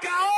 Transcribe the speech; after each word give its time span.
Para 0.00 0.37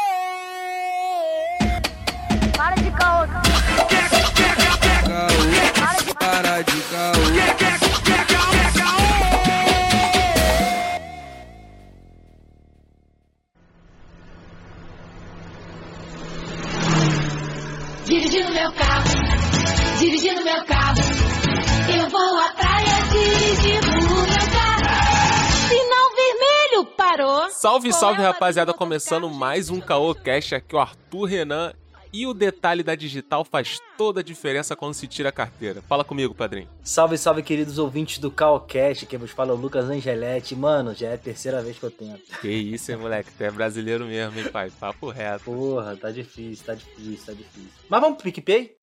Salve, 27.71 27.93
salve 27.93 28.21
é 28.21 28.25
rapaziada, 28.25 28.75
começando 28.75 29.30
mais 29.30 29.70
um 29.70 29.80
Caô 29.80 30.12
Cash 30.12 30.55
aqui, 30.55 30.75
o 30.75 30.80
Arthur 30.80 31.25
Renan. 31.27 31.73
E 32.12 32.27
o 32.27 32.34
detalhe 32.34 32.83
da 32.83 32.97
digital 32.97 33.45
faz 33.45 33.78
toda 33.97 34.19
a 34.19 34.24
diferença 34.24 34.74
quando 34.74 34.95
se 34.95 35.06
tira 35.06 35.28
a 35.28 35.33
carteira. 35.33 35.80
Fala 35.83 36.02
comigo, 36.02 36.34
padrinho. 36.34 36.69
Salve, 36.83 37.16
salve, 37.16 37.45
queridos 37.45 37.78
ouvintes 37.78 38.19
do 38.19 38.28
Calcast, 38.28 39.06
que 39.06 39.16
vos 39.16 39.30
fala 39.30 39.52
é 39.52 39.55
o 39.55 39.56
Lucas 39.56 39.88
Angeletti. 39.88 40.56
Mano, 40.56 40.92
já 40.92 41.11
é 41.11 41.14
a 41.14 41.19
terceira 41.19 41.62
vez 41.62 41.78
que 41.78 41.84
eu 41.84 41.92
tento. 41.92 42.41
Que 42.41 42.51
isso, 42.51 42.91
hein, 42.91 42.98
moleque? 42.98 43.30
Tu 43.38 43.45
é 43.45 43.52
brasileiro 43.52 44.05
mesmo, 44.05 44.37
hein, 44.37 44.48
pai? 44.48 44.73
Papo 44.80 45.09
reto. 45.09 45.45
Porra, 45.45 45.97
tá 45.97 46.11
difícil, 46.11 46.66
tá 46.66 46.75
difícil, 46.75 47.25
tá 47.25 47.33
difícil. 47.33 47.70
Mas 47.89 48.00
vamos 48.00 48.16
pro 48.16 48.25
PicPay? 48.25 48.75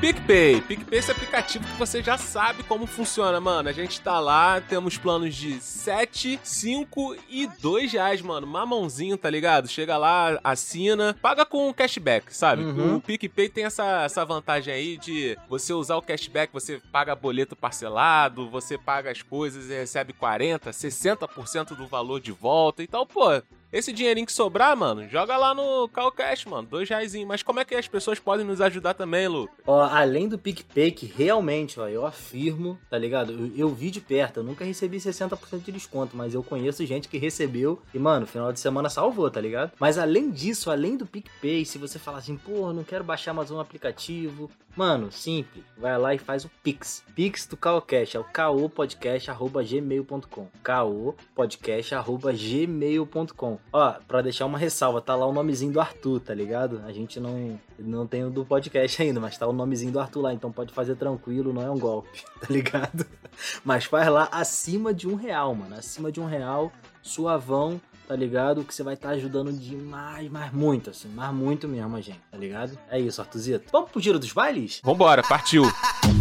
PicPay. 0.00 0.60
PicPay 0.60 0.96
é 0.96 1.00
esse 1.00 1.10
aplicativo 1.10 1.64
que 1.66 1.76
você 1.76 2.00
já 2.00 2.16
sabe 2.16 2.62
como 2.62 2.86
funciona, 2.86 3.40
mano. 3.40 3.68
A 3.68 3.72
gente 3.72 4.00
tá 4.00 4.20
lá, 4.20 4.60
temos 4.60 4.96
planos 4.96 5.34
de 5.34 5.60
7, 5.60 6.38
5 6.40 7.16
e 7.28 7.48
2 7.60 7.92
reais, 7.92 8.22
mano. 8.22 8.46
Mamãozinho, 8.46 9.16
tá 9.16 9.28
ligado? 9.28 9.66
Chega 9.66 9.98
lá, 9.98 10.38
assina, 10.44 11.16
paga 11.20 11.44
com 11.44 11.74
cashback, 11.74 12.32
sabe? 12.32 12.62
Uhum. 12.62 12.96
O 12.96 13.00
PicPay 13.00 13.48
tem 13.48 13.64
essa, 13.64 14.04
essa 14.04 14.24
vantagem 14.24 14.72
aí 14.72 14.96
de 14.96 15.36
você 15.48 15.72
usar 15.72 15.96
o 15.96 16.02
cashback, 16.02 16.52
você 16.52 16.80
paga 16.92 17.16
boleto 17.16 17.56
parcelado, 17.56 18.48
você 18.48 18.78
paga 18.78 19.10
as 19.10 19.22
coisas 19.22 19.68
e 19.68 19.74
recebe 19.74 20.12
40, 20.12 20.70
60% 20.70 21.74
do 21.76 21.88
valor 21.88 22.20
de 22.20 22.30
volta. 22.30 22.84
Então, 22.84 23.04
pô, 23.04 23.42
esse 23.72 23.92
dinheirinho 23.92 24.26
que 24.26 24.32
sobrar, 24.32 24.76
mano, 24.76 25.08
joga 25.08 25.36
lá 25.36 25.54
no 25.54 25.88
Calcash, 25.88 26.46
mano. 26.46 26.66
Dois 26.68 26.88
reais. 26.88 27.14
Mas 27.26 27.42
como 27.42 27.60
é 27.60 27.64
que 27.64 27.74
as 27.74 27.88
pessoas 27.88 28.18
podem 28.18 28.44
nos 28.44 28.60
ajudar 28.60 28.94
também, 28.94 29.28
Lu? 29.28 29.48
Ó, 29.66 29.82
além 29.82 30.28
do 30.28 30.38
PicPay, 30.38 30.90
que 30.90 31.06
realmente, 31.06 31.78
ó, 31.78 31.88
eu 31.88 32.06
afirmo, 32.06 32.78
tá 32.90 32.98
ligado? 32.98 33.32
Eu, 33.32 33.52
eu 33.56 33.68
vi 33.68 33.90
de 33.90 34.00
perto, 34.00 34.38
eu 34.40 34.44
nunca 34.44 34.64
recebi 34.64 34.98
60% 34.98 35.62
de 35.62 35.72
desconto, 35.72 36.16
mas 36.16 36.34
eu 36.34 36.42
conheço 36.42 36.84
gente 36.86 37.08
que 37.08 37.18
recebeu 37.18 37.80
e, 37.92 37.98
mano, 37.98 38.26
final 38.26 38.52
de 38.52 38.60
semana 38.60 38.88
salvou, 38.88 39.30
tá 39.30 39.40
ligado? 39.40 39.72
Mas 39.78 39.98
além 39.98 40.30
disso, 40.30 40.70
além 40.70 40.96
do 40.96 41.06
PicPay, 41.06 41.64
se 41.64 41.78
você 41.78 41.98
falar 41.98 42.18
assim, 42.18 42.36
pô, 42.36 42.72
não 42.72 42.84
quero 42.84 43.04
baixar 43.04 43.32
mais 43.34 43.50
um 43.50 43.60
aplicativo, 43.60 44.50
mano, 44.78 45.10
simples, 45.10 45.64
vai 45.76 45.98
lá 45.98 46.14
e 46.14 46.18
faz 46.18 46.44
o 46.44 46.50
Pix. 46.62 47.02
Pix 47.12 47.44
do 47.46 47.56
Calcash, 47.56 48.14
é 48.14 48.20
o 48.20 48.22
caopodcast.gmail.com 48.22 50.46
caopodcast.gmail.com 50.62 53.58
Ó, 53.72 53.92
pra 54.06 54.22
deixar 54.22 54.46
uma 54.46 54.56
ressalva, 54.56 55.00
tá 55.00 55.16
lá 55.16 55.26
o 55.26 55.32
nomezinho 55.32 55.72
do 55.72 55.80
Arthur, 55.80 56.20
tá 56.20 56.32
ligado? 56.32 56.80
A 56.86 56.92
gente 56.92 57.18
não, 57.18 57.58
não 57.76 58.06
tem 58.06 58.24
o 58.24 58.30
do 58.30 58.44
podcast 58.44 59.02
ainda, 59.02 59.18
mas 59.18 59.36
tá 59.36 59.48
o 59.48 59.52
nomezinho 59.52 59.90
do 59.90 59.98
Arthur 59.98 60.20
lá, 60.20 60.32
então 60.32 60.52
pode 60.52 60.72
fazer 60.72 60.94
tranquilo, 60.94 61.52
não 61.52 61.62
é 61.62 61.70
um 61.70 61.78
golpe, 61.78 62.22
tá 62.40 62.46
ligado? 62.48 63.04
Mas 63.64 63.84
faz 63.84 64.08
lá 64.08 64.28
acima 64.30 64.94
de 64.94 65.08
um 65.08 65.16
real, 65.16 65.56
mano. 65.56 65.74
Acima 65.74 66.12
de 66.12 66.20
um 66.20 66.26
real, 66.26 66.70
suavão, 67.02 67.80
tá 68.08 68.16
ligado? 68.16 68.64
Que 68.64 68.74
você 68.74 68.82
vai 68.82 68.94
estar 68.94 69.10
ajudando 69.10 69.52
demais, 69.52 70.30
mas 70.30 70.50
muito, 70.50 70.88
assim, 70.88 71.10
mas 71.14 71.32
muito 71.32 71.68
mesmo, 71.68 71.94
a 71.94 72.00
gente, 72.00 72.20
tá 72.30 72.38
ligado? 72.38 72.76
É 72.90 72.98
isso, 72.98 73.20
Arthuzito. 73.20 73.66
Vamos 73.70 73.90
pro 73.90 74.00
giro 74.00 74.18
dos 74.18 74.32
bailes? 74.32 74.80
Vambora, 74.82 75.22
partiu. 75.22 75.62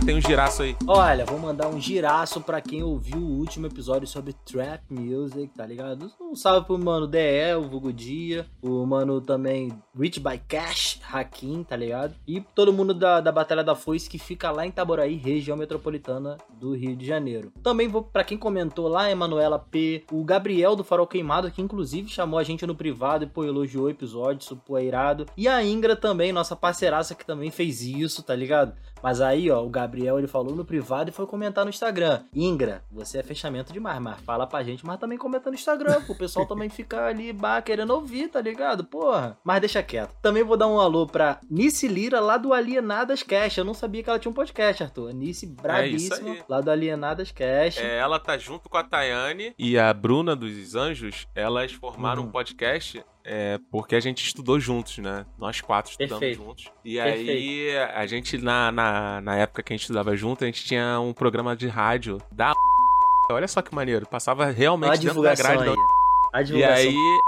você 0.00 0.06
tem 0.06 0.16
um 0.16 0.20
giraço 0.20 0.62
aí? 0.62 0.76
Olha, 0.86 1.26
vou 1.26 1.38
mandar 1.38 1.68
um 1.68 1.78
giraço 1.78 2.40
pra 2.40 2.60
quem 2.60 2.82
ouviu 2.82 3.18
o 3.18 3.38
último 3.38 3.66
episódio 3.66 4.06
sobre 4.08 4.32
Trap 4.32 4.82
Music, 4.88 5.52
tá 5.54 5.66
ligado? 5.66 6.10
Um 6.20 6.34
salve 6.34 6.66
pro 6.66 6.78
mano 6.78 7.06
DE, 7.06 7.54
o 7.58 7.68
Vulgo 7.68 7.92
Dia, 7.92 8.46
o 8.62 8.86
mano 8.86 9.20
também 9.20 9.70
Rich 9.94 10.20
by 10.20 10.40
Cash, 10.48 11.00
Hakim, 11.12 11.62
tá 11.64 11.76
ligado? 11.76 12.14
E 12.26 12.40
todo 12.40 12.72
mundo 12.72 12.94
da, 12.94 13.20
da 13.20 13.30
Batalha 13.30 13.62
da 13.62 13.74
Foice 13.74 14.08
que 14.08 14.18
fica 14.18 14.50
lá 14.50 14.64
em 14.64 14.70
Itaboraí, 14.70 15.16
região 15.16 15.56
metropolitana 15.56 16.38
do 16.58 16.74
Rio 16.74 16.96
de 16.96 17.04
Janeiro. 17.04 17.52
Também 17.62 17.86
vou 17.86 18.02
pra 18.02 18.24
quem 18.24 18.38
comentou 18.38 18.88
lá, 18.88 19.10
Emanuela 19.10 19.58
P, 19.58 20.04
o 20.10 20.24
Gabriel 20.24 20.76
do 20.76 20.84
Farol 20.84 21.06
Queimado, 21.06 21.50
que 21.50 21.60
inclusive 21.60 22.08
chamou 22.08 22.38
a 22.38 22.44
gente 22.44 22.66
no 22.66 22.74
privado 22.74 23.24
e 23.24 23.28
pô, 23.28 23.44
elogiou 23.44 23.84
o 23.84 23.90
episódio, 23.90 24.42
isso 24.42 24.56
pô, 24.56 24.78
é 24.78 24.84
irado. 24.84 25.26
E 25.36 25.46
a 25.46 25.62
Ingra 25.62 25.94
também, 25.94 26.32
nossa 26.32 26.56
parceiraça 26.56 27.14
que 27.14 27.26
também 27.26 27.50
fez 27.50 27.82
isso, 27.82 28.22
tá 28.22 28.34
ligado? 28.34 28.74
Mas 29.02 29.20
aí, 29.20 29.50
ó, 29.50 29.62
o 29.64 29.68
Gabriel 29.70 30.18
ele 30.18 30.26
falou 30.26 30.54
no 30.54 30.64
privado 30.64 31.10
e 31.10 31.12
foi 31.12 31.26
comentar 31.26 31.64
no 31.64 31.70
Instagram. 31.70 32.22
Ingra, 32.34 32.82
você 32.90 33.18
é 33.18 33.22
fechamento 33.22 33.72
demais, 33.72 34.00
mas 34.00 34.20
fala 34.20 34.46
pra 34.46 34.62
gente, 34.62 34.84
mas 34.84 34.98
também 34.98 35.18
comenta 35.18 35.50
no 35.50 35.54
Instagram, 35.54 36.00
pô. 36.02 36.12
O 36.12 36.16
pessoal 36.18 36.46
também 36.46 36.68
fica 36.70 37.06
ali 37.06 37.32
bah, 37.32 37.62
querendo 37.62 37.90
ouvir, 37.90 38.28
tá 38.28 38.40
ligado? 38.40 38.84
Porra. 38.84 39.38
Mas 39.44 39.60
deixa 39.60 39.82
quieto. 39.82 40.14
Também 40.20 40.42
vou 40.42 40.56
dar 40.56 40.68
um 40.68 40.78
alô 40.80 41.06
pra 41.06 41.40
Nice 41.50 41.86
Lira, 41.88 42.20
lá 42.20 42.36
do 42.36 42.52
Alienadas 42.52 43.22
Cash. 43.22 43.58
Eu 43.58 43.64
não 43.64 43.74
sabia 43.74 44.02
que 44.02 44.10
ela 44.10 44.18
tinha 44.18 44.30
um 44.30 44.34
podcast, 44.34 44.82
Arthur. 44.82 45.12
Nice 45.12 45.46
brabíssima, 45.46 46.30
aí. 46.32 46.42
lá 46.48 46.60
do 46.60 46.70
Alienadas 46.70 47.30
Cash. 47.32 47.78
É, 47.78 47.98
ela 47.98 48.18
tá 48.18 48.36
junto 48.36 48.68
com 48.68 48.76
a 48.76 48.84
Tayane 48.84 49.54
e 49.58 49.78
a 49.78 49.92
Bruna 49.92 50.34
dos 50.36 50.74
Anjos. 50.74 51.26
Elas 51.34 51.72
formaram 51.72 52.22
Uhum. 52.22 52.28
um 52.28 52.32
podcast 52.32 53.02
é, 53.24 53.58
porque 53.70 53.94
a 53.94 54.00
gente 54.00 54.24
estudou 54.24 54.58
juntos, 54.58 54.98
né? 54.98 55.26
Nós 55.38 55.60
quatro 55.60 55.90
estudamos 55.92 56.18
Perfeito. 56.18 56.42
juntos. 56.44 56.70
E 56.84 56.98
aí, 56.98 57.76
a 57.94 58.06
gente, 58.06 58.38
na, 58.38 58.70
na, 58.72 59.20
na 59.20 59.36
época 59.36 59.62
que 59.62 59.72
a 59.72 59.76
gente 59.76 59.82
estudava 59.82 60.16
junto, 60.16 60.44
a 60.44 60.46
gente 60.46 60.64
tinha 60.64 60.98
um 61.00 61.12
programa 61.12 61.54
de 61.56 61.68
rádio 61.68 62.18
da. 62.32 62.52
Olha 63.30 63.46
só 63.46 63.62
que 63.62 63.74
maneiro. 63.74 64.06
Passava 64.06 64.46
realmente 64.46 64.88
a 64.88 64.92
dentro 64.92 65.22
da 65.22 65.32
divulgação 65.34 65.52
grade 65.56 65.70
aí. 65.70 65.76
da 65.76 66.38
A 66.38 66.40
E 66.40 66.44
divulgação. 66.44 66.74
aí. 66.76 67.18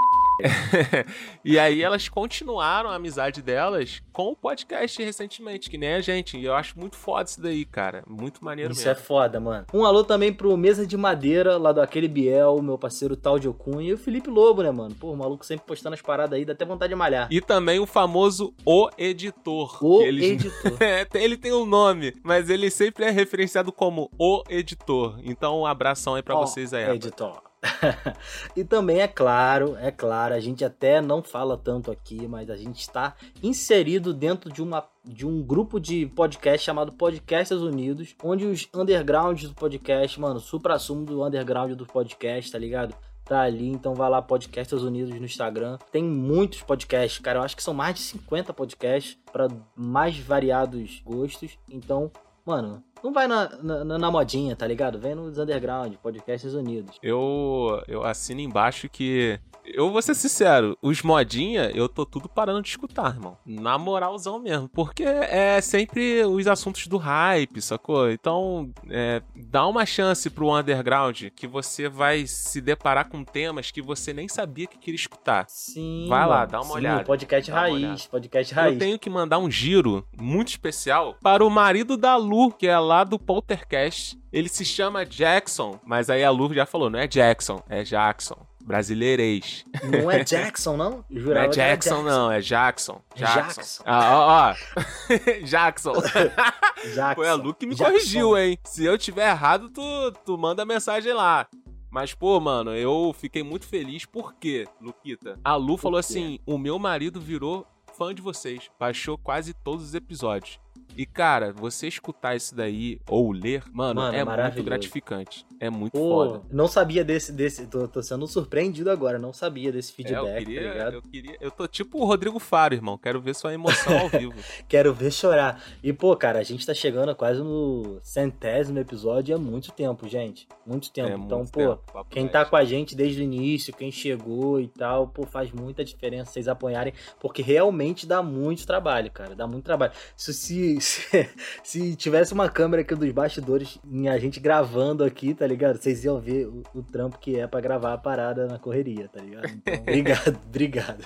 e 1.45 1.59
aí 1.59 1.83
elas 1.83 2.09
continuaram 2.09 2.91
a 2.91 2.95
amizade 2.97 3.43
delas 3.43 4.03
com 4.13 4.29
o 4.29 4.37
podcast 4.37 5.03
recentemente, 5.03 5.71
que 5.71 5.79
nem 5.79 5.95
a 5.95 6.01
gente. 6.01 6.37
E 6.37 6.45
eu 6.45 6.55
acho 6.55 6.79
muito 6.79 6.97
foda 6.97 7.29
isso 7.29 7.41
daí, 7.41 7.65
cara. 7.65 8.03
Muito 8.07 8.45
maneiro 8.45 8.73
Isso 8.73 8.87
é 8.89 8.93
mesmo. 8.93 9.05
foda, 9.05 9.41
mano. 9.41 9.67
Um 9.73 9.85
alô 9.85 10.05
também 10.05 10.33
pro 10.33 10.57
Mesa 10.57 10.87
de 10.87 10.97
Madeira, 10.97 11.57
lá 11.57 11.73
do 11.73 11.81
Aquele 11.81 12.09
Biel, 12.09 12.61
meu 12.63 12.79
parceiro 12.79 13.17
Tal 13.17 13.39
de 13.39 13.49
Ocunha 13.49 13.91
e 13.91 13.93
o 13.93 13.99
Felipe 13.99 14.31
Lobo, 14.31 14.63
né, 14.63 14.71
mano? 14.71 14.95
Pô, 14.95 15.13
o 15.13 15.17
maluco 15.17 15.45
sempre 15.45 15.67
postando 15.67 15.95
as 15.95 16.03
paradas 16.03 16.37
aí, 16.39 16.45
dá 16.45 16.53
até 16.53 16.65
vontade 16.65 16.91
de 16.91 16.97
malhar. 16.97 17.29
E 17.31 17.41
também 17.41 17.79
o 17.79 17.87
famoso 17.87 18.55
O 18.65 18.89
Editor. 18.99 19.79
O 19.85 20.03
editor. 20.03 20.53
É, 20.83 21.07
ele 21.15 21.37
tem 21.37 21.53
um 21.53 21.65
nome, 21.65 22.15
mas 22.23 22.51
ele 22.51 22.71
sempre 22.71 23.05
é 23.05 23.11
referenciado 23.11 23.73
como 23.73 24.11
O 24.19 24.43
Editor. 24.49 25.19
Então, 25.23 25.61
um 25.61 25.67
abração 25.67 26.15
aí 26.15 26.23
pra 26.23 26.35
Ó, 26.37 26.41
vocês 26.45 26.75
aí. 26.75 26.85
rapaz. 26.85 27.52
E 28.57 28.65
também 28.65 29.01
é 29.01 29.09
claro, 29.09 29.77
é 29.77 29.91
claro, 29.91 30.35
a 30.35 30.41
gente 30.41 30.65
até 30.65 31.01
não 31.01 31.23
fala 31.23 31.57
tanto 31.57 31.91
aqui, 31.91 32.27
mas 32.27 32.51
a 32.51 32.57
gente 32.57 32.81
está 32.81 33.15
inserido 33.43 34.13
dentro 34.13 34.53
de 34.53 34.63
uma 34.63 34.87
de 35.05 35.27
um 35.27 35.43
grupo 35.43 35.81
de 35.81 36.07
podcast 36.07 36.65
chamado 36.65 36.93
Podcasters 36.93 37.61
Unidos, 37.61 38.15
onde 38.23 38.47
os 38.47 38.69
undergrounds 38.73 39.49
do 39.49 39.55
podcast, 39.55 40.21
mano, 40.21 40.39
supra-sumo 40.39 41.05
do 41.05 41.25
underground 41.25 41.73
do 41.73 41.85
podcast, 41.85 42.53
tá 42.53 42.59
ligado? 42.59 42.95
Tá 43.25 43.41
ali, 43.43 43.69
então 43.69 43.95
vai 43.95 44.09
lá, 44.09 44.21
Podcasters 44.21 44.83
Unidos 44.83 45.19
no 45.19 45.25
Instagram. 45.25 45.79
Tem 45.91 46.05
muitos 46.05 46.63
podcasts, 46.63 47.21
cara. 47.21 47.39
Eu 47.39 47.43
acho 47.43 47.57
que 47.57 47.63
são 47.63 47.75
mais 47.75 47.95
de 47.97 48.01
50 48.03 48.53
podcasts 48.53 49.19
para 49.33 49.49
mais 49.75 50.19
variados 50.19 51.01
gostos. 51.05 51.59
Então, 51.69 52.11
mano, 52.45 52.83
não 53.03 53.13
vai 53.13 53.27
na, 53.27 53.49
na, 53.63 53.99
na 53.99 54.11
modinha, 54.11 54.55
tá 54.55 54.67
ligado? 54.67 54.99
Vem 54.99 55.15
nos 55.15 55.39
underground, 55.39 55.95
Podcasters 55.97 56.55
Unidos. 56.55 56.97
Eu, 57.03 57.83
eu 57.89 58.05
assino 58.05 58.41
embaixo 58.41 58.89
que. 58.89 59.39
Eu 59.65 59.93
vou 59.93 60.03
ser 60.03 60.17
sincero, 60.17 60.77
os 60.83 61.03
modinha 61.03 61.71
eu 61.73 61.89
tô 61.89 62.05
tudo 62.05 62.29
parando 62.29 62.63
de 62.63 62.69
escutar, 62.69 63.15
irmão. 63.15 63.37
Na 63.47 63.79
moralzão 63.79 64.41
mesmo. 64.41 64.69
Porque 64.69 65.05
é 65.05 65.61
sempre 65.61 66.25
os 66.25 66.49
assuntos 66.49 66.89
do 66.89 66.97
hype, 66.97 67.63
sacou? 67.63 68.11
Então, 68.11 68.71
é, 68.91 69.23
dá 69.37 69.65
uma 69.67 69.87
chance 69.87 70.29
pro 70.29 70.53
underground 70.53 71.29
que 71.37 71.47
você 71.47 71.89
vai 71.89 72.27
se 72.27 72.61
deparar 72.61 73.09
com 73.09 73.23
temas 73.23 73.71
que 73.71 73.81
você 73.81 74.13
nem 74.13 74.27
sabia 74.27 74.67
que 74.67 74.79
queria 74.79 74.97
escutar. 74.97 75.45
Sim. 75.49 76.07
Vai 76.09 76.27
lá, 76.27 76.45
dá 76.45 76.59
uma 76.59 76.67
Sim, 76.67 76.73
olhada. 76.75 77.05
Podcast 77.05 77.51
Dá 77.51 77.61
raiz, 77.61 78.07
podcast 78.07 78.55
raiz. 78.55 78.73
Eu 78.75 78.79
tenho 78.81 78.99
que 78.99 79.09
mandar 79.09 79.39
um 79.39 79.51
giro 79.51 80.05
muito 80.21 80.49
especial 80.49 81.17
para 81.23 81.45
o 81.45 81.51
marido 81.51 81.97
da 81.97 82.17
Lu, 82.17 82.51
que 82.51 82.67
é 82.67 82.79
lá 82.79 82.92
do 83.05 83.19
Poltercast. 83.19 84.19
Ele 84.33 84.49
se 84.49 84.65
chama 84.65 85.05
Jackson, 85.05 85.79
mas 85.85 86.09
aí 86.11 86.23
a 86.23 86.31
Lu 86.31 86.53
já 86.53 86.67
falou, 86.67 86.89
não 86.91 86.99
é 86.99 87.07
Jackson, 87.07 87.63
é 87.69 87.83
Jackson. 87.83 88.37
Brasileirês. 88.65 89.65
Não 89.83 90.11
é 90.11 90.23
Jackson, 90.25 90.77
não? 90.77 91.05
Não 91.11 91.33
é 91.33 91.39
era 91.39 91.47
Jackson, 91.49 92.03
não, 92.03 92.31
é 92.31 92.41
Jackson. 92.41 93.03
É 93.17 93.19
Jackson. 93.19 93.61
Jackson. 93.61 93.83
Ah, 93.85 94.17
ó, 94.17 94.51
ó. 94.51 95.43
Jackson. 95.45 95.93
Jackson. 96.95 97.15
Foi 97.15 97.29
a 97.29 97.35
Lu 97.35 97.55
que 97.55 97.67
me 97.67 97.75
Jackson. 97.75 97.93
corrigiu, 97.93 98.39
hein? 98.39 98.59
Se 98.65 98.85
eu 98.85 98.97
tiver 98.97 99.29
errado, 99.29 99.69
tu, 99.71 100.13
tu 100.25 100.39
manda 100.39 100.65
mensagem 100.65 101.13
lá. 101.13 101.49
Mas, 101.91 102.15
pô, 102.15 102.41
mano, 102.41 102.75
eu 102.75 103.15
fiquei 103.19 103.43
muito 103.43 103.67
feliz 103.67 104.07
porque, 104.07 104.67
Luquita, 104.81 105.39
a 105.45 105.57
Lu 105.57 105.77
falou 105.77 106.01
quê? 106.01 106.07
assim: 106.07 106.39
o 106.47 106.57
meu 106.57 106.79
marido 106.79 107.21
virou 107.21 107.67
fã 107.99 108.15
de 108.15 108.23
vocês. 108.23 108.71
Baixou 108.79 109.19
quase 109.19 109.53
todos 109.53 109.85
os 109.85 109.95
episódios. 109.95 110.59
E, 110.97 111.07
cara, 111.07 111.53
você 111.53 111.89
escutar 111.89 112.37
isso 112.37 112.55
daí 112.55 113.01
ou 113.09 113.33
ler, 113.33 113.63
mano, 113.73 114.01
Mano, 114.01 114.17
é 114.17 114.25
muito 114.25 114.63
gratificante. 114.63 115.47
É 115.63 115.71
muito 115.71 115.93
Pô, 115.93 116.09
foda. 116.27 116.43
não 116.51 116.67
sabia 116.67 117.05
desse, 117.05 117.31
desse 117.31 117.69
tô, 117.69 117.87
tô 117.87 118.03
sendo 118.03 118.27
surpreendido 118.27 118.91
agora, 118.91 119.17
não 119.17 119.33
sabia 119.33 119.71
desse 119.71 119.93
É, 119.93 119.95
feedback, 119.95 120.19
eu 120.19 120.35
queria, 120.35 120.61
tá 120.61 120.69
ligado? 120.73 120.95
eu 120.95 121.03
queria. 121.03 121.37
Eu 121.41 121.51
tô 121.53 121.69
tipo 121.69 122.01
o 122.01 122.05
Rodrigo 122.05 122.41
Faro, 122.41 122.75
irmão. 122.75 122.99
Quero 122.99 123.21
ver 123.21 123.33
sua 123.33 123.55
emoção 123.55 123.97
ao 123.97 124.09
vivo. 124.09 124.35
Quero 124.67 124.93
ver 124.93 125.13
chorar. 125.13 125.63
E, 125.81 125.93
pô, 125.93 126.17
cara, 126.17 126.41
a 126.41 126.43
gente 126.43 126.67
tá 126.67 126.75
chegando 126.75 127.15
quase 127.15 127.41
no 127.41 128.01
centésimo 128.03 128.81
episódio, 128.81 129.37
é 129.37 129.39
muito 129.39 129.71
tempo, 129.71 130.09
gente. 130.09 130.49
Muito 130.67 130.91
tempo. 130.91 131.11
É 131.11 131.15
então, 131.15 131.39
muito 131.39 131.53
pô, 131.53 131.77
tempo, 131.77 132.07
quem 132.11 132.27
tá 132.27 132.45
com 132.45 132.57
a 132.57 132.65
gente 132.65 132.97
desde 132.97 133.21
o 133.21 133.23
início, 133.23 133.73
quem 133.73 133.93
chegou 133.93 134.61
e 134.61 134.67
tal, 134.67 135.07
pô, 135.07 135.25
faz 135.25 135.53
muita 135.53 135.85
diferença 135.85 136.33
vocês 136.33 136.49
apoiarem, 136.49 136.93
porque 137.21 137.41
realmente 137.41 138.05
dá 138.05 138.21
muito 138.21 138.67
trabalho, 138.67 139.13
cara. 139.13 139.37
Dá 139.37 139.47
muito 139.47 139.63
trabalho. 139.65 139.93
Se, 140.17 140.35
se, 140.35 140.81
se, 140.83 141.29
se 141.63 141.95
tivesse 141.95 142.33
uma 142.33 142.49
câmera 142.49 142.83
aqui 142.83 142.97
dos 142.97 143.13
bastidores 143.13 143.79
e 143.89 144.09
a 144.09 144.19
gente 144.19 144.41
gravando 144.41 145.05
aqui, 145.05 145.33
tá 145.33 145.47
ligado? 145.47 145.52
Vocês 145.57 146.05
iam 146.05 146.21
ver 146.21 146.47
o, 146.47 146.63
o 146.75 146.83
trampo 146.83 147.19
que 147.19 147.39
é 147.39 147.47
pra 147.47 147.61
gravar 147.61 147.93
a 147.95 147.99
parada 147.99 148.47
na 148.47 148.59
correria, 148.59 149.09
tá 149.09 149.21
ligado? 149.21 149.49
Então, 149.49 149.75
obrigado, 149.83 150.41
obrigado. 150.49 151.05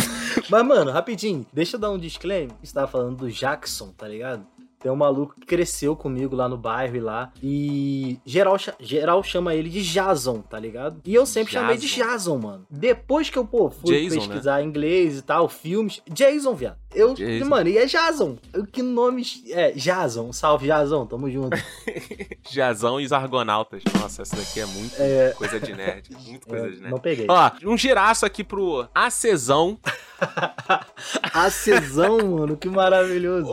Mas, 0.48 0.66
mano, 0.66 0.90
rapidinho, 0.90 1.46
deixa 1.52 1.76
eu 1.76 1.80
dar 1.80 1.90
um 1.90 1.98
disclaimer. 1.98 2.54
Você 2.62 2.74
tava 2.74 2.86
falando 2.86 3.16
do 3.16 3.30
Jackson, 3.30 3.88
tá 3.92 4.06
ligado? 4.06 4.46
Tem 4.80 4.90
um 4.92 4.96
maluco 4.96 5.34
que 5.40 5.46
cresceu 5.46 5.96
comigo 5.96 6.36
lá 6.36 6.48
no 6.48 6.56
bairro 6.56 6.96
e 6.96 7.00
lá. 7.00 7.32
E 7.42 8.18
geral, 8.24 8.56
geral 8.78 9.22
chama 9.22 9.54
ele 9.54 9.68
de 9.68 9.82
Jason, 9.82 10.40
tá 10.40 10.58
ligado? 10.58 11.00
E 11.04 11.14
eu 11.14 11.26
sempre 11.26 11.52
chamei 11.52 11.76
de 11.76 11.86
Jason. 11.88 12.08
Jason, 12.12 12.38
mano. 12.38 12.66
Depois 12.70 13.28
que 13.28 13.36
eu, 13.38 13.44
pô, 13.44 13.70
fui 13.70 14.02
Jason, 14.08 14.16
pesquisar 14.20 14.62
inglês 14.62 15.18
e 15.18 15.22
tal, 15.22 15.48
filmes. 15.48 16.00
Jason, 16.08 16.54
viado. 16.54 16.76
Eu, 16.94 17.12
Jason. 17.14 17.44
mano, 17.48 17.68
e 17.68 17.76
é 17.76 17.86
Jason. 17.86 18.38
Que 18.72 18.82
nome. 18.82 19.22
É, 19.50 19.72
Jason. 19.72 20.32
Salve, 20.32 20.66
Jason. 20.68 21.04
Tamo 21.06 21.30
junto. 21.30 21.56
Jazão 22.50 22.98
e 23.00 23.04
os 23.04 23.12
Argonautas. 23.12 23.82
Nossa, 24.00 24.22
essa 24.22 24.36
daqui 24.36 24.60
é 24.60 24.66
muito 24.66 24.94
coisa 25.36 25.60
de 25.60 25.74
nerd. 25.74 26.08
Muito 26.26 26.46
coisa 26.48 26.66
É, 26.66 26.70
de 26.70 26.80
nerd. 26.80 26.90
não 26.90 26.98
peguei. 26.98 27.26
Ó, 27.28 27.50
um 27.64 27.76
giraço 27.76 28.24
aqui 28.24 28.42
pro 28.42 28.88
Acesão. 28.94 29.78
Acesão, 31.34 32.18
mano. 32.18 32.56
Que 32.56 32.68
maravilhoso. 32.68 33.48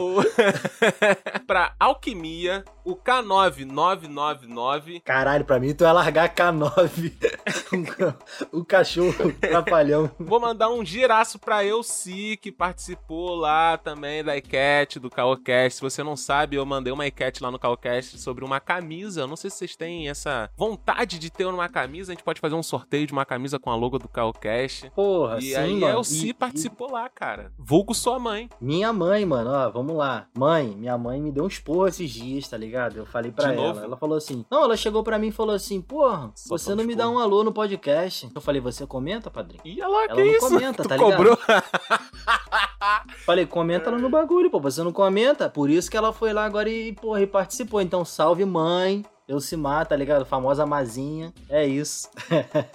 pra 1.48 1.74
Alquimia, 1.80 2.64
o 2.84 2.96
K9999. 2.96 5.02
Caralho, 5.04 5.46
pra 5.46 5.60
mim 5.60 5.74
tu 5.74 5.84
vai 5.84 5.94
largar 5.94 6.34
K9. 6.34 7.14
o 8.52 8.64
cachorro 8.66 9.32
trapalhão. 9.40 10.10
Vou 10.20 10.40
mandar 10.40 10.70
um 10.70 10.84
giraço 10.86 11.40
pra 11.40 11.64
Elci, 11.64 12.38
que 12.42 12.52
participou 12.52 13.36
lá 13.36 13.78
também 13.78 14.24
da 14.24 14.36
iCat, 14.38 15.00
do 15.00 15.10
Caocast. 15.10 15.76
Se 15.78 15.82
você 15.82 16.04
não 16.04 16.16
sabe, 16.16 16.56
eu 16.56 16.66
mandei 16.66 16.92
uma 16.94 17.06
iCat 17.08 17.42
lá 17.42 17.52
no 17.52 17.60
Caocast 17.60 18.18
sobre 18.20 18.44
uma 18.44 18.60
camisa. 18.60 19.22
Eu 19.22 19.28
não 19.28 19.36
sei 19.36 19.50
se 19.50 19.58
vocês 19.58 19.76
têm 19.76 20.10
essa 20.10 20.50
vontade 20.56 21.20
de 21.20 21.30
ter 21.30 21.46
uma 21.46 21.70
camisa. 21.70 22.12
A 22.12 22.16
gente 22.16 22.24
pode 22.24 22.40
fazer 22.40 22.56
um 22.56 22.64
sorteio 22.64 23.08
de 23.08 23.14
uma 23.14 23.26
camisa 23.26 23.60
com 23.60 23.70
a 23.70 23.76
logo 23.76 24.00
do 24.00 24.08
Caocast. 24.08 24.90
Porra, 24.96 25.38
E 25.40 25.50
sim, 25.52 25.56
aí 25.56 25.74
mano. 25.74 25.88
a 25.88 25.90
Elci 25.98 26.30
E- 26.30 26.34
participou 26.34 26.92
lá, 26.92 27.10
cara. 27.10 27.52
Vulgo 27.58 27.94
sua 27.94 28.20
mãe. 28.20 28.50
Minha 28.60 28.92
mãe, 28.94 29.26
mano, 29.26 29.52
ó, 29.52 29.70
vamos 29.70 29.96
lá. 29.96 30.28
Mãe, 30.38 30.68
minha 30.78 30.98
mãe 30.98 31.05
me 31.14 31.32
deu 31.32 31.44
uns 31.46 31.60
porra 31.60 31.90
esses 31.90 32.10
dias, 32.12 32.48
tá 32.48 32.58
ligado? 32.58 32.98
Eu 32.98 33.06
falei 33.06 33.32
pra 33.32 33.50
De 33.52 33.54
ela. 33.58 33.68
novo? 33.68 33.80
Ela 33.82 33.98
falou 33.98 34.18
assim: 34.18 34.46
Não, 34.50 34.64
ela 34.64 34.76
chegou 34.78 35.04
pra 35.04 35.18
mim 35.20 35.28
e 35.28 35.32
falou 35.32 35.56
assim: 35.56 35.82
Porra, 35.82 36.32
Só 36.36 36.58
você 36.58 36.74
não 36.76 36.84
me 36.84 36.96
dá 36.96 37.10
um 37.10 37.20
alô 37.20 37.44
no 37.44 37.52
podcast. 37.54 38.30
Eu 38.34 38.42
falei: 38.42 38.62
Você 38.62 38.86
comenta, 38.88 39.30
padrinho? 39.32 39.62
E 39.66 39.82
ela, 39.82 40.06
Ela 40.06 40.16
que 40.16 40.24
não 40.24 40.32
isso? 40.32 40.50
comenta, 40.50 40.84
tu 40.84 40.90
tá 40.90 40.98
ligado? 40.98 41.16
cobrou? 41.18 41.38
Falei: 43.26 43.46
Comenta 43.46 43.90
lá 43.92 43.98
no 43.98 44.10
bagulho, 44.10 44.50
pô. 44.50 44.60
Você 44.60 44.84
não 44.84 44.92
comenta? 44.92 45.50
Por 45.50 45.70
isso 45.70 45.90
que 45.90 45.98
ela 45.98 46.14
foi 46.14 46.34
lá 46.34 46.46
agora 46.46 46.70
e, 46.70 46.94
porra, 46.94 47.22
e 47.22 47.28
participou. 47.28 47.82
Então, 47.82 48.04
salve, 48.06 48.46
mãe. 48.46 49.04
Eu 49.28 49.40
se 49.40 49.58
mata, 49.58 49.90
tá 49.90 49.96
ligado? 49.96 50.24
Famosa 50.24 50.68
Mazinha. 50.68 51.34
É 51.50 51.66
isso. 51.66 52.08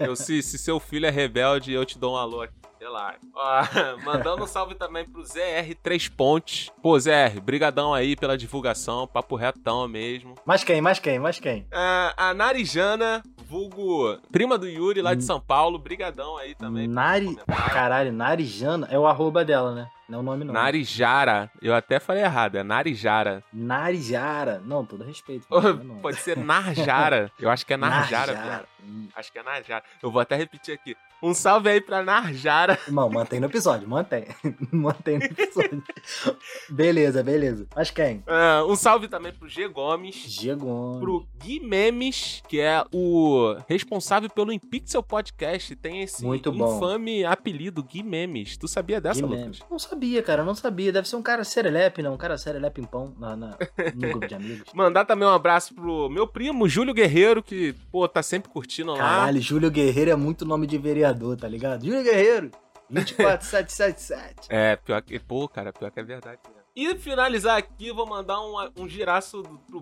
Eu, 0.01 0.17
se, 0.17 0.43
se 0.43 0.59
seu 0.59 0.81
filho 0.81 1.07
é 1.07 1.11
rebelde, 1.11 1.73
eu 1.73 1.85
te 1.87 1.97
dou 1.97 2.15
um 2.15 2.17
alô 2.17 2.43
aqui. 2.43 2.60
Sei 2.81 2.89
lá. 2.89 3.15
Ó, 3.35 3.63
mandando 4.07 4.43
um 4.43 4.47
salve 4.47 4.75
também 4.75 5.05
pro 5.05 5.21
ZR3 5.23 6.11
Pontes. 6.17 6.71
Pô, 6.81 6.99
ZR, 6.99 7.39
brigadão 7.43 7.93
aí 7.93 8.17
pela 8.17 8.39
divulgação, 8.39 9.07
papo 9.07 9.37
retão 9.37 9.87
mesmo. 9.87 10.35
Mais 10.47 10.65
quem? 10.65 10.81
Mais 10.81 10.99
quem? 10.99 11.19
Mais 11.19 11.39
quem? 11.39 11.67
Ah, 11.71 12.15
a 12.17 12.33
Narijana, 12.33 13.23
vulgo 13.47 14.17
prima 14.33 14.57
do 14.57 14.67
Yuri 14.67 15.01
Hum. 15.01 15.05
lá 15.05 15.13
de 15.13 15.23
São 15.23 15.39
Paulo, 15.39 15.79
brigadão 15.79 16.39
aí 16.39 16.55
também. 16.55 16.89
Nari. 16.89 17.37
Caralho, 17.71 18.15
Narijana 18.15 18.89
é 18.91 18.99
o 18.99 19.07
arroba 19.07 19.45
dela, 19.45 19.75
né? 19.75 19.87
Não 20.09 20.21
é 20.21 20.23
o 20.23 20.25
nome, 20.25 20.45
não. 20.45 20.55
Narijara, 20.55 21.51
eu 21.61 21.75
até 21.75 22.01
falei 22.01 22.23
errado, 22.23 22.57
é 22.57 22.63
Narijara. 22.63 23.45
Narijara. 23.53 24.59
Não, 24.65 24.87
todo 24.87 25.05
respeito. 25.05 25.47
Não 25.51 25.99
é. 25.99 26.01
Pode 26.01 26.17
ser 26.17 26.39
Narjara, 26.39 27.31
eu 27.39 27.51
acho 27.51 27.67
que 27.67 27.75
é 27.75 27.77
Narjara, 27.77 28.33
Narjara. 28.33 28.69
Acho 29.15 29.31
que 29.31 29.39
é 29.39 29.43
Narjara. 29.43 29.85
Eu 30.03 30.11
vou 30.11 30.21
até 30.23 30.35
repetir 30.35 30.75
aqui. 30.75 30.97
Um 31.23 31.35
salve 31.35 31.69
aí 31.69 31.81
pra 31.81 32.03
Narjara. 32.03 32.79
Irmão, 32.87 33.09
mantém 33.11 33.41
no 33.41 33.47
episódio, 33.47 33.89
mantém. 33.89 34.25
mantém 34.73 35.19
no 35.19 35.25
episódio. 35.25 35.83
beleza, 36.69 37.23
beleza. 37.23 37.67
Mas 37.75 37.91
quem? 37.91 38.23
Ah, 38.27 38.65
um 38.67 38.75
salve 38.77 39.09
também 39.09 39.33
pro 39.33 39.49
G 39.49 39.69
Gomes. 39.69 40.15
Gigon. 40.17 40.99
pro 41.01 41.27
Gui 41.43 41.61
Memes, 41.61 42.43
que 42.49 42.61
é 42.61 42.83
o 42.93 43.55
responsável 43.69 44.29
pelo 44.31 44.53
Impixel 44.53 45.03
Podcast. 45.03 45.75
Tem 45.77 46.03
esse 46.03 46.25
Muito 46.25 46.51
bom. 46.53 46.77
infame 46.77 47.25
apelido, 47.25 47.83
Gui 47.83 48.03
Memes. 48.03 48.57
Tu 48.57 48.67
sabia 48.69 49.01
dessa, 49.01 49.25
Lucas? 49.25 49.61
Não 49.71 49.79
sabia, 49.79 50.23
cara, 50.23 50.45
não 50.45 50.55
sabia. 50.55 50.93
Deve 50.93 51.09
ser 51.09 51.17
um 51.17 51.23
cara 51.23 51.45
serelepe, 51.45 52.03
não? 52.03 52.15
Um 52.15 52.19
cara 52.19 52.37
serelepe 52.39 52.81
em 52.81 52.85
pão 52.85 53.15
na, 53.19 53.37
na- 53.37 53.57
no 53.95 54.09
grupo 54.09 54.27
de 54.27 54.35
amigos. 54.35 54.69
Mandar 54.75 55.05
também 55.05 55.27
um 55.27 55.31
abraço 55.33 55.75
pro 55.75 56.09
meu 56.09 56.27
primo, 56.27 56.69
Júlio 56.69 56.95
Guerreiro, 56.95 57.43
que, 57.43 57.75
pô, 57.91 58.07
tá 58.09 58.23
sempre 58.23 58.51
curtindo 58.51 58.93
lá. 58.93 58.99
Caralho, 58.99 59.41
Júlio 59.41 59.71
Guerreiro 59.71 60.11
é 60.11 60.17
muito 60.17 60.45
nome 60.45 60.67
de 60.67 60.79
vereador, 60.79 61.10
tá 61.37 61.49
ligado? 61.49 61.85
Júlio 61.85 62.03
Guerreiro, 62.03 62.51
24777. 62.89 64.47
É, 64.49 64.77
pior 64.77 65.01
que, 65.03 65.19
pô, 65.19 65.49
cara, 65.49 65.73
pior 65.73 65.91
que 65.91 66.01
é 66.01 66.03
verdade. 66.03 66.39
mesmo. 66.47 66.61
E 66.75 66.97
finalizar 66.99 67.59
aqui, 67.59 67.93
vou 67.93 68.07
mandar 68.07 68.41
um, 68.41 68.55
um 68.79 68.89
giraço 68.89 69.43
do- 69.43 69.59
pro 69.59 69.81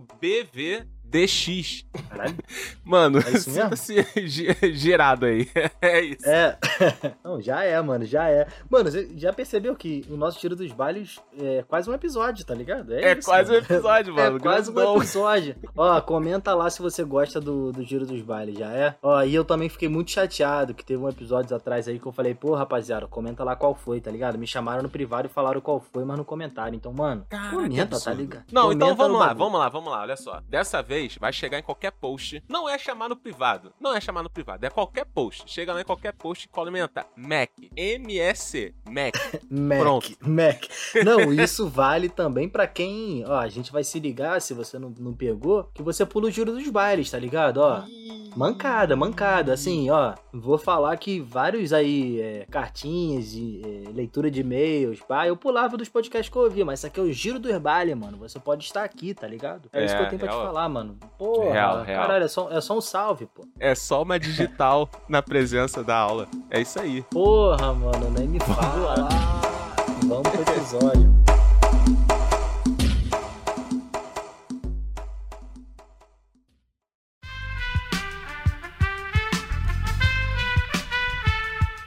BVDX. 1.09 1.85
Caralho. 2.09 2.37
Mano, 2.85 3.19
É 3.19 3.31
isso 3.31 3.51
mesmo? 3.51 3.71
girado 4.75 5.27
aí. 5.27 5.49
É 5.81 6.01
isso. 6.01 6.29
É. 6.29 6.59
Não, 7.25 7.41
já 7.41 7.63
é, 7.65 7.81
mano, 7.81 8.05
já 8.05 8.29
é. 8.29 8.47
Mano, 8.71 8.91
você 8.91 9.09
já 9.17 9.33
percebeu 9.33 9.75
que 9.75 10.05
o 10.11 10.17
nosso 10.17 10.39
Tiro 10.39 10.55
dos 10.55 10.71
Bailes 10.73 11.19
é 11.39 11.65
quase 11.67 11.91
um 11.91 11.95
episódio, 11.95 12.45
tá 12.45 12.55
ligado? 12.55 12.93
É 12.95 13.13
isso, 13.13 13.29
quase 13.29 13.51
um 13.51 13.55
mano. 13.55 13.65
episódio, 13.65 14.15
mano. 14.15 14.37
É 14.37 14.41
quase 14.41 14.71
um 14.71 14.97
episódio. 14.97 15.57
Ó, 15.77 16.01
comenta 16.01 16.55
lá 16.55 16.69
se 16.71 16.81
você 16.81 17.03
gosta 17.05 17.41
do, 17.41 17.73
do 17.73 17.83
Giro 17.83 18.07
dos 18.07 18.21
Bailes, 18.23 18.59
já 18.59 18.71
é? 18.73 18.95
Ó, 19.03 19.23
e 19.23 19.35
eu 19.35 19.45
também 19.45 19.69
fiquei 19.69 19.89
muito 19.89 20.11
chateado 20.11 20.75
que 20.75 20.85
teve 20.85 21.03
um 21.03 21.09
episódio 21.09 21.57
atrás 21.57 21.89
aí 21.89 21.99
que 21.99 22.07
eu 22.07 22.13
falei, 22.13 22.35
pô, 22.35 22.55
rapaziada, 22.55 23.07
comenta 23.07 23.43
lá 23.43 23.57
qual 23.57 23.75
foi, 23.75 24.01
tá 24.01 24.11
ligado? 24.11 24.39
Me 24.39 24.47
chamaram 24.47 24.83
no 24.83 24.89
privado 24.91 25.27
e 25.27 25.31
falaram 25.31 25.61
qual 25.61 25.81
foi, 25.93 26.05
mas 26.05 26.17
não 26.17 26.25
comentaram. 26.25 26.75
Então, 26.75 26.93
mano, 26.93 27.25
Caraca, 27.29 27.57
comenta, 27.57 28.01
tá 28.01 28.13
ligado? 28.13 28.45
Não, 28.53 28.63
Comenta 28.65 28.85
então 28.85 28.97
vamos 28.97 29.13
no 29.13 29.19
lá, 29.19 29.33
vamos 29.33 29.59
lá, 29.59 29.69
vamos 29.69 29.91
lá, 29.91 30.01
olha 30.03 30.17
só. 30.17 30.41
Dessa 30.49 30.83
vez 30.83 30.98
vai 31.21 31.33
chegar 31.33 31.59
em 31.59 31.63
qualquer 31.63 31.93
post. 31.93 32.43
Não 32.49 32.69
é 32.69 32.79
chamar 32.79 33.09
no 33.09 33.17
privado. 33.17 33.73
Não 33.81 33.95
é 33.95 34.01
chamar 34.01 34.23
no 34.23 34.31
privado, 34.31 34.65
é 34.65 34.71
qualquer 34.71 35.05
post. 35.07 35.45
Chega 35.47 35.73
lá 35.73 35.81
em 35.81 35.85
qualquer 35.85 36.13
post 36.13 36.47
e 36.47 36.49
comenta 36.49 37.07
Mac. 37.17 37.51
M-S. 37.77 38.75
Mac. 38.89 39.15
Mac, 39.51 39.79
Pronto. 39.79 40.11
Mac. 40.21 40.65
Não, 41.05 41.33
isso 41.33 41.69
vale 41.69 42.09
também 42.09 42.49
pra 42.49 42.67
quem, 42.67 43.25
ó, 43.27 43.37
a 43.39 43.49
gente 43.49 43.71
vai 43.73 43.85
se 43.85 43.99
ligar, 44.01 44.41
se 44.41 44.55
você 44.55 44.79
não, 44.79 44.93
não 44.99 45.15
pegou, 45.15 45.65
que 45.75 45.83
você 45.83 46.05
pula 46.05 46.27
o 46.29 46.31
Giro 46.31 46.53
dos 46.53 46.69
Bailes, 46.69 47.11
tá 47.11 47.19
ligado? 47.19 47.59
Ó, 47.59 47.83
Mancada, 48.37 48.95
mancada. 48.95 49.53
Assim, 49.53 49.91
ó, 49.91 50.15
vou 50.33 50.59
falar 50.59 50.97
que 50.97 51.21
vários 51.21 51.73
aí, 51.73 52.21
é, 52.21 52.47
cartinhas, 52.51 53.33
e, 53.33 53.61
é, 53.65 53.91
leitura 53.91 54.31
de 54.31 54.41
e-mails, 54.41 55.01
pá, 55.01 55.27
eu 55.27 55.37
pulava 55.37 55.77
dos 55.77 55.89
podcasts 55.89 56.31
que 56.31 56.37
eu 56.37 56.43
ouvia, 56.43 56.65
mas 56.65 56.81
isso 56.81 56.87
aqui 56.87 57.01
é 57.01 57.03
o 57.03 57.13
giro 57.13 57.39
do 57.39 57.49
Herbali, 57.49 57.95
mano. 57.95 58.17
Você 58.19 58.39
pode 58.39 58.65
estar 58.65 58.85
aqui, 58.85 59.13
tá 59.15 59.27
ligado? 59.27 59.69
É, 59.73 59.85
isso 59.85 59.95
que 59.97 60.03
É, 60.03 60.05
eu 60.05 60.09
tenho 60.09 60.21
pra 60.21 60.29
te 60.29 60.35
real. 60.35 60.47
falar, 60.47 60.69
mano. 60.69 60.88
Porra, 61.19 61.53
Real, 61.53 61.83
real. 61.83 62.03
caralho, 62.03 62.25
é 62.25 62.29
só, 62.29 62.51
é 62.51 62.61
só 62.61 62.77
um 62.77 62.81
salve, 62.81 63.27
pô. 63.27 63.43
É 63.59 63.75
só 63.75 64.03
uma 64.03 64.19
digital 64.19 64.89
na 65.09 65.23
presença 65.23 65.83
da 65.83 65.97
aula. 65.97 66.27
É 66.51 66.61
isso 66.61 66.81
aí. 66.81 67.03
Porra, 67.11 67.73
mano, 67.75 68.11
nem 68.17 68.29
me 68.29 68.39
fala. 68.41 69.09
Vamos 70.07 70.29
pro 70.31 70.41
episódio. 70.43 71.18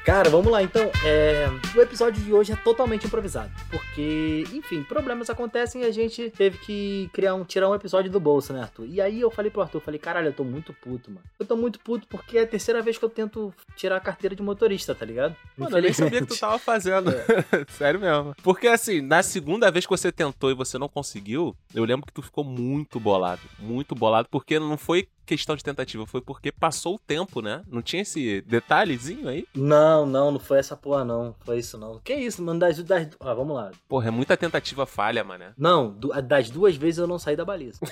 Cara, 0.06 0.32
vamos 0.32 0.52
lá 0.52 0.64
então. 0.64 0.90
É, 1.06 1.48
O 1.76 1.82
episódio 1.82 2.22
de 2.24 2.34
hoje 2.34 2.52
é 2.52 2.56
totalmente 2.56 3.06
improvisado. 3.06 3.52
Porque, 3.70 4.44
enfim, 4.52 4.82
problemas 4.84 5.30
acontecem 5.30 5.84
e 5.84 5.86
a 5.86 5.92
gente 5.92 6.32
teve 6.32 6.58
que 6.58 7.10
criar 7.14 7.36
um, 7.36 7.44
tirar 7.44 7.70
um 7.70 7.76
episódio 7.76 8.12
do 8.12 8.20
bolso, 8.20 8.52
né, 8.52 8.62
Arthur? 8.62 8.88
E 8.88 9.00
aí 9.00 9.22
eu 9.22 9.30
falei 9.30 9.52
pro 9.52 9.62
Arthur, 9.62 9.80
falei, 9.80 10.00
caralho, 10.00 10.28
eu 10.30 10.34
tô 10.34 10.44
muito 10.44 10.74
puto, 10.74 11.12
mano. 11.12 11.22
Eu 11.40 11.46
tô 11.46 11.56
muito 11.56 11.80
puto 11.80 12.08
porque 12.08 12.40
é 12.40 12.42
a 12.42 12.48
terceira 12.48 12.82
vez 12.82 12.98
que 12.98 13.06
eu 13.06 13.10
tento 13.10 13.54
tirar 13.76 13.98
a 13.98 14.00
carteira 14.00 14.36
de 14.36 14.42
motorista, 14.42 14.96
tá 14.96 15.06
ligado? 15.06 15.36
Mano, 15.56 15.78
eu 15.78 15.82
nem 15.84 15.94
sabia 15.94 16.22
que 16.22 16.28
tu 16.28 16.40
tava 16.40 16.58
fazendo. 16.58 17.12
Sério 17.70 18.00
mesmo. 18.00 18.36
Porque 18.42 18.68
assim, 18.68 19.02
na 19.02 19.22
segunda 19.22 19.70
vez 19.70 19.86
que 19.86 19.92
você 19.92 20.12
tentou 20.12 20.50
e 20.50 20.56
você 20.56 20.80
não 20.80 20.90
conseguiu, 20.90 21.56
eu 21.76 21.84
lembro 21.86 22.08
que 22.08 22.14
tu 22.14 22.24
ficou 22.24 22.44
muito 22.44 23.00
bolado. 23.00 23.42
Muito 23.60 23.94
bolado, 23.94 24.28
porque 24.32 24.60
não 24.60 24.78
foi 24.78 25.08
questão 25.38 25.56
de 25.56 25.64
tentativa, 25.64 26.06
foi 26.06 26.20
porque 26.20 26.52
passou 26.52 26.96
o 26.96 27.00
tempo, 27.00 27.42
né? 27.42 27.64
Não 27.70 27.82
tinha 27.82 28.02
esse 28.02 28.42
detalhezinho 28.42 29.30
aí? 29.30 29.48
Não, 29.56 30.06
não, 30.06 30.30
não 30.30 30.40
foi 30.40 30.60
essa 30.60 30.76
porra, 30.76 31.06
não. 31.06 31.34
Foi 31.46 31.58
isso, 31.60 31.78
não. 31.78 32.00
Que 32.00 32.14
isso, 32.14 32.44
mano? 32.44 32.60
Das, 32.60 32.84
das... 32.84 33.08
Ah, 33.18 33.34
vamos 33.34 33.56
lá. 33.56 33.72
Porra, 33.88 34.10
é 34.10 34.12
muita 34.12 34.36
tentativa 34.36 34.86
falha, 34.86 35.24
mané. 35.24 35.54
Não, 35.58 35.98
das 36.28 36.50
duas 36.50 36.76
vezes 36.76 36.98
eu 36.98 37.08
não 37.08 37.18
saí 37.18 37.36
da 37.36 37.46
baliza. 37.46 37.80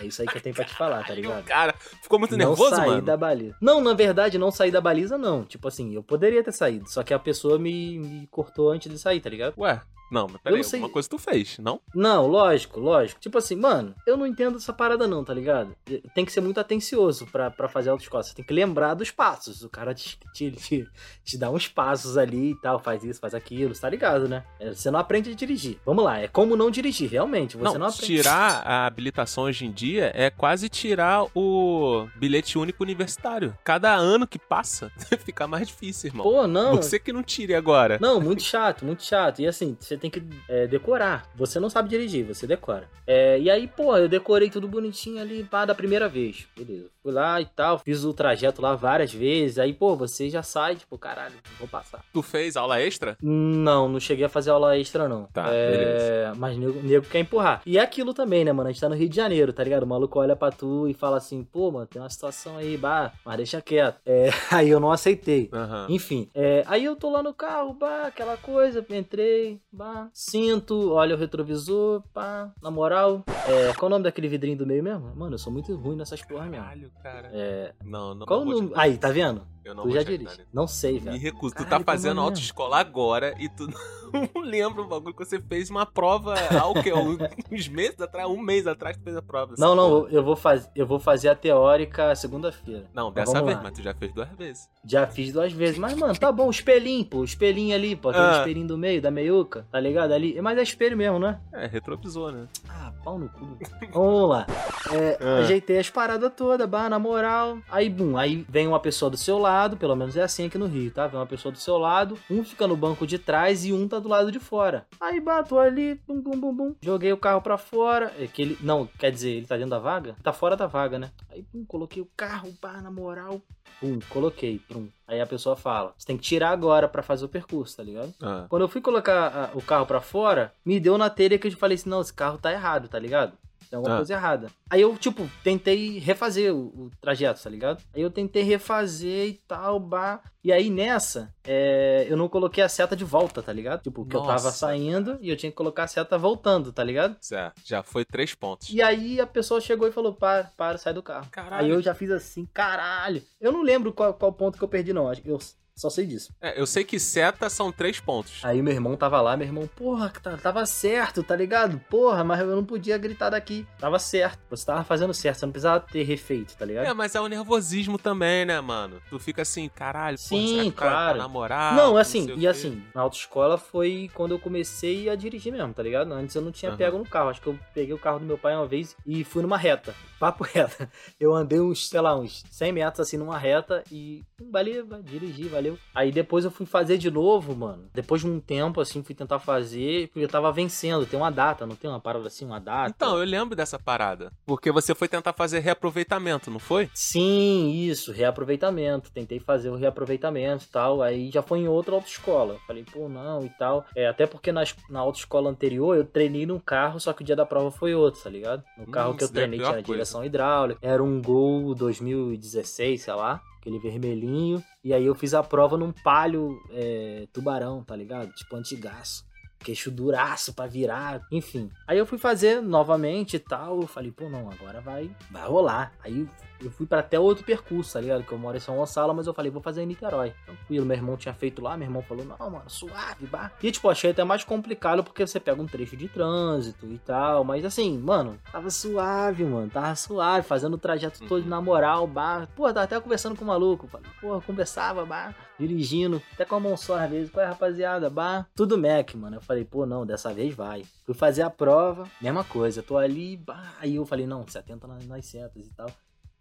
É 0.00 0.06
isso 0.06 0.22
aí 0.22 0.26
que 0.26 0.38
eu 0.38 0.40
tenho 0.40 0.54
pra 0.54 0.64
te 0.64 0.74
falar, 0.74 1.06
tá 1.06 1.14
ligado? 1.14 1.44
Cara, 1.44 1.74
ficou 2.02 2.18
muito 2.18 2.32
não 2.34 2.48
nervoso, 2.48 2.74
saí 2.74 2.88
mano? 2.88 3.02
da 3.02 3.14
baliza. 3.14 3.54
Não, 3.60 3.78
na 3.78 3.92
verdade, 3.92 4.38
não 4.38 4.50
saí 4.50 4.70
da 4.70 4.80
baliza, 4.80 5.18
não. 5.18 5.44
Tipo 5.44 5.68
assim, 5.68 5.94
eu 5.94 6.02
poderia 6.02 6.42
ter 6.42 6.50
saído, 6.50 6.88
só 6.88 7.02
que 7.02 7.12
a 7.12 7.18
pessoa 7.18 7.58
me, 7.58 7.98
me 7.98 8.26
cortou 8.28 8.70
antes 8.70 8.90
de 8.90 8.98
sair, 8.98 9.20
tá 9.20 9.28
ligado? 9.28 9.52
Ué, 9.58 9.82
não, 10.12 10.26
mas 10.26 10.34
Eu 10.34 10.40
peraí, 10.42 10.56
não 10.58 10.64
sei. 10.64 10.78
alguma 10.78 10.92
coisa 10.92 11.08
tu 11.08 11.18
fez, 11.18 11.58
não? 11.58 11.80
Não, 11.94 12.26
lógico, 12.26 12.78
lógico. 12.78 13.20
Tipo 13.20 13.38
assim, 13.38 13.56
mano, 13.56 13.94
eu 14.06 14.16
não 14.16 14.26
entendo 14.26 14.56
essa 14.56 14.72
parada 14.72 15.06
não, 15.06 15.24
tá 15.24 15.32
ligado? 15.34 15.74
Tem 16.14 16.24
que 16.24 16.32
ser 16.32 16.40
muito 16.40 16.60
atencioso 16.60 17.26
pra, 17.26 17.50
pra 17.50 17.68
fazer 17.68 17.90
autoescola. 17.90 18.22
Você 18.22 18.34
tem 18.34 18.44
que 18.44 18.52
lembrar 18.52 18.94
dos 18.94 19.10
passos. 19.10 19.62
O 19.62 19.68
cara 19.68 19.94
te, 19.94 20.18
te, 20.34 20.50
te, 20.52 20.88
te 21.24 21.38
dá 21.38 21.50
uns 21.50 21.68
passos 21.68 22.16
ali 22.16 22.50
e 22.50 22.60
tal, 22.60 22.78
faz 22.78 23.02
isso, 23.04 23.20
faz 23.20 23.34
aquilo, 23.34 23.74
tá 23.74 23.88
ligado, 23.88 24.28
né? 24.28 24.44
É, 24.60 24.72
Você 24.72 24.90
não 24.90 24.98
aprende 24.98 25.30
a 25.30 25.34
dirigir. 25.34 25.78
Vamos 25.84 26.04
lá, 26.04 26.20
é 26.20 26.28
como 26.28 26.56
não 26.56 26.70
dirigir, 26.70 27.10
realmente. 27.10 27.56
Você 27.56 27.64
não, 27.64 27.78
não, 27.78 27.86
aprende. 27.86 28.06
tirar 28.06 28.62
a 28.66 28.86
habilitação 28.86 29.44
hoje 29.44 29.64
em 29.64 29.72
dia 29.72 30.12
é 30.14 30.30
quase 30.30 30.68
tirar 30.68 31.24
o 31.34 32.06
bilhete 32.16 32.58
único 32.58 32.82
universitário. 32.82 33.56
Cada 33.64 33.94
ano 33.94 34.26
que 34.26 34.38
passa, 34.38 34.90
fica 35.24 35.46
mais 35.46 35.68
difícil, 35.68 36.08
irmão. 36.10 36.24
Pô, 36.24 36.46
não. 36.46 36.76
Você 36.76 36.98
que 36.98 37.12
não 37.12 37.22
tire 37.22 37.54
agora. 37.54 37.98
Não, 38.00 38.20
muito 38.20 38.42
chato, 38.42 38.84
muito 38.84 39.02
chato. 39.02 39.40
E 39.40 39.46
assim, 39.46 39.76
você 39.78 39.96
tem 40.02 40.10
que 40.10 40.20
é, 40.48 40.66
decorar. 40.66 41.30
Você 41.36 41.60
não 41.60 41.70
sabe 41.70 41.88
dirigir, 41.88 42.24
você 42.24 42.44
decora. 42.44 42.88
É, 43.06 43.38
e 43.38 43.48
aí, 43.48 43.68
pô, 43.68 43.96
eu 43.96 44.08
decorei 44.08 44.50
tudo 44.50 44.66
bonitinho 44.66 45.22
ali, 45.22 45.44
pá, 45.44 45.64
da 45.64 45.74
primeira 45.74 46.08
vez. 46.08 46.48
Beleza. 46.56 46.90
Fui 47.00 47.12
lá 47.12 47.40
e 47.40 47.46
tal, 47.46 47.78
fiz 47.78 48.04
o 48.04 48.12
trajeto 48.12 48.60
lá 48.60 48.74
várias 48.74 49.12
vezes. 49.12 49.58
Aí, 49.58 49.72
pô, 49.72 49.94
você 49.94 50.28
já 50.28 50.42
sai, 50.42 50.74
tipo, 50.76 50.98
caralho, 50.98 51.34
vou 51.58 51.68
passar. 51.68 52.04
Tu 52.12 52.22
fez 52.22 52.56
aula 52.56 52.80
extra? 52.80 53.16
Não, 53.22 53.88
não 53.88 54.00
cheguei 54.00 54.24
a 54.24 54.28
fazer 54.28 54.50
aula 54.50 54.76
extra, 54.76 55.08
não. 55.08 55.24
Tá, 55.26 55.46
é, 55.50 56.32
Mas 56.36 56.56
nego, 56.56 56.80
nego 56.82 57.06
quer 57.06 57.20
empurrar. 57.20 57.62
E 57.64 57.78
é 57.78 57.80
aquilo 57.80 58.12
também, 58.12 58.44
né, 58.44 58.52
mano? 58.52 58.68
A 58.68 58.72
gente 58.72 58.80
tá 58.80 58.88
no 58.88 58.96
Rio 58.96 59.08
de 59.08 59.16
Janeiro, 59.16 59.52
tá 59.52 59.62
ligado? 59.62 59.84
O 59.84 59.86
maluco 59.86 60.18
olha 60.18 60.34
pra 60.34 60.50
tu 60.50 60.88
e 60.88 60.94
fala 60.94 61.16
assim, 61.16 61.44
pô, 61.44 61.70
mano, 61.70 61.86
tem 61.86 62.02
uma 62.02 62.10
situação 62.10 62.56
aí, 62.56 62.76
bah, 62.76 63.12
mas 63.24 63.36
deixa 63.36 63.60
quieto. 63.60 64.00
É, 64.04 64.30
aí 64.50 64.68
eu 64.68 64.80
não 64.80 64.90
aceitei. 64.90 65.48
Aham. 65.52 65.86
Enfim, 65.88 66.28
é, 66.34 66.64
aí 66.66 66.84
eu 66.84 66.96
tô 66.96 67.10
lá 67.10 67.22
no 67.22 67.32
carro, 67.34 67.74
bah, 67.74 68.06
aquela 68.06 68.36
coisa, 68.36 68.84
entrei, 68.90 69.60
bah, 69.70 69.91
cinto, 70.12 70.92
olha 70.92 71.14
o 71.14 71.18
retrovisor, 71.18 72.02
pá, 72.12 72.52
na 72.62 72.70
moral, 72.70 73.24
é, 73.48 73.72
qual 73.74 73.86
o 73.88 73.90
nome 73.90 74.04
daquele 74.04 74.28
vidrinho 74.28 74.56
do 74.58 74.66
meio 74.66 74.82
mesmo? 74.82 75.14
Mano, 75.14 75.34
eu 75.34 75.38
sou 75.38 75.52
muito 75.52 75.74
ruim 75.76 75.96
nessas 75.96 76.22
porra 76.22 76.46
mesmo. 76.46 76.64
Caralho, 76.64 76.90
cara. 77.02 77.30
É, 77.32 77.74
Não, 77.84 78.14
não, 78.14 78.26
qual 78.26 78.44
não 78.44 78.52
o 78.52 78.54
nome? 78.62 78.72
Aí, 78.74 78.96
tá 78.96 79.10
vendo? 79.10 79.46
Eu 79.64 79.74
não 79.74 79.82
Tu 79.84 79.88
vou 79.88 79.96
já 79.96 80.02
dirige. 80.02 80.40
Não 80.52 80.66
sei, 80.66 80.94
Me 80.94 81.00
velho. 81.00 81.18
recuso. 81.20 81.54
Tu 81.54 81.58
Caralho, 81.64 81.70
tá 81.70 81.78
que 81.78 81.84
fazendo 81.84 82.20
autoescola 82.20 82.78
agora 82.78 83.34
e 83.38 83.48
tu 83.48 83.66
não 84.34 84.42
lembra 84.42 84.82
o 84.82 84.88
bagulho 84.88 85.14
que 85.14 85.24
você 85.24 85.40
fez 85.40 85.70
uma 85.70 85.86
prova 85.86 86.34
há 86.50 86.66
o 86.66 86.74
quê? 86.82 86.92
Uns 87.50 87.68
meses 87.68 88.00
atrás? 88.00 88.28
Um 88.28 88.38
mês 88.40 88.66
atrás 88.66 88.96
tu 88.96 89.02
fez 89.04 89.16
a 89.16 89.22
prova. 89.22 89.54
Não, 89.58 89.74
não, 89.76 89.88
porra. 90.02 90.12
eu 90.12 90.22
vou, 90.24 90.34
faz, 90.36 90.68
eu 90.74 90.86
vou 90.86 90.98
fazer 90.98 91.28
a 91.28 91.34
teórica 91.34 92.14
segunda-feira. 92.16 92.86
Não, 92.92 93.06
Mas 93.06 93.14
dessa 93.14 93.42
vez, 93.42 93.56
lá. 93.56 93.62
mas 93.62 93.72
tu 93.72 93.82
já 93.82 93.94
fez 93.94 94.12
duas 94.12 94.28
vezes. 94.30 94.68
Já 94.84 95.06
fiz 95.06 95.32
duas 95.32 95.52
vezes. 95.52 95.78
Mas, 95.78 95.94
mano, 95.94 96.14
tá 96.18 96.32
bom, 96.32 96.48
o 96.48 96.50
espelhinho, 96.50 97.04
pô. 97.04 97.18
O 97.18 97.24
espelhinho 97.24 97.74
ali, 97.74 97.94
pô. 97.94 98.08
Aquele 98.08 98.24
Ah. 98.26 98.38
espelhinho 98.38 98.66
do 98.66 98.76
meio, 98.76 99.00
da 99.00 99.10
meiuca, 99.10 99.66
tá 99.70 99.78
ligado? 99.78 100.12
Ali. 100.12 100.40
Mas 100.42 100.58
é 100.58 100.62
espelho 100.62 100.96
mesmo, 100.96 101.18
né? 101.18 101.40
É, 101.52 101.66
retrovisor, 101.66 102.32
né? 102.32 102.48
Ah, 102.68 102.92
pau 103.04 103.18
no 103.18 103.28
cu. 103.28 103.56
Vamos 103.92 104.28
lá. 104.28 104.46
É, 104.92 105.18
Ah. 105.20 105.38
Ajeitei 105.38 105.78
as 105.78 105.88
paradas 105.88 106.32
todas, 106.36 106.68
bah, 106.68 106.88
na 106.88 106.98
moral. 106.98 107.58
Aí, 107.70 107.88
bum, 107.88 108.16
aí 108.16 108.44
vem 108.48 108.66
uma 108.66 108.80
pessoa 108.80 109.10
do 109.10 109.16
seu 109.16 109.38
lado, 109.38 109.51
pelo 109.76 109.96
menos 109.96 110.16
é 110.16 110.22
assim 110.22 110.46
aqui 110.46 110.58
no 110.58 110.66
Rio, 110.66 110.90
tá? 110.90 111.06
Vem 111.06 111.18
uma 111.18 111.26
pessoa 111.26 111.52
do 111.52 111.58
seu 111.58 111.78
lado, 111.78 112.18
um 112.30 112.44
fica 112.44 112.66
no 112.66 112.76
banco 112.76 113.06
de 113.06 113.18
trás 113.18 113.64
e 113.64 113.72
um 113.72 113.86
tá 113.86 113.98
do 113.98 114.08
lado 114.08 114.32
de 114.32 114.38
fora. 114.38 114.86
Aí, 115.00 115.20
bah, 115.20 115.42
tô 115.42 115.58
ali, 115.58 116.00
bum, 116.06 116.20
bum, 116.20 116.38
bum, 116.38 116.54
bum. 116.54 116.74
Joguei 116.80 117.12
o 117.12 117.16
carro 117.16 117.42
pra 117.42 117.58
fora. 117.58 118.12
É 118.18 118.26
que 118.26 118.42
ele, 118.42 118.58
não, 118.60 118.88
quer 118.98 119.10
dizer, 119.10 119.30
ele 119.30 119.46
tá 119.46 119.56
dentro 119.56 119.70
da 119.70 119.78
vaga? 119.78 120.16
Tá 120.22 120.32
fora 120.32 120.56
da 120.56 120.66
vaga, 120.66 120.98
né? 120.98 121.10
Aí, 121.30 121.44
bum, 121.52 121.64
coloquei 121.64 122.02
o 122.02 122.08
carro, 122.16 122.52
bah, 122.60 122.80
na 122.80 122.90
moral. 122.90 123.40
Pum, 123.80 123.98
coloquei, 124.08 124.60
pum. 124.60 124.88
Aí 125.08 125.20
a 125.20 125.26
pessoa 125.26 125.56
fala, 125.56 125.92
você 125.98 126.06
tem 126.06 126.16
que 126.16 126.22
tirar 126.22 126.50
agora 126.50 126.88
pra 126.88 127.02
fazer 127.02 127.24
o 127.24 127.28
percurso, 127.28 127.76
tá 127.76 127.82
ligado? 127.82 128.14
Ah. 128.22 128.46
Quando 128.48 128.62
eu 128.62 128.68
fui 128.68 128.80
colocar 128.80 129.26
ah, 129.34 129.50
o 129.54 129.60
carro 129.60 129.86
pra 129.86 130.00
fora, 130.00 130.52
me 130.64 130.78
deu 130.78 130.96
na 130.96 131.10
telha 131.10 131.38
que 131.38 131.48
eu 131.48 131.52
falei 131.52 131.74
assim, 131.74 131.90
não, 131.90 132.00
esse 132.00 132.14
carro 132.14 132.38
tá 132.38 132.52
errado, 132.52 132.88
tá 132.88 132.98
ligado? 132.98 133.36
Tem 133.72 133.78
alguma 133.78 133.94
Ah. 133.94 133.98
coisa 134.00 134.12
errada. 134.12 134.48
Aí 134.68 134.82
eu, 134.82 134.94
tipo, 134.98 135.26
tentei 135.42 135.98
refazer 135.98 136.54
o, 136.54 136.58
o 136.66 136.90
trajeto, 137.00 137.42
tá 137.42 137.48
ligado? 137.48 137.82
Aí 137.96 138.02
eu 138.02 138.10
tentei 138.10 138.42
refazer 138.42 139.28
e 139.28 139.32
tal, 139.48 139.80
bah. 139.80 140.20
E 140.44 140.52
aí 140.52 140.68
nessa, 140.68 141.32
é, 141.42 142.04
eu 142.06 142.14
não 142.14 142.28
coloquei 142.28 142.62
a 142.62 142.68
seta 142.68 142.94
de 142.94 143.02
volta, 143.04 143.42
tá 143.42 143.50
ligado? 143.50 143.80
Tipo, 143.82 144.04
que 144.04 144.14
eu 144.14 144.20
tava 144.22 144.50
saindo 144.50 145.16
e 145.22 145.30
eu 145.30 145.36
tinha 145.38 145.50
que 145.50 145.56
colocar 145.56 145.84
a 145.84 145.86
seta 145.86 146.18
voltando, 146.18 146.70
tá 146.70 146.84
ligado? 146.84 147.16
Certo, 147.22 147.62
já 147.64 147.82
foi 147.82 148.04
três 148.04 148.34
pontos. 148.34 148.68
E 148.68 148.82
aí 148.82 149.18
a 149.18 149.26
pessoa 149.26 149.58
chegou 149.58 149.88
e 149.88 149.92
falou, 149.92 150.12
para, 150.12 150.50
para, 150.54 150.76
sai 150.76 150.92
do 150.92 151.02
carro. 151.02 151.28
Caralho. 151.30 151.64
Aí 151.64 151.70
eu 151.70 151.80
já 151.80 151.94
fiz 151.94 152.10
assim, 152.10 152.46
caralho. 152.52 153.22
Eu 153.40 153.52
não 153.52 153.62
lembro 153.62 153.90
qual, 153.90 154.12
qual 154.12 154.34
ponto 154.34 154.58
que 154.58 154.64
eu 154.64 154.68
perdi, 154.68 154.92
não. 154.92 155.08
Acho 155.08 155.22
que 155.22 155.30
eu 155.30 155.38
só 155.74 155.88
sei 155.90 156.06
disso. 156.06 156.32
É, 156.40 156.60
eu 156.60 156.66
sei 156.66 156.84
que 156.84 156.98
seta 156.98 157.48
são 157.48 157.72
três 157.72 157.98
pontos. 157.98 158.40
Aí 158.44 158.60
meu 158.62 158.72
irmão 158.72 158.96
tava 158.96 159.20
lá, 159.20 159.36
meu 159.36 159.46
irmão, 159.46 159.66
porra, 159.66 160.10
tá- 160.10 160.36
tava 160.36 160.64
certo, 160.66 161.22
tá 161.22 161.34
ligado? 161.34 161.78
Porra, 161.90 162.22
mas 162.22 162.40
eu 162.40 162.54
não 162.54 162.64
podia 162.64 162.96
gritar 162.98 163.30
daqui. 163.30 163.66
Tava 163.78 163.98
certo. 163.98 164.38
Você 164.50 164.66
tava 164.66 164.84
fazendo 164.84 165.12
certo, 165.14 165.38
você 165.38 165.46
não 165.46 165.52
precisava 165.52 165.80
ter 165.80 166.02
refeito, 166.02 166.56
tá 166.56 166.64
ligado? 166.64 166.86
É, 166.86 166.92
mas 166.94 167.14
é 167.14 167.20
o 167.20 167.26
nervosismo 167.26 167.98
também, 167.98 168.44
né, 168.44 168.60
mano? 168.60 169.00
Tu 169.08 169.18
fica 169.18 169.42
assim, 169.42 169.68
caralho, 169.68 170.18
Sim, 170.18 170.68
o 170.68 170.72
cara 170.72 170.90
claro. 170.92 171.12
tá 171.18 171.22
namorar? 171.24 171.74
não, 171.76 171.96
assim, 171.96 172.26
sei 172.26 172.34
o 172.34 172.38
e 172.38 172.46
assim, 172.46 172.82
na 172.94 173.00
autoescola 173.02 173.56
foi 173.58 174.10
quando 174.14 174.32
eu 174.32 174.38
comecei 174.38 175.08
a 175.08 175.14
dirigir 175.14 175.52
mesmo, 175.52 175.72
tá 175.72 175.82
ligado? 175.82 176.12
Antes 176.12 176.34
eu 176.34 176.42
não 176.42 176.52
tinha 176.52 176.70
Aham. 176.70 176.78
pego 176.78 176.98
no 176.98 177.06
carro. 177.06 177.30
Acho 177.30 177.40
que 177.40 177.46
eu 177.48 177.58
peguei 177.74 177.94
o 177.94 177.98
carro 177.98 178.18
do 178.18 178.24
meu 178.26 178.36
pai 178.38 178.54
uma 178.54 178.66
vez 178.66 178.96
e 179.06 179.24
fui 179.24 179.42
numa 179.42 179.56
reta. 179.56 179.94
Papo 180.20 180.44
reta. 180.44 180.88
Eu 181.18 181.34
andei 181.34 181.58
uns, 181.60 181.88
sei 181.88 182.00
lá, 182.00 182.16
uns 182.16 182.44
100 182.50 182.72
metros 182.72 183.00
assim 183.00 183.16
numa 183.16 183.36
reta 183.38 183.82
e 183.90 184.22
valeu, 184.50 184.86
vai, 184.86 185.02
dirigi, 185.02 185.48
valeu. 185.62 185.78
Aí 185.94 186.10
depois 186.10 186.44
eu 186.44 186.50
fui 186.50 186.66
fazer 186.66 186.98
de 186.98 187.10
novo, 187.10 187.54
mano. 187.54 187.84
Depois 187.94 188.20
de 188.22 188.26
um 188.26 188.40
tempo, 188.40 188.80
assim, 188.80 189.02
fui 189.02 189.14
tentar 189.14 189.38
fazer, 189.38 190.08
porque 190.08 190.24
eu 190.24 190.28
tava 190.28 190.50
vencendo. 190.52 191.06
Tem 191.06 191.18
uma 191.18 191.30
data, 191.30 191.66
não 191.66 191.76
tem 191.76 191.88
uma 191.88 192.00
parada 192.00 192.26
assim, 192.26 192.44
uma 192.44 192.60
data? 192.60 192.92
Então, 192.94 193.18
eu 193.18 193.24
lembro 193.24 193.54
dessa 193.54 193.78
parada. 193.78 194.32
Porque 194.46 194.70
você 194.72 194.94
foi 194.94 195.08
tentar 195.08 195.32
fazer 195.32 195.60
reaproveitamento, 195.60 196.50
não 196.50 196.58
foi? 196.58 196.90
Sim, 196.94 197.70
isso, 197.70 198.12
reaproveitamento. 198.12 199.10
Tentei 199.10 199.38
fazer 199.38 199.70
o 199.70 199.76
reaproveitamento 199.76 200.64
e 200.64 200.68
tal. 200.68 201.02
Aí 201.02 201.30
já 201.30 201.42
foi 201.42 201.60
em 201.60 201.68
outra 201.68 201.94
autoescola. 201.94 202.58
Falei, 202.66 202.84
pô, 202.84 203.08
não 203.08 203.44
e 203.44 203.50
tal. 203.50 203.84
É, 203.94 204.08
até 204.08 204.26
porque 204.26 204.50
na, 204.52 204.64
na 204.88 205.00
autoescola 205.00 205.50
anterior 205.50 205.96
eu 205.96 206.04
treinei 206.04 206.46
num 206.46 206.58
carro, 206.58 206.98
só 206.98 207.12
que 207.12 207.22
o 207.22 207.24
dia 207.24 207.36
da 207.36 207.46
prova 207.46 207.70
foi 207.70 207.94
outro, 207.94 208.22
tá 208.22 208.30
ligado? 208.30 208.62
No 208.76 208.86
carro 208.86 209.12
Hum, 209.12 209.16
que 209.16 209.24
eu 209.24 209.28
é 209.28 209.30
treinei 209.30 209.60
tinha 209.60 209.82
direção 209.82 210.24
hidráulica. 210.24 210.78
Era 210.82 211.02
um 211.02 211.20
Gol 211.20 211.74
2016, 211.74 213.02
sei 213.02 213.14
lá. 213.14 213.40
Aquele 213.62 213.78
vermelhinho. 213.78 214.62
E 214.82 214.92
aí 214.92 215.06
eu 215.06 215.14
fiz 215.14 215.32
a 215.32 215.42
prova 215.42 215.78
num 215.78 215.92
palio 215.92 216.60
é, 216.70 217.26
tubarão, 217.32 217.82
tá 217.84 217.94
ligado? 217.94 218.32
Tipo 218.34 218.56
antigaço 218.56 219.24
queixo 219.62 219.90
duraço 219.90 220.52
pra 220.52 220.66
virar, 220.66 221.22
enfim. 221.30 221.70
Aí 221.86 221.96
eu 221.96 222.04
fui 222.04 222.18
fazer 222.18 222.60
novamente 222.60 223.36
e 223.36 223.38
tal, 223.38 223.80
eu 223.80 223.86
falei, 223.86 224.10
pô, 224.10 224.28
não, 224.28 224.50
agora 224.50 224.80
vai, 224.80 225.10
vai 225.30 225.46
rolar. 225.46 225.92
Aí 226.04 226.28
eu 226.64 226.70
fui 226.70 226.86
pra 226.86 227.00
até 227.00 227.18
outro 227.18 227.44
percurso, 227.44 227.92
tá 227.94 228.00
ligado? 228.00 228.24
Que 228.24 228.32
eu 228.32 228.38
moro 228.38 228.56
em 228.56 228.60
São 228.60 228.76
Gonçalo, 228.76 229.14
mas 229.14 229.26
eu 229.26 229.34
falei, 229.34 229.50
vou 229.50 229.62
fazer 229.62 229.82
em 229.82 229.86
Niterói. 229.86 230.32
Tranquilo, 230.46 230.86
meu 230.86 230.96
irmão 230.96 231.16
tinha 231.16 231.34
feito 231.34 231.62
lá, 231.62 231.76
meu 231.76 231.86
irmão 231.86 232.02
falou, 232.02 232.24
não, 232.24 232.50
mano, 232.50 232.68
suave, 232.68 233.26
bah. 233.26 233.50
E 233.62 233.70
tipo, 233.70 233.88
achei 233.88 234.10
até 234.10 234.24
mais 234.24 234.44
complicado 234.44 235.02
porque 235.04 235.26
você 235.26 235.38
pega 235.40 235.60
um 235.60 235.66
trecho 235.66 235.96
de 235.96 236.08
trânsito 236.08 236.86
e 236.86 236.98
tal, 236.98 237.44
mas 237.44 237.64
assim, 237.64 237.98
mano, 237.98 238.38
tava 238.50 238.70
suave, 238.70 239.44
mano, 239.44 239.68
tava 239.70 239.94
suave, 239.94 240.46
fazendo 240.46 240.74
o 240.74 240.78
trajeto 240.78 241.20
todo 241.26 241.42
Uhum. 241.42 241.48
na 241.48 241.60
moral, 241.60 242.06
bah. 242.06 242.46
Pô, 242.54 242.66
tava 242.68 242.82
até 242.82 243.00
conversando 243.00 243.36
com 243.36 243.44
o 243.44 243.48
maluco, 243.48 243.86
falei, 243.86 244.10
pô, 244.20 244.40
conversava, 244.42 245.04
bah, 245.04 245.34
dirigindo, 245.58 246.20
até 246.32 246.44
com 246.44 246.56
a 246.56 246.60
mão 246.60 246.76
só 246.76 246.96
às 246.98 247.10
vezes, 247.10 247.30
qual 247.30 247.44
é, 247.44 247.48
rapaziada, 247.48 248.10
bah. 248.10 248.46
Tudo 248.54 248.76
Mac, 248.78 249.14
mano. 249.14 249.36
Eu 249.36 249.40
falei, 249.40 249.64
pô, 249.64 249.86
não, 249.86 250.04
dessa 250.04 250.32
vez 250.32 250.54
vai. 250.54 250.84
Fui 251.04 251.14
fazer 251.14 251.42
a 251.42 251.50
prova, 251.50 252.08
mesma 252.20 252.42
coisa, 252.44 252.82
tô 252.82 252.96
ali, 252.96 253.36
bah. 253.36 253.74
Aí 253.80 253.96
eu 253.96 254.04
falei, 254.06 254.26
não, 254.26 254.46
70 254.46 254.86
nas, 254.86 255.06
nas 255.06 255.24
setas 255.26 255.66
e 255.66 255.70
tal. 255.70 255.90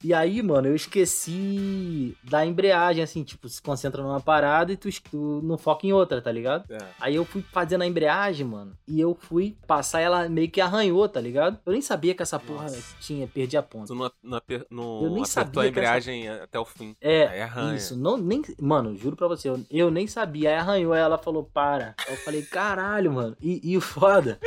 E 0.04 0.14
aí, 0.14 0.42
mano, 0.42 0.68
eu 0.68 0.76
esqueci 0.76 2.18
da 2.24 2.46
embreagem, 2.46 3.04
assim, 3.04 3.24
tipo, 3.24 3.48
se 3.48 3.62
concentra 3.62 4.02
numa 4.02 4.20
parada 4.20 4.74
e 4.74 4.78
tu, 4.78 4.90
tu 5.10 5.42
não 5.44 5.58
foca 5.58 5.86
em 5.86 5.94
outra, 5.94 6.22
tá 6.22 6.32
ligado? 6.32 6.72
É. 6.74 6.78
Aí 7.00 7.16
eu 7.16 7.24
fui 7.24 7.44
fazendo 7.52 7.84
a 7.84 7.88
embreagem, 7.88 8.46
mano, 8.46 8.76
e 8.88 9.00
eu 9.00 9.14
fui 9.14 9.56
passar 9.68 10.00
ela 10.00 10.28
meio 10.28 10.50
que 10.50 10.60
arranhou, 10.60 11.08
tá 11.08 11.22
ligado? 11.22 11.60
Eu 11.66 11.74
nem 11.74 11.82
sabia 11.82 12.16
que 12.16 12.24
essa 12.24 12.40
porra 12.40 12.64
Nossa. 12.64 12.96
tinha, 13.00 13.28
perdi 13.28 13.58
a 13.58 13.62
ponta. 13.64 13.88
Tu 13.88 13.96
não, 13.96 14.12
não, 14.24 14.42
não 14.70 15.04
Eu 15.04 15.10
nem 15.12 15.26
sabia 15.26 15.62
a 15.62 15.68
embreagem 15.68 16.28
até 16.30 16.60
o 16.60 16.66
fim. 16.66 16.96
É, 17.00 17.28
Aí 17.28 17.42
arranha. 17.42 17.76
isso, 17.76 17.96
não, 17.96 18.18
nem, 18.18 18.42
mano, 18.60 18.96
juro 18.98 19.16
pra 19.16 19.28
você, 19.28 19.50
eu, 19.50 19.60
eu 19.70 19.92
nem 19.92 20.08
sabia, 20.08 20.50
aí 20.50 20.56
arranhou, 20.56 20.94
aí 20.94 21.02
ela 21.02 21.18
falou, 21.18 21.44
para, 21.44 21.96
eu 22.10 22.16
falei, 22.18 22.42
caralho, 22.42 23.12
mano, 23.12 23.38
e, 23.40 23.62
e 23.64 23.78
o 23.78 23.82
foda, 23.82 24.40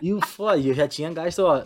e 0.00 0.12
o 0.14 0.24
foda, 0.24 0.56
e 0.56 0.68
eu 0.68 0.74
já 0.74 0.88
tinha 0.88 1.12
gasto, 1.12 1.40
ó, 1.40 1.62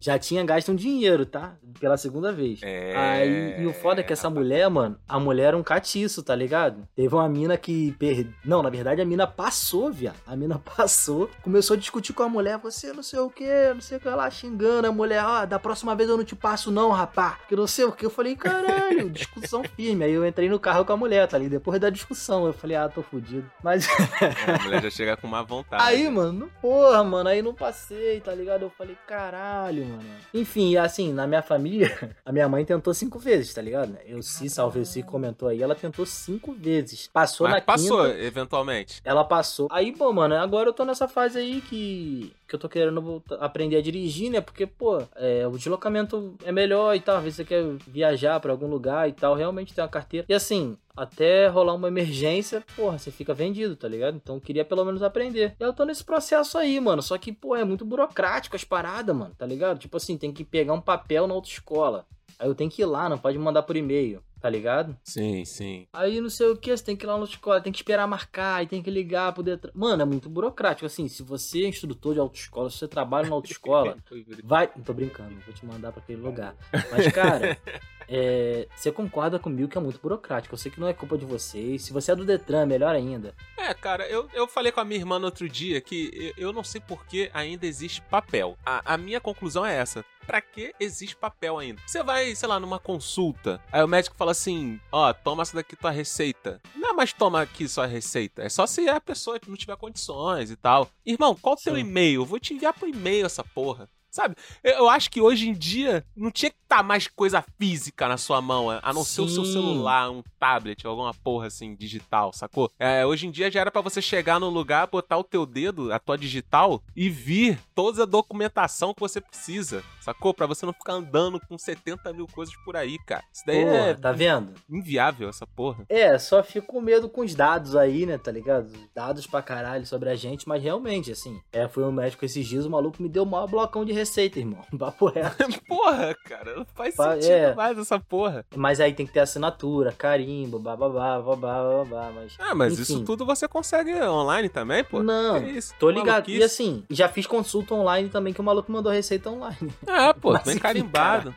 já 0.00 0.18
tinha 0.18 0.44
gasto 0.44 0.72
um 0.72 0.74
dinheiro, 0.74 1.26
tá, 1.26 1.56
pela 1.80 1.96
segunda 1.96 2.32
vez. 2.32 2.60
É. 2.62 2.96
Aí, 2.96 3.62
e 3.62 3.66
o 3.66 3.72
foda 3.72 4.00
é 4.00 4.04
que 4.04 4.12
essa 4.12 4.30
mulher, 4.30 4.68
mano, 4.70 4.98
a 5.08 5.18
mulher 5.18 5.48
era 5.48 5.56
um 5.56 5.62
catiço, 5.62 6.22
tá 6.22 6.34
ligado? 6.34 6.86
Teve 6.94 7.14
uma 7.14 7.28
mina 7.28 7.56
que 7.56 7.92
per... 7.92 8.26
Não, 8.44 8.62
na 8.62 8.70
verdade 8.70 9.00
a 9.00 9.04
mina 9.04 9.26
passou, 9.26 9.90
viado. 9.90 10.16
A 10.26 10.36
mina 10.36 10.58
passou, 10.76 11.30
começou 11.42 11.74
a 11.74 11.78
discutir 11.78 12.12
com 12.12 12.22
a 12.22 12.28
mulher, 12.28 12.58
você 12.58 12.92
não 12.92 13.02
sei 13.02 13.18
o 13.18 13.30
que, 13.30 13.72
não 13.74 13.80
sei 13.80 13.98
o 13.98 14.00
que 14.00 14.08
lá, 14.08 14.30
xingando 14.30 14.88
a 14.88 14.92
mulher, 14.92 15.24
ó, 15.24 15.44
da 15.46 15.58
próxima 15.58 15.94
vez 15.94 16.08
eu 16.08 16.16
não 16.16 16.24
te 16.24 16.36
passo 16.36 16.70
não, 16.70 16.90
rapá. 16.90 17.38
Que 17.48 17.56
não 17.56 17.66
sei 17.66 17.84
o 17.84 17.92
que. 17.92 18.06
Eu 18.06 18.10
falei, 18.10 18.36
caralho, 18.36 19.08
discussão 19.10 19.62
firme. 19.64 20.04
Aí 20.04 20.12
eu 20.12 20.26
entrei 20.26 20.48
no 20.48 20.58
carro 20.58 20.84
com 20.84 20.92
a 20.92 20.96
mulher, 20.96 21.26
tá 21.26 21.36
ligado? 21.36 21.58
Depois 21.58 21.80
da 21.80 21.90
discussão, 21.90 22.46
eu 22.46 22.52
falei, 22.52 22.76
ah, 22.76 22.88
tô 22.88 23.02
fudido. 23.02 23.50
Mas 23.62 23.88
É, 24.20 24.52
a 24.52 24.58
mulher 24.62 24.82
já 24.82 24.90
chega 24.90 25.16
com 25.16 25.26
má 25.26 25.42
vontade. 25.42 25.82
Aí, 25.82 26.08
mano, 26.08 26.50
porra, 26.60 27.02
mano, 27.04 27.28
aí 27.28 27.42
não 27.42 27.54
passei, 27.54 28.20
tá 28.20 28.34
ligado? 28.34 28.62
Eu 28.62 28.70
falei, 28.70 28.96
caralho, 29.06 29.84
mano. 29.88 30.18
Enfim, 30.32 30.76
assim, 30.76 31.12
na 31.12 31.26
minha 31.26 31.42
família, 31.42 32.14
a 32.24 32.30
minha 32.30 32.48
mãe 32.48 32.64
tentou 32.64 32.92
cinco 32.92 33.18
vezes, 33.18 33.52
tá 33.54 33.62
ligado? 33.62 33.96
Eu, 34.06 34.22
se 34.22 34.48
salve, 34.48 34.84
se 34.84 35.02
comentou 35.02 35.48
aí, 35.48 35.62
ela 35.62 35.74
tentou 35.74 36.04
cinco 36.04 36.52
vezes. 36.52 37.08
Passou 37.12 37.46
Mas 37.48 37.56
na 37.56 37.60
passou, 37.62 38.04
quinta. 38.04 38.18
eventualmente. 38.20 39.00
Ela 39.04 39.24
passou. 39.24 39.68
Aí, 39.70 39.92
bom, 39.92 40.12
mano, 40.12 40.34
agora 40.36 40.68
eu 40.68 40.72
tô 40.72 40.84
nessa 40.84 41.08
fase 41.08 41.38
aí 41.38 41.60
que, 41.62 42.32
que 42.48 42.54
eu 42.54 42.58
tô 42.58 42.68
querendo 42.68 43.22
aprender 43.38 43.76
a 43.76 43.82
dirigir, 43.82 44.30
né? 44.30 44.40
Porque, 44.40 44.66
pô, 44.66 45.02
é, 45.16 45.46
o 45.46 45.58
deslocamento 45.58 46.34
é 46.42 46.50
melhor 46.50 46.96
e 46.96 47.00
tal. 47.00 47.18
Às 47.18 47.22
vezes 47.22 47.36
você 47.36 47.44
quer 47.44 47.62
viajar 47.86 48.40
pra 48.40 48.50
algum 48.50 48.66
lugar 48.66 49.06
e 49.06 49.12
tal. 49.12 49.34
Realmente 49.34 49.74
tem 49.74 49.84
uma 49.84 49.90
carteira. 49.90 50.24
E 50.26 50.32
assim, 50.32 50.76
até 50.96 51.46
rolar 51.46 51.74
uma 51.74 51.88
emergência, 51.88 52.64
porra, 52.74 52.98
você 52.98 53.10
fica 53.10 53.34
vendido, 53.34 53.76
tá 53.76 53.86
ligado? 53.86 54.16
Então 54.16 54.40
queria 54.40 54.64
pelo 54.64 54.84
menos 54.84 55.02
aprender. 55.02 55.54
E 55.60 55.62
eu 55.62 55.74
tô 55.74 55.84
nesse 55.84 56.02
processo 56.02 56.56
aí, 56.56 56.80
mano. 56.80 57.02
Só 57.02 57.18
que, 57.18 57.32
pô, 57.32 57.54
é 57.54 57.64
muito 57.64 57.84
burocrático 57.84 58.56
as 58.56 58.64
paradas, 58.64 59.14
mano, 59.14 59.34
tá 59.36 59.44
ligado? 59.44 59.78
Tipo 59.78 59.98
assim, 59.98 60.16
tem 60.16 60.32
que 60.32 60.42
pegar 60.42 60.72
um 60.72 60.80
papel 60.80 61.26
na 61.26 61.34
autoescola. 61.34 62.06
Aí 62.38 62.48
eu 62.48 62.54
tenho 62.54 62.70
que 62.70 62.82
ir 62.82 62.86
lá, 62.86 63.08
não 63.08 63.18
pode 63.18 63.36
mandar 63.38 63.62
por 63.62 63.76
e-mail, 63.76 64.22
tá 64.40 64.48
ligado? 64.48 64.96
Sim, 65.04 65.44
sim. 65.44 65.86
Aí 65.92 66.20
não 66.20 66.30
sei 66.30 66.48
o 66.48 66.56
que, 66.56 66.76
você 66.76 66.84
tem 66.84 66.96
que 66.96 67.04
ir 67.04 67.08
lá 67.08 67.14
na 67.14 67.20
autoescola, 67.20 67.60
tem 67.60 67.72
que 67.72 67.78
esperar 67.78 68.06
marcar, 68.06 68.56
aí 68.56 68.66
tem 68.66 68.82
que 68.82 68.90
ligar 68.90 69.32
pro 69.32 69.42
Detran. 69.42 69.70
Mano, 69.74 70.02
é 70.02 70.04
muito 70.04 70.28
burocrático. 70.28 70.86
Assim, 70.86 71.08
se 71.08 71.22
você 71.22 71.64
é 71.64 71.68
instrutor 71.68 72.14
de 72.14 72.20
autoescola, 72.20 72.70
se 72.70 72.78
você 72.78 72.88
trabalha 72.88 73.28
na 73.28 73.34
autoescola, 73.34 73.96
vai. 74.44 74.70
Não 74.76 74.84
tô 74.84 74.92
brincando, 74.92 75.34
vou 75.44 75.54
te 75.54 75.64
mandar 75.64 75.92
pra 75.92 76.02
aquele 76.02 76.20
lugar. 76.20 76.54
Mas, 76.90 77.12
cara, 77.12 77.58
é, 78.08 78.68
você 78.74 78.92
concorda 78.92 79.38
comigo 79.38 79.68
que 79.68 79.78
é 79.78 79.80
muito 79.80 80.00
burocrático. 80.00 80.54
Eu 80.54 80.58
sei 80.58 80.70
que 80.70 80.80
não 80.80 80.88
é 80.88 80.94
culpa 80.94 81.18
de 81.18 81.24
vocês. 81.24 81.82
Se 81.82 81.92
você 81.92 82.12
é 82.12 82.16
do 82.16 82.24
Detran, 82.24 82.66
melhor 82.66 82.94
ainda. 82.94 83.34
É, 83.56 83.74
cara, 83.74 84.08
eu, 84.08 84.28
eu 84.32 84.46
falei 84.46 84.72
com 84.72 84.80
a 84.80 84.84
minha 84.84 85.00
irmã 85.00 85.18
no 85.18 85.26
outro 85.26 85.48
dia 85.48 85.80
que 85.80 86.32
eu, 86.36 86.48
eu 86.48 86.52
não 86.52 86.64
sei 86.64 86.80
por 86.80 87.04
que 87.06 87.30
ainda 87.34 87.66
existe 87.66 88.00
papel. 88.02 88.56
A, 88.64 88.94
a 88.94 88.96
minha 88.96 89.20
conclusão 89.20 89.64
é 89.64 89.76
essa. 89.76 90.04
Pra 90.28 90.42
que 90.42 90.74
existe 90.78 91.16
papel 91.16 91.56
ainda? 91.56 91.80
Você 91.86 92.02
vai, 92.02 92.34
sei 92.34 92.46
lá, 92.46 92.60
numa 92.60 92.78
consulta, 92.78 93.58
aí 93.72 93.82
o 93.82 93.88
médico 93.88 94.14
fala 94.14 94.32
assim: 94.32 94.78
ó, 94.92 95.10
toma 95.14 95.40
essa 95.40 95.56
daqui 95.56 95.74
tua 95.74 95.90
receita. 95.90 96.60
Não 96.76 96.90
é 96.90 96.92
mais 96.92 97.14
toma 97.14 97.40
aqui 97.40 97.66
sua 97.66 97.86
receita. 97.86 98.42
É 98.42 98.48
só 98.50 98.66
se 98.66 98.86
a 98.90 99.00
pessoa 99.00 99.40
não 99.46 99.56
tiver 99.56 99.74
condições 99.78 100.50
e 100.50 100.56
tal. 100.56 100.90
Irmão, 101.06 101.34
qual 101.34 101.54
o 101.54 101.58
teu 101.58 101.78
e-mail? 101.78 102.20
Eu 102.20 102.26
vou 102.26 102.38
te 102.38 102.52
enviar 102.52 102.74
por 102.74 102.86
e-mail 102.86 103.24
essa 103.24 103.42
porra. 103.42 103.88
Sabe? 104.10 104.34
Eu, 104.64 104.88
acho 104.88 105.10
que 105.10 105.20
hoje 105.20 105.48
em 105.48 105.52
dia 105.52 106.04
não 106.16 106.30
tinha 106.30 106.50
que 106.50 106.56
estar 106.62 106.82
mais 106.82 107.06
coisa 107.06 107.44
física 107.58 108.08
na 108.08 108.16
sua 108.16 108.40
mão, 108.40 108.70
a 108.70 108.92
não 108.92 109.04
ser 109.04 109.22
o 109.22 109.28
seu 109.28 109.44
Sim. 109.44 109.52
celular, 109.52 110.10
um 110.10 110.22
tablet, 110.38 110.86
alguma 110.86 111.14
porra 111.14 111.46
assim, 111.46 111.74
digital, 111.74 112.32
sacou? 112.32 112.70
É, 112.78 113.04
hoje 113.06 113.26
em 113.26 113.30
dia 113.30 113.50
já 113.50 113.60
era 113.60 113.70
pra 113.70 113.80
você 113.80 114.02
chegar 114.02 114.38
no 114.38 114.48
lugar, 114.48 114.86
botar 114.86 115.16
o 115.18 115.24
teu 115.24 115.46
dedo, 115.46 115.92
a 115.92 115.98
tua 115.98 116.16
digital, 116.18 116.82
e 116.96 117.08
vir 117.08 117.58
toda 117.74 118.02
a 118.02 118.06
documentação 118.06 118.92
que 118.92 119.00
você 119.00 119.20
precisa, 119.20 119.82
sacou? 120.00 120.34
Pra 120.34 120.46
você 120.46 120.66
não 120.66 120.72
ficar 120.72 120.94
andando 120.94 121.40
com 121.40 121.56
70 121.56 122.12
mil 122.12 122.26
coisas 122.26 122.54
por 122.64 122.76
aí, 122.76 122.98
cara. 123.06 123.24
Isso 123.32 123.44
daí 123.46 123.64
Porra, 123.64 123.76
é 123.76 123.94
tá 123.94 124.12
vendo? 124.12 124.54
inviável, 124.68 125.28
essa 125.28 125.46
porra. 125.46 125.84
É, 125.88 126.18
só 126.18 126.42
fico 126.42 126.66
com 126.66 126.80
medo 126.80 127.08
com 127.08 127.22
os 127.22 127.34
dados 127.34 127.76
aí, 127.76 128.04
né, 128.04 128.18
tá 128.18 128.30
ligado? 128.30 128.70
Dados 128.94 129.26
pra 129.26 129.42
caralho 129.42 129.86
sobre 129.86 130.10
a 130.10 130.14
gente, 130.14 130.48
mas 130.48 130.62
realmente, 130.62 131.12
assim, 131.12 131.40
é, 131.52 131.66
fui 131.68 131.84
um 131.84 131.92
médico 131.92 132.24
esses 132.24 132.46
dias, 132.46 132.66
o 132.66 132.70
maluco 132.70 133.02
me 133.02 133.08
deu 133.08 133.22
o 133.22 133.26
maior 133.26 133.46
blocão 133.46 133.84
de 133.84 133.92
receita, 133.92 134.07
irmão. 134.40 134.62
Papo 134.78 135.06
reto. 135.06 135.36
porra, 135.68 136.14
cara, 136.24 136.56
não 136.56 136.64
faz 136.74 136.94
Pa- 136.94 137.14
sentido 137.14 137.32
é. 137.32 137.54
mais 137.54 137.78
essa 137.78 137.98
porra. 137.98 138.44
Mas 138.56 138.80
aí 138.80 138.92
tem 138.92 139.06
que 139.06 139.12
ter 139.12 139.20
assinatura, 139.20 139.92
carimbo, 139.92 140.58
bababá, 140.58 141.20
babá, 141.20 141.84
babá, 141.84 142.10
mas... 142.14 142.34
Ah, 142.38 142.54
mas 142.54 142.72
Enfim. 142.74 142.82
isso 142.82 143.04
tudo 143.04 143.24
você 143.26 143.46
consegue 143.48 143.94
online 144.02 144.48
também, 144.48 144.82
pô. 144.84 145.02
Não, 145.02 145.40
Que 145.40 145.50
isso? 145.50 145.74
Tô 145.78 145.90
ligado. 145.90 146.08
Maluquice. 146.28 146.38
E 146.40 146.42
assim, 146.42 146.84
já 146.90 147.08
fiz 147.08 147.26
consulta 147.26 147.74
online 147.74 148.08
também, 148.08 148.32
que 148.32 148.40
o 148.40 148.44
maluco 148.44 148.70
mandou 148.70 148.92
receita 148.92 149.30
online. 149.30 149.56
É, 149.86 150.12
pô, 150.12 150.32
Mas 150.32 150.44
bem 150.44 150.58
carimbado. 150.58 151.34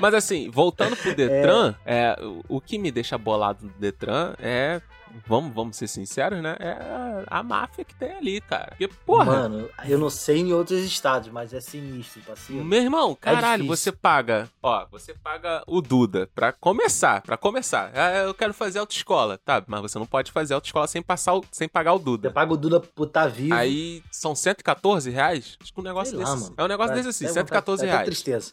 Mas 0.00 0.12
assim, 0.14 0.50
voltando 0.50 0.96
pro 0.96 1.14
Detran, 1.14 1.74
é, 1.84 2.16
o, 2.20 2.56
o 2.56 2.60
que 2.60 2.78
me 2.78 2.90
deixa 2.90 3.16
bolado 3.16 3.66
do 3.66 3.72
Detran 3.78 4.34
é. 4.38 4.80
Vamos, 5.26 5.54
vamos 5.54 5.76
ser 5.76 5.86
sinceros, 5.88 6.42
né? 6.42 6.56
É 6.58 7.24
a, 7.28 7.42
máfia 7.42 7.84
que 7.84 7.94
tem 7.94 8.12
ali, 8.12 8.40
cara. 8.40 8.68
Porque, 8.70 8.88
porra, 8.88 9.24
Mano, 9.24 9.68
eu 9.84 9.98
não 9.98 10.10
sei 10.10 10.38
em 10.40 10.52
outros 10.52 10.80
estados, 10.80 11.28
mas 11.30 11.52
é 11.54 11.60
sinistro, 11.60 12.20
parceiro. 12.22 12.64
meu 12.64 12.82
irmão, 12.82 13.14
caralho, 13.14 13.62
difícil. 13.64 13.76
você 13.76 13.92
paga. 13.92 14.48
Ó, 14.62 14.86
você 14.90 15.14
paga 15.14 15.62
o 15.66 15.80
Duda 15.80 16.28
pra 16.34 16.52
começar. 16.52 17.22
Pra 17.22 17.36
começar. 17.36 17.90
Ah, 17.94 18.10
eu 18.24 18.34
quero 18.34 18.52
fazer 18.54 18.78
autoescola. 18.78 19.38
Tá, 19.38 19.62
mas 19.66 19.80
você 19.82 19.98
não 19.98 20.06
pode 20.06 20.30
fazer 20.32 20.54
autoescola 20.54 20.86
sem, 20.86 21.02
passar 21.02 21.34
o- 21.34 21.44
sem 21.50 21.68
pagar 21.68 21.94
o 21.94 21.98
Você 21.98 22.04
Duda. 22.04 22.30
paga 22.30 22.52
o 22.52 22.56
Duda 22.56 22.80
por 22.80 23.06
tá 23.06 23.26
vivo. 23.26 23.54
Aí 23.54 24.02
são 24.10 24.34
114 24.34 25.10
reais? 25.10 25.56
Acho 25.60 25.72
que 25.72 25.80
um 25.80 25.84
negócio 25.84 26.18
lá, 26.18 26.24
desse. 26.24 26.42
mano. 26.44 26.54
É 26.56 26.64
um 26.64 26.68
negócio 26.68 26.94
desse 26.94 27.08
assim, 27.08 27.24
vai- 27.26 27.34
114 27.34 27.86
vai- 27.86 27.96
vai 27.96 28.04
ter 28.04 28.10
reais. 28.10 28.52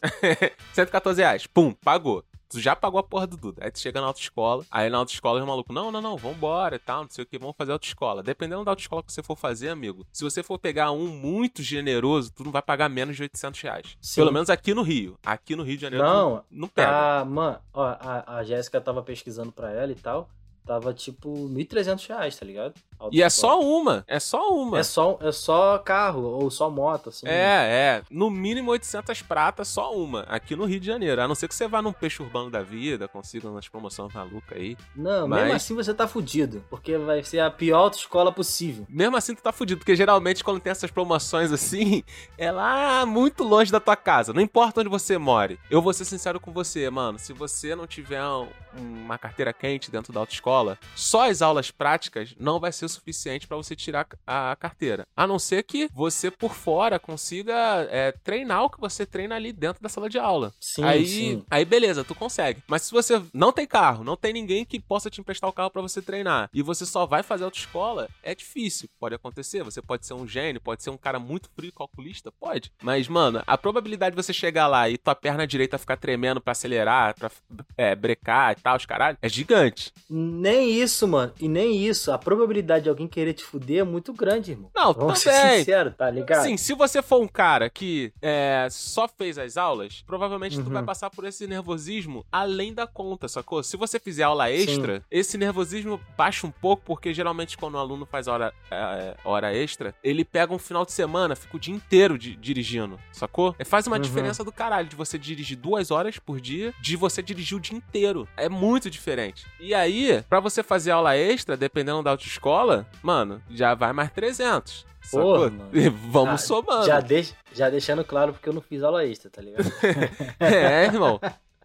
114 0.72 1.20
reais. 1.20 1.46
Pum, 1.46 1.72
pagou. 1.72 2.24
Tu 2.50 2.60
já 2.60 2.74
pagou 2.74 2.98
a 2.98 3.02
porra 3.02 3.28
do 3.28 3.36
Duda. 3.36 3.64
Aí 3.64 3.70
tu 3.70 3.78
chega 3.78 4.00
na 4.00 4.08
autoescola, 4.08 4.64
aí 4.70 4.90
na 4.90 4.98
autoescola 4.98 5.40
os 5.40 5.46
malucos, 5.46 5.72
não, 5.72 5.92
não, 5.92 6.00
não, 6.00 6.16
vambora 6.16 6.74
e 6.74 6.78
tal, 6.80 7.02
não 7.02 7.10
sei 7.10 7.22
o 7.22 7.26
que, 7.26 7.38
vamos 7.38 7.54
fazer 7.56 7.70
autoescola. 7.70 8.24
Dependendo 8.24 8.64
da 8.64 8.72
autoescola 8.72 9.04
que 9.04 9.12
você 9.12 9.22
for 9.22 9.36
fazer, 9.36 9.68
amigo, 9.68 10.04
se 10.12 10.24
você 10.24 10.42
for 10.42 10.58
pegar 10.58 10.90
um 10.90 11.06
muito 11.06 11.62
generoso, 11.62 12.32
tu 12.32 12.42
não 12.42 12.50
vai 12.50 12.60
pagar 12.60 12.88
menos 12.88 13.14
de 13.14 13.22
800 13.22 13.60
reais. 13.60 13.96
Sim. 14.00 14.20
Pelo 14.20 14.32
menos 14.32 14.50
aqui 14.50 14.74
no 14.74 14.82
Rio. 14.82 15.16
Aqui 15.24 15.54
no 15.54 15.62
Rio 15.62 15.76
de 15.76 15.82
Janeiro 15.82 16.04
Não, 16.04 16.30
não, 16.30 16.44
não 16.50 16.68
pega. 16.68 16.90
Tá, 16.90 17.24
mano, 17.24 17.60
ó, 17.72 17.84
a, 17.84 18.38
a 18.38 18.44
Jéssica 18.44 18.80
tava 18.80 19.00
pesquisando 19.00 19.52
pra 19.52 19.70
ela 19.70 19.92
e 19.92 19.94
tal. 19.96 20.28
Tava 20.66 20.92
tipo 20.94 21.30
1.300 21.48 22.06
reais, 22.08 22.36
tá 22.36 22.46
ligado? 22.46 22.74
E 23.10 23.22
é 23.22 23.30
só 23.30 23.58
uma, 23.60 24.04
é 24.06 24.20
só 24.20 24.50
uma. 24.54 24.78
É 24.78 24.82
só, 24.82 25.18
é 25.22 25.32
só 25.32 25.78
carro 25.78 26.20
ou 26.22 26.50
só 26.50 26.68
moto, 26.68 27.08
assim. 27.08 27.26
É, 27.26 27.32
é. 27.32 28.02
No 28.10 28.30
mínimo 28.30 28.70
800 28.72 29.22
pratas, 29.22 29.68
só 29.68 29.94
uma. 29.96 30.20
Aqui 30.28 30.54
no 30.54 30.66
Rio 30.66 30.78
de 30.78 30.86
Janeiro. 30.86 31.20
A 31.22 31.26
não 31.26 31.34
ser 31.34 31.48
que 31.48 31.54
você 31.54 31.66
vá 31.66 31.80
num 31.80 31.94
peixe 31.94 32.22
urbano 32.22 32.50
da 32.50 32.62
vida, 32.62 33.08
consiga 33.08 33.48
umas 33.48 33.66
promoções 33.68 34.12
malucas 34.12 34.56
aí. 34.56 34.76
Não, 34.94 35.26
Mas- 35.26 35.40
mesmo 35.42 35.56
assim 35.56 35.74
você 35.74 35.94
tá 35.94 36.06
fudido. 36.06 36.62
Porque 36.68 36.98
vai 36.98 37.24
ser 37.24 37.40
a 37.40 37.50
pior 37.50 37.78
autoescola 37.78 38.30
possível. 38.30 38.86
Mesmo 38.88 39.16
assim, 39.16 39.34
tu 39.34 39.42
tá 39.42 39.50
fudido, 39.52 39.78
porque 39.78 39.96
geralmente 39.96 40.44
quando 40.44 40.60
tem 40.60 40.70
essas 40.70 40.90
promoções 40.90 41.50
assim, 41.50 42.04
é 42.36 42.52
lá 42.52 43.06
muito 43.06 43.42
longe 43.44 43.72
da 43.72 43.80
tua 43.80 43.96
casa. 43.96 44.34
Não 44.34 44.42
importa 44.42 44.80
onde 44.80 44.90
você 44.90 45.16
more. 45.16 45.58
Eu 45.70 45.80
vou 45.80 45.94
ser 45.94 46.04
sincero 46.04 46.38
com 46.38 46.52
você, 46.52 46.88
mano. 46.90 47.18
Se 47.18 47.32
você 47.32 47.74
não 47.74 47.86
tiver 47.86 48.22
um- 48.22 48.46
uma 48.76 49.16
carteira 49.18 49.54
quente 49.54 49.90
dentro 49.90 50.12
da 50.12 50.20
autoescola, 50.20 50.49
só 50.94 51.28
as 51.28 51.42
aulas 51.42 51.70
práticas 51.70 52.34
não 52.38 52.58
vai 52.58 52.72
ser 52.72 52.84
o 52.84 52.88
suficiente 52.88 53.46
pra 53.46 53.56
você 53.56 53.76
tirar 53.76 54.06
a 54.26 54.56
carteira. 54.56 55.06
A 55.16 55.26
não 55.26 55.38
ser 55.38 55.62
que 55.62 55.88
você, 55.92 56.30
por 56.30 56.54
fora, 56.54 56.98
consiga 56.98 57.54
é, 57.90 58.12
treinar 58.12 58.64
o 58.64 58.70
que 58.70 58.80
você 58.80 59.06
treina 59.06 59.36
ali 59.36 59.52
dentro 59.52 59.82
da 59.82 59.88
sala 59.88 60.08
de 60.08 60.18
aula. 60.18 60.52
Sim, 60.60 60.84
aí, 60.84 61.06
sim. 61.06 61.44
aí 61.50 61.64
beleza, 61.64 62.04
tu 62.04 62.14
consegue. 62.14 62.62
Mas 62.66 62.82
se 62.82 62.92
você 62.92 63.22
não 63.32 63.52
tem 63.52 63.66
carro, 63.66 64.04
não 64.04 64.16
tem 64.16 64.32
ninguém 64.32 64.64
que 64.64 64.80
possa 64.80 65.10
te 65.10 65.20
emprestar 65.20 65.48
o 65.48 65.52
carro 65.52 65.70
pra 65.70 65.82
você 65.82 66.02
treinar, 66.02 66.50
e 66.52 66.62
você 66.62 66.84
só 66.84 67.06
vai 67.06 67.22
fazer 67.22 67.44
autoescola, 67.44 68.08
é 68.22 68.34
difícil. 68.34 68.88
Pode 68.98 69.14
acontecer. 69.14 69.62
Você 69.62 69.80
pode 69.80 70.06
ser 70.06 70.14
um 70.14 70.26
gênio, 70.26 70.60
pode 70.60 70.82
ser 70.82 70.90
um 70.90 70.96
cara 70.96 71.18
muito 71.18 71.48
frio 71.54 71.72
calculista, 71.72 72.32
pode. 72.32 72.72
Mas, 72.82 73.08
mano, 73.08 73.42
a 73.46 73.58
probabilidade 73.58 74.16
de 74.16 74.22
você 74.22 74.32
chegar 74.32 74.66
lá 74.66 74.88
e 74.88 74.98
tua 74.98 75.14
perna 75.14 75.46
direita 75.46 75.78
ficar 75.78 75.96
tremendo 75.96 76.40
pra 76.40 76.52
acelerar, 76.52 77.14
pra 77.14 77.30
é, 77.76 77.94
brecar 77.94 78.52
e 78.52 78.60
tal, 78.60 78.76
os 78.76 78.86
caralho, 78.86 79.18
é 79.20 79.28
gigante. 79.28 79.92
Nem 80.40 80.70
isso, 80.70 81.06
mano. 81.06 81.32
E 81.40 81.48
nem 81.48 81.86
isso. 81.86 82.10
A 82.12 82.18
probabilidade 82.18 82.84
de 82.84 82.88
alguém 82.88 83.06
querer 83.06 83.32
te 83.34 83.44
fuder 83.44 83.80
é 83.80 83.84
muito 83.84 84.12
grande, 84.12 84.52
irmão. 84.52 84.70
Não, 84.74 84.92
Vamos 84.92 85.20
ser 85.20 85.30
também. 85.32 85.58
sinceros, 85.58 85.94
tá 85.96 86.10
ligado? 86.10 86.44
Sim, 86.44 86.56
se 86.56 86.74
você 86.74 87.02
for 87.02 87.20
um 87.20 87.28
cara 87.28 87.68
que 87.68 88.12
é, 88.22 88.66
só 88.70 89.06
fez 89.08 89.38
as 89.38 89.56
aulas, 89.56 90.02
provavelmente 90.06 90.56
tu 90.58 90.66
Uhum. 90.66 90.72
vai 90.72 90.82
passar 90.82 91.10
por 91.10 91.24
esse 91.24 91.46
nervosismo 91.46 92.24
além 92.32 92.72
da 92.74 92.86
conta, 92.86 93.28
sacou? 93.28 93.62
Se 93.62 93.76
você 93.76 93.98
fizer 93.98 94.22
aula 94.24 94.50
extra, 94.50 95.02
esse 95.10 95.36
nervosismo 95.36 96.00
baixa 96.16 96.46
um 96.46 96.50
pouco, 96.50 96.82
porque 96.84 97.12
geralmente 97.12 97.56
quando 97.56 97.74
o 97.74 97.78
aluno 97.78 98.06
faz 98.06 98.26
hora, 98.26 98.52
é, 98.70 99.16
hora 99.24 99.54
extra, 99.54 99.94
ele 100.02 100.24
pega 100.24 100.52
um 100.52 100.58
final 100.58 100.84
de 100.84 100.92
semana, 100.92 101.36
fica 101.36 101.56
o 101.56 101.60
dia 101.60 101.74
inteiro 101.74 102.18
di- 102.18 102.36
dirigindo, 102.36 102.98
sacou? 103.12 103.54
É, 103.58 103.64
faz 103.64 103.86
uma 103.86 103.96
Uhum. 103.96 104.02
diferença 104.02 104.42
do 104.44 104.52
caralho 104.52 104.88
de 104.88 104.96
você 104.96 105.18
dirigir 105.18 105.56
duas 105.56 105.90
horas 105.90 106.18
por 106.18 106.40
dia, 106.40 106.72
de 106.80 106.96
você 106.96 107.22
dirigir 107.22 107.56
o 107.56 107.60
dia 107.60 107.76
inteiro. 107.76 108.26
É 108.36 108.48
muito 108.48 108.88
diferente. 108.90 109.46
E 109.58 109.74
aí, 109.74 110.22
pra 110.30 110.40
você 110.40 110.62
fazer 110.62 110.92
aula 110.92 111.14
extra, 111.16 111.56
dependendo 111.56 112.02
da 112.02 112.10
autoescola, 112.12 112.86
mano, 113.02 113.42
já 113.50 113.74
vai 113.74 113.92
mais 113.92 114.10
300. 114.12 114.86
Porra. 115.10 115.50
Vamos 116.10 116.34
Ah, 116.34 116.38
somando. 116.38 116.86
Já, 116.86 117.00
deix- 117.00 117.34
já 117.52 117.68
deixando 117.68 118.04
claro 118.04 118.32
porque 118.32 118.48
eu 118.48 118.52
não 118.52 118.60
fiz 118.62 118.82
aula 118.82 119.04
extra, 119.04 119.28
tá 119.30 119.42
ligado? 119.42 119.64
É, 120.38 120.84
irmão. 120.84 121.20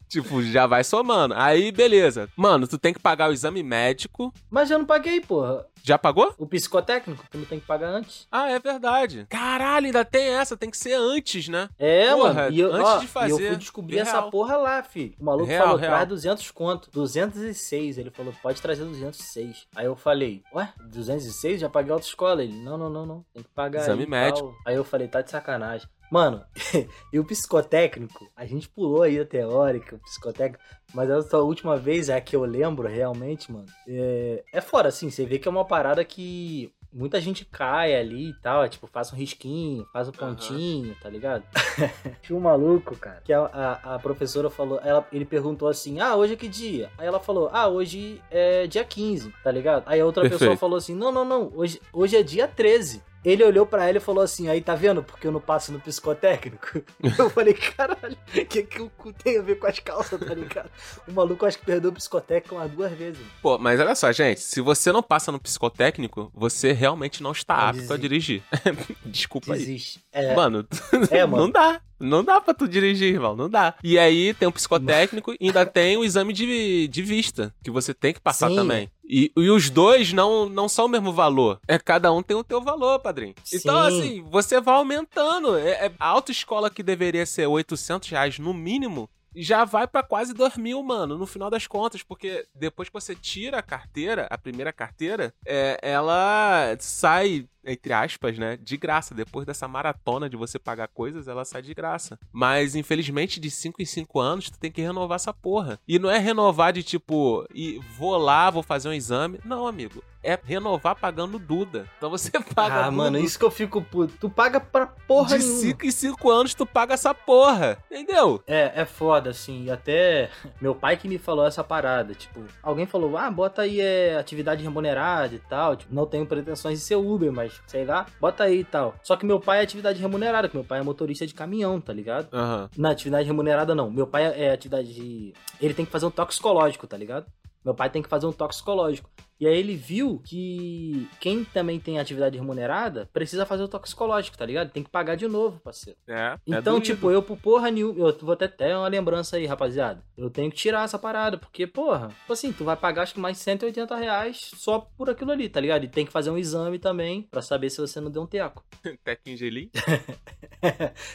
tipo, 0.10 0.42
já 0.42 0.66
vai 0.66 0.84
somando. 0.84 1.34
Aí, 1.38 1.72
beleza. 1.72 2.28
Mano, 2.36 2.68
tu 2.68 2.78
tem 2.78 2.94
que 2.94 3.00
pagar 3.00 3.30
o 3.30 3.34
exame 3.34 3.62
médico. 3.62 4.34
Mas 4.50 4.72
eu 4.72 4.80
não 4.80 4.86
paguei, 4.86 5.22
porra. 5.22 5.66
Já 5.86 6.00
pagou? 6.00 6.34
O 6.40 6.48
psicotécnico, 6.48 7.24
tu 7.30 7.38
não 7.38 7.46
tem 7.46 7.60
que 7.60 7.66
pagar 7.68 7.90
antes. 7.90 8.28
Ah, 8.32 8.50
é 8.50 8.58
verdade. 8.58 9.28
Caralho, 9.30 9.86
ainda 9.86 10.04
tem 10.04 10.30
essa. 10.30 10.58
Tem 10.58 10.68
que 10.72 10.78
ser 10.80 10.94
antes, 10.96 11.48
né? 11.48 11.70
É, 11.78 12.10
Porra, 12.12 12.34
mano. 12.34 12.52
E 12.56 12.60
eu, 12.60 12.74
antes 12.74 12.90
ó, 12.90 12.98
de 12.98 13.06
e 13.06 13.08
fazer, 13.08 13.32
eu 13.34 13.38
fui 13.38 13.56
descobrir 13.56 13.96
real. 13.98 14.08
essa 14.08 14.22
porra 14.24 14.58
lá, 14.58 14.82
filho. 14.82 15.14
O 15.20 15.24
maluco 15.24 15.46
Real, 15.46 15.64
falou, 15.66 15.80
real. 15.80 15.92
traz 15.94 16.10
200 16.10 16.50
conto. 16.50 16.90
206. 16.92 18.00
Ele 18.00 18.10
falou, 18.10 18.34
pode 18.42 18.60
trazer 18.60 18.84
206. 18.84 19.68
Aí 19.76 19.86
eu 19.86 19.96
falei, 19.96 20.42
ué, 20.56 20.74
206? 20.88 21.62
Já 21.62 21.70
paguei 21.70 21.92
autoescola. 21.94 22.44
Ele, 22.44 22.54
não, 22.54 22.80
não, 22.80 22.90
não, 22.90 23.06
não. 23.06 23.26
Tem 23.32 23.44
que 23.44 23.50
pagar 23.50 23.82
Exame 23.82 24.04
aí 24.06 24.10
médico. 24.10 24.48
tal. 24.48 24.56
Aí 24.66 24.76
eu 24.76 24.84
falei, 24.84 25.08
tá 25.08 25.22
de 25.22 25.30
sacanagem. 25.30 25.88
Mano, 26.12 26.44
e 27.14 27.20
o 27.20 27.26
psicotécnico? 27.26 28.28
A 28.36 28.46
gente 28.46 28.70
pulou 28.70 29.02
aí 29.04 29.20
a 29.20 29.26
teórica, 29.26 29.96
o 29.96 30.00
psicotécnico. 30.00 30.64
Mas 30.94 31.10
essa 31.10 31.38
última 31.40 31.76
vez, 31.78 32.10
é 32.10 32.16
a 32.16 32.22
que 32.22 32.36
eu 32.36 32.46
lembro 32.46 32.88
realmente, 32.88 33.52
mano. 33.52 33.66
É, 33.88 34.44
é 34.52 34.62
fora, 34.62 34.90
assim, 34.90 35.10
você 35.10 35.26
vê 35.26 35.38
que 35.38 35.48
é 35.48 35.52
uma 35.52 35.66
parada 35.66 36.04
que 36.06 36.72
muita 36.96 37.20
gente 37.20 37.44
cai 37.44 37.94
ali 37.94 38.30
e 38.30 38.34
tal. 38.36 38.64
É, 38.64 38.70
tipo, 38.70 38.88
faz 38.88 39.12
um 39.12 39.16
risquinho, 39.16 39.86
faz 39.92 40.08
um 40.08 40.12
pontinho, 40.14 40.96
tá 41.02 41.10
ligado? 41.10 41.44
Tinha 42.24 42.38
um 42.38 42.42
maluco, 42.42 42.96
cara, 42.96 43.22
que 43.24 43.34
a, 43.34 43.42
a, 43.42 43.96
a 43.96 44.00
professora 44.00 44.50
falou, 44.50 44.80
ela, 44.82 45.06
ele 45.12 45.26
perguntou 45.26 45.68
assim, 45.68 46.00
ah, 46.00 46.16
hoje 46.16 46.34
é 46.34 46.38
que 46.38 46.48
dia? 46.48 46.90
Aí 46.98 47.06
ela 47.06 47.20
falou, 47.20 47.50
ah, 47.52 47.68
hoje 47.68 48.22
é 48.32 48.66
dia 48.66 48.86
15, 48.86 49.34
tá 49.44 49.52
ligado? 49.52 49.84
Aí 49.86 50.00
a 50.00 50.06
outra 50.06 50.24
pessoa 50.24 50.40
Perfeito. 50.40 50.60
falou 50.60 50.78
assim, 50.78 50.96
não, 50.96 51.12
não, 51.12 51.26
não, 51.26 51.52
hoje, 51.54 51.82
hoje 51.92 52.16
é 52.16 52.24
dia 52.24 52.48
13. 52.48 53.04
Ele 53.26 53.44
olhou 53.44 53.66
pra 53.66 53.88
ela 53.88 53.98
e 53.98 54.02
falou 54.02 54.24
assim, 54.24 54.48
aí 54.48 54.62
tá 54.62 54.76
vendo 54.76 55.04
porque 55.04 55.26
eu 55.26 55.32
não 55.32 55.42
passo 55.42 55.72
no 55.72 55.80
psicotécnico? 55.80 56.82
Eu 57.18 57.30
falei, 57.30 57.54
caralho, 57.54 58.16
o 58.16 58.46
que, 58.46 58.64
que 58.64 58.82
o 58.82 58.90
cu 58.92 59.12
tem 59.14 59.38
a 59.40 59.42
ver 59.42 59.56
com 59.56 59.68
as 59.68 59.80
calças, 59.80 60.20
tá 60.20 60.34
ligado? 60.34 60.70
O 61.08 61.12
maluco 61.12 61.46
acho 61.46 61.58
que 61.60 61.66
perdeu 61.66 61.90
o 61.90 61.94
psicotécnico 61.94 62.56
umas 62.56 62.70
duas 62.72 62.92
vezes. 62.92 63.18
mano. 63.18 63.32
Pô, 63.42 63.58
mas 63.58 63.80
olha 63.80 63.96
só, 63.96 64.12
gente. 64.12 64.40
Se 64.42 64.62
você 64.62 64.92
não 64.92 65.02
passa 65.02 65.32
no 65.32 65.40
psicotécnico, 65.40 66.32
você 66.34 66.72
realmente 66.72 67.24
não 67.24 67.32
está 67.32 67.70
apto 67.70 67.92
a 67.94 67.98
dirigir. 67.98 68.44
Desculpa 69.06 69.54
aí. 69.54 69.60
Desiste. 69.60 70.00
É, 70.12 70.36
Mano, 70.36 70.68
é, 71.10 71.26
mano. 71.26 71.44
não 71.46 71.52
dá. 71.52 71.82
Não 72.00 72.24
dá 72.24 72.42
pra 72.42 72.54
tu 72.54 72.68
dirigir, 72.68 73.14
irmão. 73.14 73.36
Não 73.36 73.50
dá. 73.50 73.76
E 73.84 73.98
aí 73.98 74.34
tem 74.34 74.48
o 74.48 74.52
psicotécnico 74.52 75.34
e 75.34 75.48
ainda 75.48 75.66
tem 75.66 75.98
o 75.98 76.04
exame 76.04 76.34
de, 76.34 76.88
de 76.88 77.02
vista, 77.02 77.54
que 77.64 77.72
você 77.72 77.94
tem 77.94 78.14
que 78.14 78.20
passar 78.20 78.50
Sim. 78.50 78.56
também. 78.56 78.90
E, 79.08 79.32
e 79.38 79.50
os 79.50 79.70
dois 79.70 80.12
não, 80.12 80.50
não 80.50 80.68
são 80.68 80.86
o 80.86 80.90
mesmo 80.90 81.14
valor. 81.14 81.60
É 81.68 81.78
cada 81.78 82.12
um 82.12 82.24
tem 82.24 82.36
o 82.36 82.44
teu 82.44 82.62
valor, 82.62 83.00
padrinho. 83.00 83.36
Então, 83.54 83.90
Sim. 83.90 84.00
assim, 84.00 84.26
você 84.30 84.60
vai 84.60 84.76
aumentando. 84.76 85.58
É, 85.58 85.86
é- 85.86 85.92
a 86.00 86.08
autoescola 86.08 86.70
que 86.70 86.84
deveria 86.84 87.26
ser 87.26 87.48
800 87.48 88.10
reais 88.10 88.40
no 88.40 88.54
mínimo. 88.54 89.10
Já 89.38 89.66
vai 89.66 89.86
pra 89.86 90.02
quase 90.02 90.34
2 90.34 90.56
mil, 90.56 90.82
mano, 90.82 91.18
no 91.18 91.26
final 91.26 91.50
das 91.50 91.68
contas, 91.68 92.02
porque 92.02 92.46
depois 92.56 92.88
que 92.88 92.94
você 92.94 93.14
tira 93.14 93.60
a 93.60 93.62
carteira, 93.62 94.28
a 94.30 94.38
primeira 94.38 94.72
carteira, 94.72 95.34
é, 95.46 95.78
ela 95.82 96.74
sai 96.80 97.46
entre 97.66 97.94
aspas, 97.94 98.38
né, 98.38 98.58
de 98.62 98.78
graça. 98.78 99.14
Depois 99.14 99.46
dessa 99.46 99.68
maratona 99.68 100.30
de 100.30 100.38
você 100.38 100.60
pagar 100.60 100.88
coisas, 100.88 101.28
ela 101.28 101.44
sai 101.44 101.62
de 101.62 101.74
graça. 101.74 102.20
Mas, 102.32 102.76
infelizmente, 102.76 103.40
de 103.40 103.50
5 103.50 103.82
em 103.82 103.86
5 103.86 104.20
anos, 104.20 104.50
tu 104.50 104.60
tem 104.60 104.72
que 104.72 104.82
renovar 104.82 105.16
essa 105.16 105.34
porra. 105.34 105.80
E 105.88 105.98
não 106.00 106.10
é 106.10 106.18
renovar 106.18 106.72
de 106.74 106.84
tipo, 106.84 107.46
e 107.54 107.80
vou 107.98 108.18
lá, 108.18 108.50
vou 108.50 108.64
fazer 108.64 108.90
um 108.90 108.94
exame. 108.94 109.40
Não, 109.44 109.68
amigo. 109.68 110.04
É 110.24 110.40
renovar 110.44 110.96
pagando 110.96 111.38
Duda. 111.38 111.88
Então 111.98 112.10
você 112.10 112.32
paga 112.56 112.86
Ah, 112.86 112.92
mano, 112.92 113.20
isso 113.20 113.38
que 113.38 113.46
eu 113.46 113.52
fico 113.52 113.80
puto. 113.80 114.18
Tu 114.20 114.28
paga 114.28 114.60
pra 114.60 114.88
porra 114.88 115.38
de 115.38 115.44
nenhuma. 115.46 115.62
5 115.62 115.86
em 115.86 115.92
5 115.92 116.32
anos, 116.32 116.56
tu 116.56 116.66
paga 116.66 116.96
essa 116.96 117.14
porra. 117.14 117.78
Entendeu? 117.92 118.42
É, 118.48 118.82
é 118.82 118.86
foda, 118.86 119.30
assim. 119.30 119.66
E 119.66 119.72
até 119.72 120.32
meu 120.60 120.74
pai 120.74 120.98
que 120.98 121.08
me 121.08 121.20
falou 121.20 121.46
essa 121.46 121.64
parada. 121.64 122.16
Tipo, 122.16 122.44
alguém 122.64 122.88
falou, 122.88 123.16
ah, 123.16 123.30
bota 123.30 123.62
aí 123.62 123.80
é, 123.80 124.18
atividade 124.18 124.64
remunerada 124.64 125.36
e 125.36 125.40
tal. 125.40 125.76
Tipo, 125.76 125.94
não 125.94 126.08
tenho 126.08 126.26
pretensões 126.26 126.80
de 126.80 126.86
ser 126.86 126.96
Uber, 126.96 127.32
mas 127.32 127.55
sei 127.68 127.86
lá, 127.86 128.06
bota 128.20 128.44
aí 128.44 128.60
e 128.60 128.64
tal. 128.64 128.96
Só 129.04 129.16
que 129.16 129.26
meu 129.26 129.40
pai 129.40 129.60
é 129.60 129.64
atividade 129.64 130.02
remunerada, 130.02 130.48
que 130.48 130.56
meu 130.56 130.64
pai 130.64 130.80
é 130.80 130.84
motorista 130.84 131.26
de 131.26 131.34
caminhão, 131.34 131.80
tá 131.80 131.94
ligado? 131.94 132.28
Aham. 132.34 132.70
Na 132.78 132.92
atividade 132.92 133.28
remunerada, 133.28 133.74
não. 133.76 133.90
Meu 133.90 134.08
pai 134.08 134.26
é 134.26 134.52
atividade 134.52 134.94
de. 134.94 135.34
Ele 135.62 135.74
tem 135.74 135.86
que 135.86 135.92
fazer 135.92 136.06
um 136.06 136.12
toxicológico, 136.12 136.88
tá 136.88 136.98
ligado? 136.98 137.26
Meu 137.64 137.74
pai 137.74 137.90
tem 137.90 138.02
que 138.02 138.10
fazer 138.10 138.28
um 138.28 138.32
toxicológico. 138.32 139.10
E 139.40 139.46
aí 139.46 139.58
ele 139.58 139.76
viu 139.76 140.22
que 140.24 141.08
quem 141.20 141.44
também 141.44 141.80
tem 141.80 142.00
atividade 142.00 142.38
remunerada 142.38 143.10
precisa 143.12 143.46
fazer 143.46 143.64
o 143.64 143.68
toxicológico, 143.68 144.38
tá 144.38 144.46
ligado? 144.46 144.72
Tem 144.72 144.84
que 144.84 144.90
pagar 144.90 145.16
de 145.16 145.28
novo, 145.28 145.60
parceiro. 145.60 146.00
É. 146.08 146.14
é 146.14 146.40
Então, 146.48 146.76
doído. 146.76 146.86
tipo, 146.86 147.12
eu 147.12 147.22
por 147.22 147.38
porra 147.38 147.70
nenhuma. 147.70 148.00
Eu 148.00 148.18
vou 148.20 148.34
até 148.34 148.48
ter 148.48 148.76
uma 148.76 148.88
lembrança 148.88 149.36
aí, 149.36 149.46
rapaziada. 149.46 150.02
Eu 150.18 150.30
tenho 150.30 150.50
que 150.50 150.58
tirar 150.58 150.86
essa 150.86 150.98
parada, 150.98 151.38
porque, 151.38 151.68
porra, 151.68 152.08
tipo 152.08 152.34
assim, 152.34 152.54
tu 152.54 152.64
vai 152.64 152.78
pagar 152.78 153.04
acho 153.04 153.14
que 153.14 153.20
mais 153.20 153.38
180 153.38 153.96
reais 153.96 154.52
só 154.56 154.80
por 154.98 155.10
aquilo 155.10 155.32
ali, 155.32 155.50
tá 155.50 155.60
ligado? 155.60 155.84
E 155.84 155.88
tem 155.90 156.06
que 156.06 156.12
fazer 156.12 156.30
um 156.30 156.38
exame 156.38 156.80
também 156.80 157.24
pra 157.24 157.42
saber 157.42 157.70
se 157.70 157.82
você 157.82 158.00
não 158.00 158.10
deu 158.10 158.22
um 158.24 158.28
teco. 158.28 158.64
Tequinho 159.04 159.38
gelinho. 159.38 159.70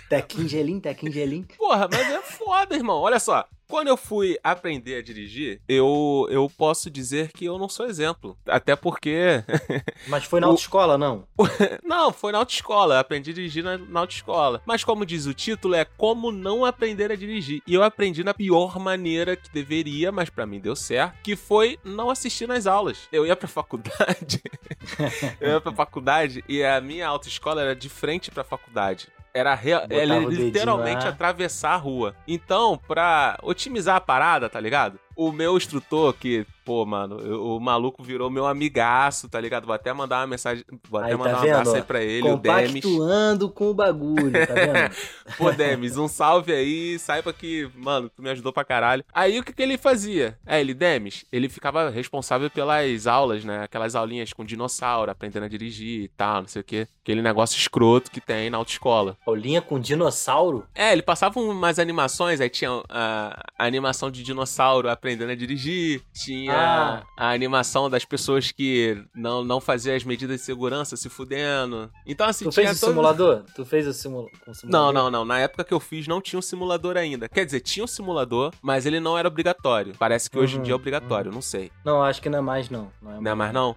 Tequinho 0.09 0.49
gelim, 0.49 0.81
tequinho 0.81 1.13
gelim. 1.13 1.43
Porra, 1.57 1.89
mas 1.91 2.11
é 2.11 2.21
foda, 2.23 2.75
irmão. 2.75 3.01
Olha 3.01 3.19
só. 3.19 3.47
Quando 3.69 3.87
eu 3.87 3.97
fui 3.97 4.37
aprender 4.43 4.97
a 4.97 5.03
dirigir, 5.03 5.61
eu, 5.69 6.27
eu 6.29 6.51
posso 6.59 6.91
dizer 6.91 7.31
que 7.31 7.45
eu 7.45 7.57
não 7.57 7.69
sou 7.69 7.87
exemplo. 7.87 8.10
Até 8.47 8.75
porque. 8.77 9.43
Mas 10.09 10.25
foi 10.25 10.41
na 10.41 10.47
O- 10.47 10.51
autoescola, 10.51 10.97
não? 10.99 11.25
não, 11.85 12.13
foi 12.13 12.33
na 12.33 12.39
autoescola. 12.39 12.95
Eu 12.95 12.99
aprendi 13.01 13.31
a 13.31 13.35
dirigir 13.35 13.63
na, 13.65 13.77
na 13.79 14.01
autoescola. 14.01 14.63
Mas 14.67 14.83
como 14.85 15.05
diz 15.07 15.27
o 15.27 15.35
título, 15.35 15.75
é 15.75 15.85
como 15.85 16.31
não 16.33 16.65
aprender 16.65 17.11
a 17.13 17.17
dirigir. 17.17 17.63
E 17.67 17.75
eu 17.75 17.83
aprendi 17.83 18.23
na 18.25 18.35
pior 18.35 18.79
maneira 18.79 19.37
que 19.37 19.51
deveria, 19.53 20.11
mas 20.13 20.31
pra 20.31 20.47
mim 20.47 20.61
deu 20.61 20.75
certo. 20.77 21.15
Que 21.23 21.37
foi 21.37 21.79
não 21.85 22.11
assistir 22.11 22.47
nas 22.47 22.67
aulas. 22.67 23.09
Eu 23.13 23.27
ia 23.27 23.37
pra 23.37 23.49
faculdade. 23.49 24.43
eu 25.41 25.51
ia 25.53 25.61
pra 25.61 25.73
faculdade 25.73 26.45
e 26.49 26.63
a 26.65 26.81
minha 26.81 27.07
autoescola 27.07 27.61
era 27.63 27.75
de 27.77 27.89
frente 27.89 28.31
pra 28.31 28.45
faculdade. 28.45 29.09
Era 29.33 29.55
rea- 29.55 29.81
Botava 29.83 30.01
ela 30.01 30.17
o 30.19 30.29
dedinho 30.29 30.47
literalmente 30.47 31.05
lá. 31.05 31.11
atravessar 31.11 31.71
a 31.75 31.77
rua. 31.77 32.17
Então, 32.27 32.77
pra 32.89 33.39
otimizar 33.45 33.95
a 33.95 34.01
parada, 34.01 34.49
tá 34.49 34.59
ligado? 34.59 34.99
O 35.15 35.31
meu 35.31 35.57
instrutor, 35.57 36.13
que, 36.15 36.45
pô, 36.71 36.87
mano, 36.87 37.19
eu- 37.19 37.43
o 37.57 37.59
maluco 37.59 38.01
virou 38.01 38.31
meu 38.31 38.47
amigaço, 38.47 39.29
tá 39.29 39.41
ligado? 39.41 39.67
Vou 39.67 39.75
até 39.75 39.93
mandar 39.93 40.21
uma 40.21 40.27
mensagem, 40.29 40.65
vou 40.89 41.01
até 41.01 41.11
Aí, 41.11 41.19
tá 41.19 41.25
mandar 41.25 41.39
um 41.39 41.41
vendo, 41.43 41.51
abraço 41.57 41.75
aí 41.75 41.83
pra 41.83 42.01
ele, 42.01 42.29
o 42.31 42.37
Demis. 42.37 42.85
Compactuando 42.85 43.51
com 43.51 43.71
o 43.71 43.75
bagulho, 43.75 44.31
tá 44.47 44.55
vendo? 44.55 44.95
Pô, 45.37 45.51
Demis, 45.51 45.97
um 45.97 46.07
salve 46.07 46.53
aí, 46.53 46.97
saiba 47.01 47.33
que, 47.33 47.69
mano, 47.75 48.09
tu 48.09 48.23
me 48.23 48.31
ajudou 48.31 48.53
pra 48.53 48.65
caralho. 48.65 49.05
Aí 49.13 49.41
o 49.41 49.43
que, 49.43 49.53
que 49.53 49.61
ele 49.63 49.77
fazia? 49.77 50.39
É, 50.47 50.61
ele, 50.61 50.73
Demis, 50.73 51.25
ele 51.33 51.49
ficava 51.49 51.91
responsável 51.91 52.49
pelas 52.49 53.09
aulas, 53.09 53.45
né? 53.45 53.65
Aquelas 53.65 53.97
aulinhas 53.97 54.33
com 54.33 54.45
dinossauro, 54.45 55.11
aprendendo 55.11 55.47
a 55.47 55.49
dirigir 55.49 56.03
e 56.05 56.09
tal, 56.09 56.43
não 56.43 56.49
sei 56.49 56.61
o 56.63 56.65
quê. 56.65 56.87
Aquele 57.03 57.21
negócio 57.21 57.59
escroto 57.59 58.13
que 58.13 58.21
tem 58.21 58.49
na 58.49 58.59
autoescola. 58.59 59.19
Paulinha 59.27 59.61
com 59.61 59.81
dinossauro? 59.81 60.65
É, 60.73 60.93
ele 60.93 61.03
passava 61.03 61.41
umas 61.41 61.81
animações, 61.81 62.41
aí 62.41 62.49
tinha 62.49 62.71
a, 62.89 63.43
a 63.59 63.65
animação 63.67 64.09
de 64.09 64.23
dinossauro 64.23 64.89
aprendendo 64.89 65.31
a 65.33 65.35
dirigir, 65.35 66.01
tinha 66.15 66.53
Ah. 66.53 66.60
A 67.17 67.31
animação 67.33 67.89
das 67.91 68.05
pessoas 68.05 68.51
que 68.53 69.03
não, 69.15 69.45
não 69.45 69.61
faziam 69.61 69.95
as 69.97 70.05
medidas 70.05 70.41
de 70.41 70.47
segurança 70.47 70.97
se 70.97 71.09
fudendo. 71.09 71.91
Então, 72.07 72.27
assim, 72.27 72.45
Tu 72.45 72.53
fez 72.53 72.77
o 72.77 72.81
todo- 72.81 72.91
simulador? 72.91 73.43
Tu 73.55 73.65
fez 73.65 73.87
o 73.87 73.93
simu... 73.93 74.23
com 74.23 74.29
o 74.29 74.31
Não, 74.47 74.55
simulador? 74.55 74.93
não, 74.93 75.11
não. 75.11 75.25
Na 75.25 75.39
época 75.39 75.65
que 75.65 75.73
eu 75.75 75.81
fiz, 75.81 76.07
não 76.07 76.21
tinha 76.21 76.39
um 76.39 76.43
simulador 76.43 76.97
ainda. 76.97 77.29
Quer 77.29 77.45
dizer, 77.45 77.61
tinha 77.61 77.85
um 77.85 77.89
simulador, 77.89 78.53
mas 78.63 78.87
ele 78.87 79.01
não 79.01 79.17
era 79.17 79.29
obrigatório. 79.29 79.95
Parece 79.99 80.29
que 80.31 80.39
hoje 80.39 80.55
em 80.55 80.59
Uhum, 80.59 80.65
dia 80.65 80.73
é 80.73 80.77
obrigatório, 80.77 81.31
não 81.33 81.43
sei. 81.43 81.71
Não, 81.85 82.03
acho 82.03 82.21
que 82.21 82.29
não 82.29 82.39
é 82.39 82.43
mais, 82.43 82.69
não. 82.71 82.91
Não 83.01 83.11
é 83.13 83.21
Não 83.21 83.31
é 83.31 83.35
mais 83.35 83.53
não? 83.53 83.61
Não 83.61 83.71
é 83.71 83.75
mais 83.75 83.77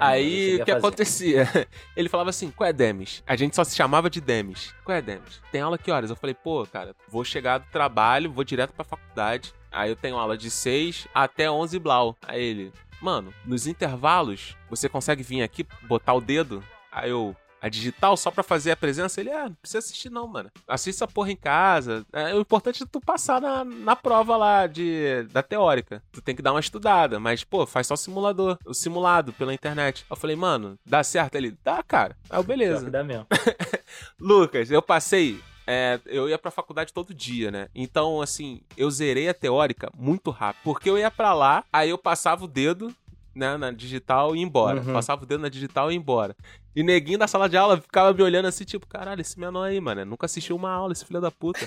Aí 0.00 0.56
o 0.56 0.64
que 0.64 0.70
fazer. 0.70 0.78
acontecia? 0.78 1.48
Ele 1.96 2.08
falava 2.08 2.30
assim: 2.30 2.50
qual 2.50 2.68
é 2.68 2.72
Demis? 2.72 3.22
A 3.26 3.36
gente 3.36 3.54
só 3.54 3.64
se 3.64 3.76
chamava 3.76 4.08
de 4.08 4.20
Demis. 4.20 4.74
Qual 4.84 4.96
é 4.96 5.02
Demis? 5.02 5.40
Tem 5.50 5.60
aula 5.60 5.78
que 5.78 5.90
horas? 5.90 6.10
Eu 6.10 6.16
falei, 6.16 6.34
pô, 6.34 6.66
cara, 6.66 6.94
vou 7.08 7.24
chegar 7.24 7.58
do 7.58 7.66
trabalho, 7.70 8.30
vou 8.30 8.44
direto 8.44 8.72
pra 8.72 8.84
faculdade. 8.84 9.52
Aí 9.70 9.90
eu 9.90 9.96
tenho 9.96 10.16
aula 10.16 10.36
de 10.36 10.50
6 10.50 11.08
até 11.14 11.50
11 11.50 11.78
blau. 11.78 12.16
Aí 12.26 12.42
ele, 12.42 12.72
mano, 13.00 13.34
nos 13.44 13.66
intervalos, 13.66 14.56
você 14.70 14.88
consegue 14.88 15.22
vir 15.22 15.42
aqui, 15.42 15.66
botar 15.82 16.14
o 16.14 16.20
dedo? 16.20 16.62
Aí 16.90 17.10
eu, 17.10 17.34
a 17.64 17.68
digital 17.70 18.14
só 18.14 18.30
pra 18.30 18.42
fazer 18.42 18.72
a 18.72 18.76
presença? 18.76 19.18
Ele, 19.20 19.30
ah, 19.30 19.44
não 19.48 19.54
precisa 19.54 19.78
assistir 19.78 20.10
não, 20.10 20.28
mano. 20.28 20.50
Assiste 20.68 20.96
essa 20.96 21.08
porra 21.08 21.32
em 21.32 21.36
casa. 21.36 22.04
É, 22.12 22.34
o 22.34 22.40
importante 22.40 22.82
é 22.82 22.86
tu 22.86 23.00
passar 23.00 23.40
na, 23.40 23.64
na 23.64 23.96
prova 23.96 24.36
lá 24.36 24.66
de, 24.66 25.22
da 25.32 25.42
teórica. 25.42 26.02
Tu 26.12 26.20
tem 26.20 26.36
que 26.36 26.42
dar 26.42 26.52
uma 26.52 26.60
estudada, 26.60 27.18
mas, 27.18 27.42
pô, 27.42 27.64
faz 27.64 27.86
só 27.86 27.96
simulador, 27.96 28.58
o 28.66 28.74
simulado 28.74 29.32
pela 29.32 29.54
internet. 29.54 30.04
Eu 30.10 30.16
falei, 30.16 30.36
mano, 30.36 30.78
dá 30.84 31.02
certo? 31.02 31.36
Ele, 31.36 31.56
dá, 31.64 31.82
cara. 31.82 32.14
Aí 32.28 32.38
eu, 32.38 32.42
beleza. 32.44 32.90
dá 32.90 33.02
mesmo. 33.02 33.26
Lucas, 34.20 34.70
eu 34.70 34.82
passei. 34.82 35.40
é, 35.66 35.98
eu 36.04 36.28
ia 36.28 36.36
pra 36.38 36.50
faculdade 36.50 36.92
todo 36.92 37.14
dia, 37.14 37.50
né? 37.50 37.68
Então, 37.74 38.20
assim, 38.20 38.60
eu 38.76 38.90
zerei 38.90 39.26
a 39.30 39.32
teórica 39.34 39.90
muito 39.96 40.30
rápido. 40.30 40.62
Porque 40.62 40.90
eu 40.90 40.98
ia 40.98 41.10
pra 41.10 41.32
lá, 41.32 41.64
aí 41.72 41.88
eu 41.88 41.96
passava 41.96 42.44
o 42.44 42.48
dedo, 42.48 42.94
né, 43.34 43.56
na 43.56 43.70
digital 43.70 44.34
e 44.34 44.38
ia 44.38 44.44
embora. 44.44 44.80
Uhum. 44.80 44.92
Passava 44.92 45.22
o 45.22 45.26
dedo 45.26 45.40
na 45.40 45.48
digital 45.48 45.90
e 45.90 45.94
ia 45.94 45.98
embora. 45.98 46.36
E 46.74 46.82
neguinho 46.82 47.18
da 47.18 47.28
sala 47.28 47.48
de 47.48 47.56
aula 47.56 47.80
ficava 47.80 48.12
me 48.12 48.22
olhando 48.22 48.46
assim, 48.46 48.64
tipo, 48.64 48.86
caralho, 48.86 49.20
esse 49.20 49.38
menor 49.38 49.64
aí, 49.64 49.80
mano, 49.80 50.04
nunca 50.04 50.26
assistiu 50.26 50.56
uma 50.56 50.70
aula, 50.70 50.92
esse 50.92 51.04
filho 51.04 51.20
da 51.20 51.30
puta. 51.30 51.60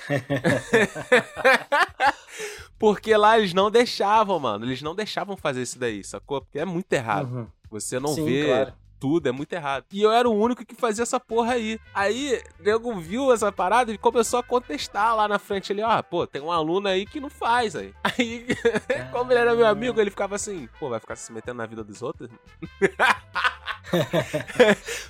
Porque 2.78 3.16
lá 3.16 3.38
eles 3.38 3.54
não 3.54 3.72
deixavam, 3.72 4.40
mano. 4.40 4.66
Eles 4.66 4.82
não 4.82 4.94
deixavam 4.94 5.36
fazer 5.36 5.64
isso 5.64 5.80
daí, 5.80 6.04
sacou? 6.04 6.42
Porque 6.42 6.60
é 6.60 6.66
muito 6.66 6.92
errado. 6.94 7.34
Uhum. 7.34 7.48
Você 7.70 8.00
não 8.00 8.14
Sim, 8.14 8.26
vê 8.26 8.46
claro. 8.46 8.74
Tudo, 9.00 9.28
é 9.28 9.32
muito 9.32 9.54
errado. 9.54 9.86
E 9.92 10.02
eu 10.02 10.12
era 10.12 10.30
o 10.30 10.34
único 10.34 10.66
que 10.66 10.76
fazia 10.76 11.04
essa 11.04 11.20
porra 11.20 11.54
aí. 11.54 11.80
Aí, 11.94 12.42
nego 12.60 12.96
viu 13.00 13.32
essa 13.32 13.52
parada 13.52 13.92
e 13.92 13.98
começou 13.98 14.40
a 14.40 14.44
contestar 14.44 15.16
lá 15.16 15.28
na 15.28 15.40
frente. 15.40 15.72
Ele, 15.72 15.82
ó, 15.82 16.02
pô, 16.02 16.26
tem 16.26 16.42
um 16.42 16.52
aluno 16.52 16.88
aí 16.88 17.06
que 17.06 17.20
não 17.20 17.30
faz 17.30 17.76
aí. 17.76 17.94
Aí, 18.18 18.48
como 19.12 19.32
ele 19.32 19.40
era 19.40 19.56
meu 19.56 19.68
amigo, 19.68 20.00
ele 20.00 20.10
ficava 20.10 20.36
assim, 20.36 20.68
pô, 20.80 20.90
vai 20.90 21.00
ficar 21.00 21.16
se 21.16 21.32
metendo 21.32 21.58
na 21.58 21.66
vida 21.66 21.84
dos 21.84 22.02
outros? 22.02 22.30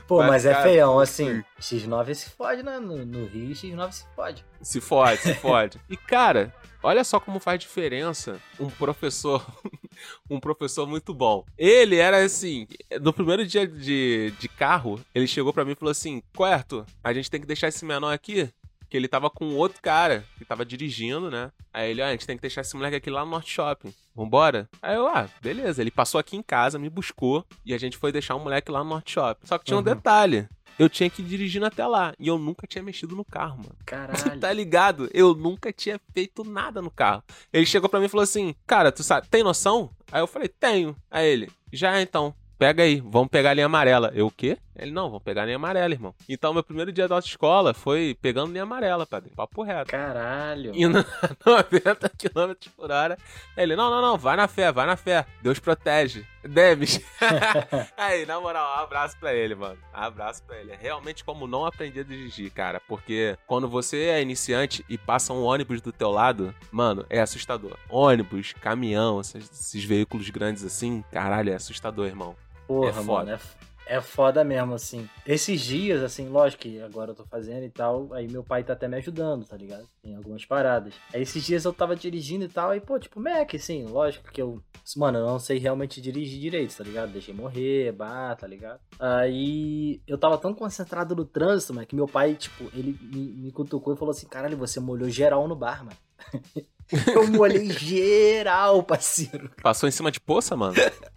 Pô, 0.08 0.20
Mas, 0.20 0.28
mas, 0.28 0.46
é 0.46 0.54
cara, 0.54 0.64
feião, 0.64 1.00
assim. 1.00 1.44
X9 1.60 2.14
se 2.14 2.30
fode, 2.30 2.64
né? 2.64 2.80
No, 2.80 3.06
no 3.06 3.26
Rio, 3.26 3.52
X9 3.52 3.92
se 3.92 4.06
fode. 4.16 4.46
Se 4.62 4.82
fode, 4.82 5.22
se 5.22 5.34
fode. 5.36 5.80
E, 5.90 5.98
cara, 5.98 6.54
olha 6.82 7.04
só 7.04 7.20
como 7.20 7.40
faz 7.40 7.60
diferença 7.60 8.40
um 8.60 8.70
professor. 8.70 9.46
um 10.30 10.40
professor 10.40 10.88
muito 10.88 11.14
bom. 11.14 11.44
Ele 11.58 11.98
era 11.98 12.24
assim, 12.24 12.68
no 13.02 13.12
primeiro 13.12 13.46
dia 13.46 13.68
de, 13.68 14.34
de 14.40 14.48
carro, 14.48 15.00
ele 15.14 15.28
chegou 15.28 15.54
pra 15.54 15.66
mim 15.66 15.72
e 15.72 15.76
falou 15.76 15.92
assim: 15.92 16.22
Coerto, 16.36 16.86
a 17.04 17.14
gente 17.14 17.30
tem 17.32 17.42
que 17.42 17.48
deixar 17.48 17.68
esse 17.68 17.84
menor 17.86 18.14
aqui. 18.14 18.50
Que 18.90 18.96
ele 18.98 19.08
tava 19.08 19.30
com 19.30 19.54
outro 19.56 19.82
cara 19.82 20.24
que 20.38 20.46
tava 20.46 20.66
dirigindo, 20.66 21.30
né? 21.30 21.52
Aí 21.74 21.92
ele, 21.92 22.02
ah, 22.02 22.08
a 22.08 22.12
gente 22.12 22.26
tem 22.26 22.38
que 22.38 22.42
deixar 22.42 22.62
esse 22.62 22.76
moleque 22.76 22.96
aqui 22.96 23.10
lá 23.10 23.26
no 23.26 23.32
Norte 23.32 23.52
Shopping. 23.52 23.94
Vambora? 24.16 24.70
Aí 24.82 24.96
eu, 24.96 25.08
ah, 25.08 25.30
beleza. 25.42 25.82
Ele 25.82 25.92
passou 25.92 26.20
aqui 26.20 26.36
em 26.38 26.42
casa, 26.42 26.80
me 26.80 26.90
buscou 26.90 27.46
e 27.66 27.74
a 27.74 27.78
gente 27.78 27.98
foi 27.98 28.12
deixar 28.12 28.36
o 28.36 28.40
moleque 28.40 28.72
lá 28.72 28.84
no 28.84 28.90
Norte 28.92 29.12
Shopping. 29.12 29.46
Só 29.46 29.58
que 29.58 29.66
tinha 29.66 29.76
um 29.76 29.80
Uhum. 29.80 29.84
detalhe. 29.86 30.48
Eu 30.80 30.88
tinha 30.88 31.10
que 31.10 31.24
ir 31.24 31.26
dirigindo 31.26 31.66
até 31.66 31.86
lá. 31.88 32.14
E 32.20 32.28
eu 32.28 32.38
nunca 32.38 32.68
tinha 32.68 32.84
mexido 32.84 33.16
no 33.16 33.26
carro, 33.26 33.58
mano. 33.58 33.76
Caralho. 33.86 34.14
tá 34.40 34.54
ligado? 34.54 35.10
Eu 35.12 35.34
nunca 35.34 35.74
tinha 35.74 36.00
feito 36.14 36.44
nada 36.44 36.82
no 36.84 36.92
carro. 36.92 37.24
Ele 37.52 37.66
chegou 37.66 37.90
pra 37.90 38.00
mim 38.00 38.06
e 38.06 38.10
falou 38.10 38.24
assim: 38.24 38.54
Cara, 38.68 38.92
tu 38.92 39.02
sabe, 39.04 39.28
tem 39.28 39.42
noção? 39.44 39.90
Aí 40.12 40.22
eu 40.22 40.28
falei: 40.28 40.48
Tenho. 40.48 40.96
Aí 41.10 41.28
ele: 41.28 41.50
Já 41.74 42.00
então. 42.02 42.34
Pega 42.58 42.82
aí, 42.82 43.00
vamos 43.00 43.30
pegar 43.30 43.52
a 43.52 43.54
linha 43.54 43.68
amarela. 43.68 44.12
Eu 44.16 44.28
o 44.28 44.32
quê? 44.32 44.58
Ele, 44.76 44.92
não, 44.92 45.10
vamos 45.10 45.24
pegar 45.24 45.44
a 45.44 45.46
linha 45.46 45.58
amarela, 45.58 45.94
irmão. 45.94 46.14
Então, 46.28 46.54
meu 46.54 46.64
primeiro 46.64 46.92
dia 46.92 47.08
da 47.08 47.16
autoescola 47.16 47.72
foi 47.74 48.18
pegando 48.20 48.52
linha 48.52 48.64
amarela, 48.64 49.06
padre. 49.06 49.32
Papo 49.36 49.62
reto. 49.62 49.92
Caralho. 49.92 50.72
Indo 50.76 51.00
a 51.00 51.50
90 51.50 52.10
km 52.10 52.70
por 52.76 52.92
hora. 52.92 53.18
Ele, 53.56 53.76
não, 53.76 53.92
não, 53.92 54.02
não, 54.02 54.18
vai 54.18 54.36
na 54.36 54.48
fé, 54.48 54.72
vai 54.72 54.88
na 54.88 54.96
fé. 54.96 55.26
Deus 55.42 55.60
protege. 55.60 56.26
Demes. 56.44 57.00
Aí, 57.96 58.26
na 58.26 58.40
moral, 58.40 58.80
um 58.80 58.84
abraço 58.84 59.18
pra 59.20 59.34
ele, 59.34 59.54
mano. 59.54 59.78
Um 59.94 60.00
abraço 60.00 60.44
pra 60.44 60.58
ele. 60.58 60.72
É 60.72 60.76
realmente 60.76 61.24
como 61.24 61.46
não 61.46 61.66
aprender 61.66 62.02
a 62.02 62.04
dirigir, 62.04 62.52
cara. 62.52 62.80
Porque 62.88 63.38
quando 63.46 63.68
você 63.68 64.06
é 64.06 64.22
iniciante 64.22 64.84
e 64.90 64.98
passa 64.98 65.34
um 65.34 65.44
ônibus 65.44 65.82
do 65.82 65.92
teu 65.92 66.10
lado, 66.10 66.56
mano, 66.72 67.06
é 67.10 67.20
assustador. 67.20 67.78
Ônibus, 67.90 68.54
caminhão, 68.54 69.22
esses, 69.22 69.50
esses 69.52 69.84
veículos 69.84 70.30
grandes 70.30 70.64
assim, 70.64 71.04
caralho, 71.12 71.52
é 71.52 71.56
assustador, 71.56 72.08
irmão. 72.08 72.36
Porra, 72.68 72.90
É 72.90 72.94
foda. 72.94 73.04
mano, 73.26 73.32
é, 73.32 73.96
é 73.96 74.02
foda 74.02 74.44
mesmo, 74.44 74.74
assim. 74.74 75.10
Esses 75.26 75.62
dias, 75.62 76.04
assim, 76.04 76.28
lógico 76.28 76.64
que 76.64 76.82
agora 76.82 77.12
eu 77.12 77.16
tô 77.16 77.24
fazendo 77.26 77.64
e 77.64 77.70
tal, 77.70 78.14
aí 78.14 78.28
meu 78.28 78.44
pai 78.44 78.64
tá 78.64 78.74
até 78.74 78.88
me 78.88 78.98
ajudando, 78.98 79.46
tá 79.46 79.56
ligado? 79.56 79.88
Em 80.04 80.14
algumas 80.16 80.44
paradas. 80.46 80.94
Aí 81.14 81.22
esses 81.22 81.44
dias 81.46 81.64
eu 81.64 81.72
tava 81.72 81.96
dirigindo 81.96 82.44
e 82.46 82.50
tal, 82.50 82.72
aí, 82.72 82.82
pô, 82.82 83.00
tipo, 83.00 83.20
Mac, 83.20 83.54
assim, 83.56 83.86
lógico 83.86 84.30
que 84.32 84.42
eu. 84.42 84.62
Mano, 84.96 85.20
eu 85.20 85.26
não 85.26 85.40
sei 85.40 85.58
realmente 85.58 86.00
dirigir 86.02 86.40
direito, 86.40 86.76
tá 86.78 86.84
ligado? 86.84 87.12
Deixei 87.12 87.34
morrer, 87.34 87.92
bah, 87.92 88.36
tá 88.36 88.48
ligado? 88.48 88.80
Aí 89.00 90.02
eu 90.08 90.18
tava 90.18 90.38
tão 90.38 90.54
concentrado 90.54 91.16
no 91.16 91.26
trânsito, 91.26 91.74
mano, 91.74 91.86
que 91.88 91.96
meu 91.96 92.08
pai, 92.08 92.36
tipo, 92.36 92.66
ele 92.74 92.98
me, 93.02 93.34
me 93.34 93.52
cutucou 93.52 93.94
e 93.94 93.98
falou 93.98 94.12
assim: 94.12 94.28
caralho, 94.28 94.58
você 94.58 94.80
molhou 94.80 95.10
geral 95.10 95.48
no 95.48 95.56
bar, 95.56 95.84
mano. 95.86 95.98
eu 97.14 97.28
molhei 97.28 97.70
geral, 97.72 98.82
parceiro. 98.84 99.52
Passou 99.62 99.88
em 99.90 99.92
cima 99.92 100.12
de 100.12 100.20
poça, 100.20 100.56
mano? 100.56 100.76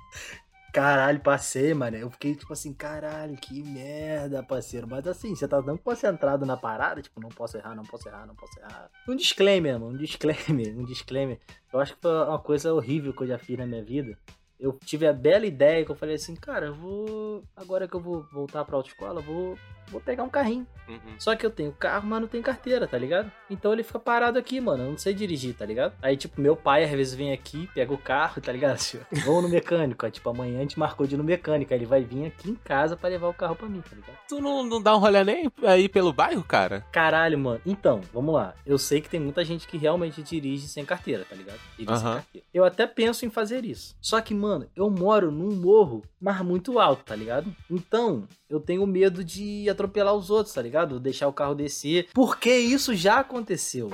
Caralho, 0.72 1.20
passei, 1.20 1.74
mano. 1.74 1.96
Eu 1.96 2.10
fiquei 2.10 2.34
tipo 2.34 2.52
assim, 2.52 2.72
caralho, 2.72 3.36
que 3.36 3.62
merda, 3.62 4.42
parceiro. 4.42 4.86
Mas 4.88 5.06
assim, 5.06 5.34
você 5.34 5.48
tá 5.48 5.60
tão 5.62 5.76
concentrado 5.76 6.46
na 6.46 6.56
parada, 6.56 7.02
tipo, 7.02 7.20
não 7.20 7.28
posso 7.28 7.56
errar, 7.56 7.74
não 7.74 7.82
posso 7.82 8.08
errar, 8.08 8.26
não 8.26 8.34
posso 8.36 8.58
errar. 8.60 8.88
Um 9.08 9.16
disclaimer, 9.16 9.78
mano, 9.78 9.94
um 9.94 9.96
disclaimer, 9.96 10.74
um 10.78 10.84
disclaimer. 10.84 11.40
Eu 11.72 11.80
acho 11.80 11.94
que 11.94 12.00
foi 12.00 12.12
uma 12.12 12.38
coisa 12.38 12.72
horrível 12.72 13.12
que 13.12 13.22
eu 13.22 13.26
já 13.26 13.38
fiz 13.38 13.58
na 13.58 13.66
minha 13.66 13.84
vida. 13.84 14.16
Eu 14.60 14.78
tive 14.84 15.06
a 15.06 15.12
bela 15.12 15.46
ideia 15.46 15.84
que 15.84 15.90
eu 15.90 15.96
falei 15.96 16.16
assim, 16.16 16.36
cara, 16.36 16.66
eu 16.66 16.74
vou. 16.74 17.42
Agora 17.56 17.88
que 17.88 17.94
eu 17.96 18.00
vou 18.00 18.26
voltar 18.30 18.64
pra 18.64 18.76
autoescola, 18.76 19.20
eu 19.20 19.24
vou. 19.24 19.58
Vou 19.88 20.00
pegar 20.00 20.22
um 20.22 20.28
carrinho. 20.28 20.64
Uhum. 20.88 20.98
Só 21.18 21.34
que 21.34 21.44
eu 21.44 21.50
tenho 21.50 21.72
carro, 21.72 22.06
mas 22.06 22.20
não 22.20 22.28
tenho 22.28 22.44
carteira, 22.44 22.86
tá 22.86 22.96
ligado? 22.96 23.30
Então 23.50 23.72
ele 23.72 23.82
fica 23.82 23.98
parado 23.98 24.38
aqui, 24.38 24.60
mano. 24.60 24.84
Eu 24.84 24.90
não 24.90 24.96
sei 24.98 25.12
dirigir, 25.12 25.52
tá 25.52 25.66
ligado? 25.66 25.94
Aí, 26.00 26.16
tipo, 26.16 26.40
meu 26.40 26.54
pai 26.54 26.84
às 26.84 26.90
vezes 26.92 27.12
vem 27.12 27.32
aqui, 27.32 27.68
pega 27.74 27.92
o 27.92 27.98
carro, 27.98 28.40
tá 28.40 28.52
ligado? 28.52 28.78
Tipo, 28.78 29.04
Vamos 29.24 29.42
no 29.42 29.48
mecânico. 29.48 30.06
Aí, 30.06 30.12
tipo, 30.12 30.30
amanhã 30.30 30.58
a 30.58 30.60
gente 30.60 30.78
marcou 30.78 31.08
de 31.08 31.16
ir 31.16 31.18
no 31.18 31.24
mecânico. 31.24 31.72
Aí 31.72 31.78
ele 31.80 31.86
vai 31.86 32.04
vir 32.04 32.26
aqui 32.26 32.50
em 32.50 32.54
casa 32.54 32.96
pra 32.96 33.08
levar 33.08 33.26
o 33.28 33.34
carro 33.34 33.56
pra 33.56 33.68
mim, 33.68 33.80
tá 33.80 33.96
ligado? 33.96 34.16
Tu 34.28 34.40
não, 34.40 34.62
não 34.64 34.80
dá 34.80 34.94
um 34.94 35.00
rolê 35.00 35.24
nem 35.24 35.50
aí 35.64 35.88
pelo 35.88 36.12
bairro, 36.12 36.44
cara? 36.44 36.86
Caralho, 36.92 37.36
mano. 37.36 37.60
Então, 37.66 38.00
vamos 38.12 38.32
lá. 38.32 38.54
Eu 38.64 38.78
sei 38.78 39.00
que 39.00 39.08
tem 39.08 39.18
muita 39.18 39.44
gente 39.44 39.66
que 39.66 39.76
realmente 39.76 40.22
dirige 40.22 40.68
sem 40.68 40.84
carteira, 40.84 41.24
tá 41.28 41.34
ligado? 41.34 41.58
Dirige 41.76 41.98
sem 41.98 42.06
Aham. 42.06 42.14
carteira. 42.16 42.46
Eu 42.54 42.64
até 42.64 42.86
penso 42.86 43.26
em 43.26 43.30
fazer 43.30 43.64
isso. 43.64 43.96
Só 44.00 44.20
que, 44.20 44.32
mano, 44.34 44.49
eu 44.76 44.88
moro 44.90 45.30
num 45.30 45.54
morro, 45.54 46.02
mas 46.20 46.40
muito 46.42 46.78
alto, 46.78 47.04
tá 47.04 47.14
ligado? 47.14 47.54
Então, 47.70 48.24
eu 48.48 48.58
tenho 48.60 48.86
medo 48.86 49.22
de 49.24 49.68
atropelar 49.68 50.14
os 50.14 50.30
outros, 50.30 50.54
tá 50.54 50.62
ligado? 50.62 50.98
Deixar 51.00 51.28
o 51.28 51.32
carro 51.32 51.54
descer. 51.54 52.08
Porque 52.14 52.54
isso 52.54 52.94
já 52.94 53.20
aconteceu. 53.20 53.88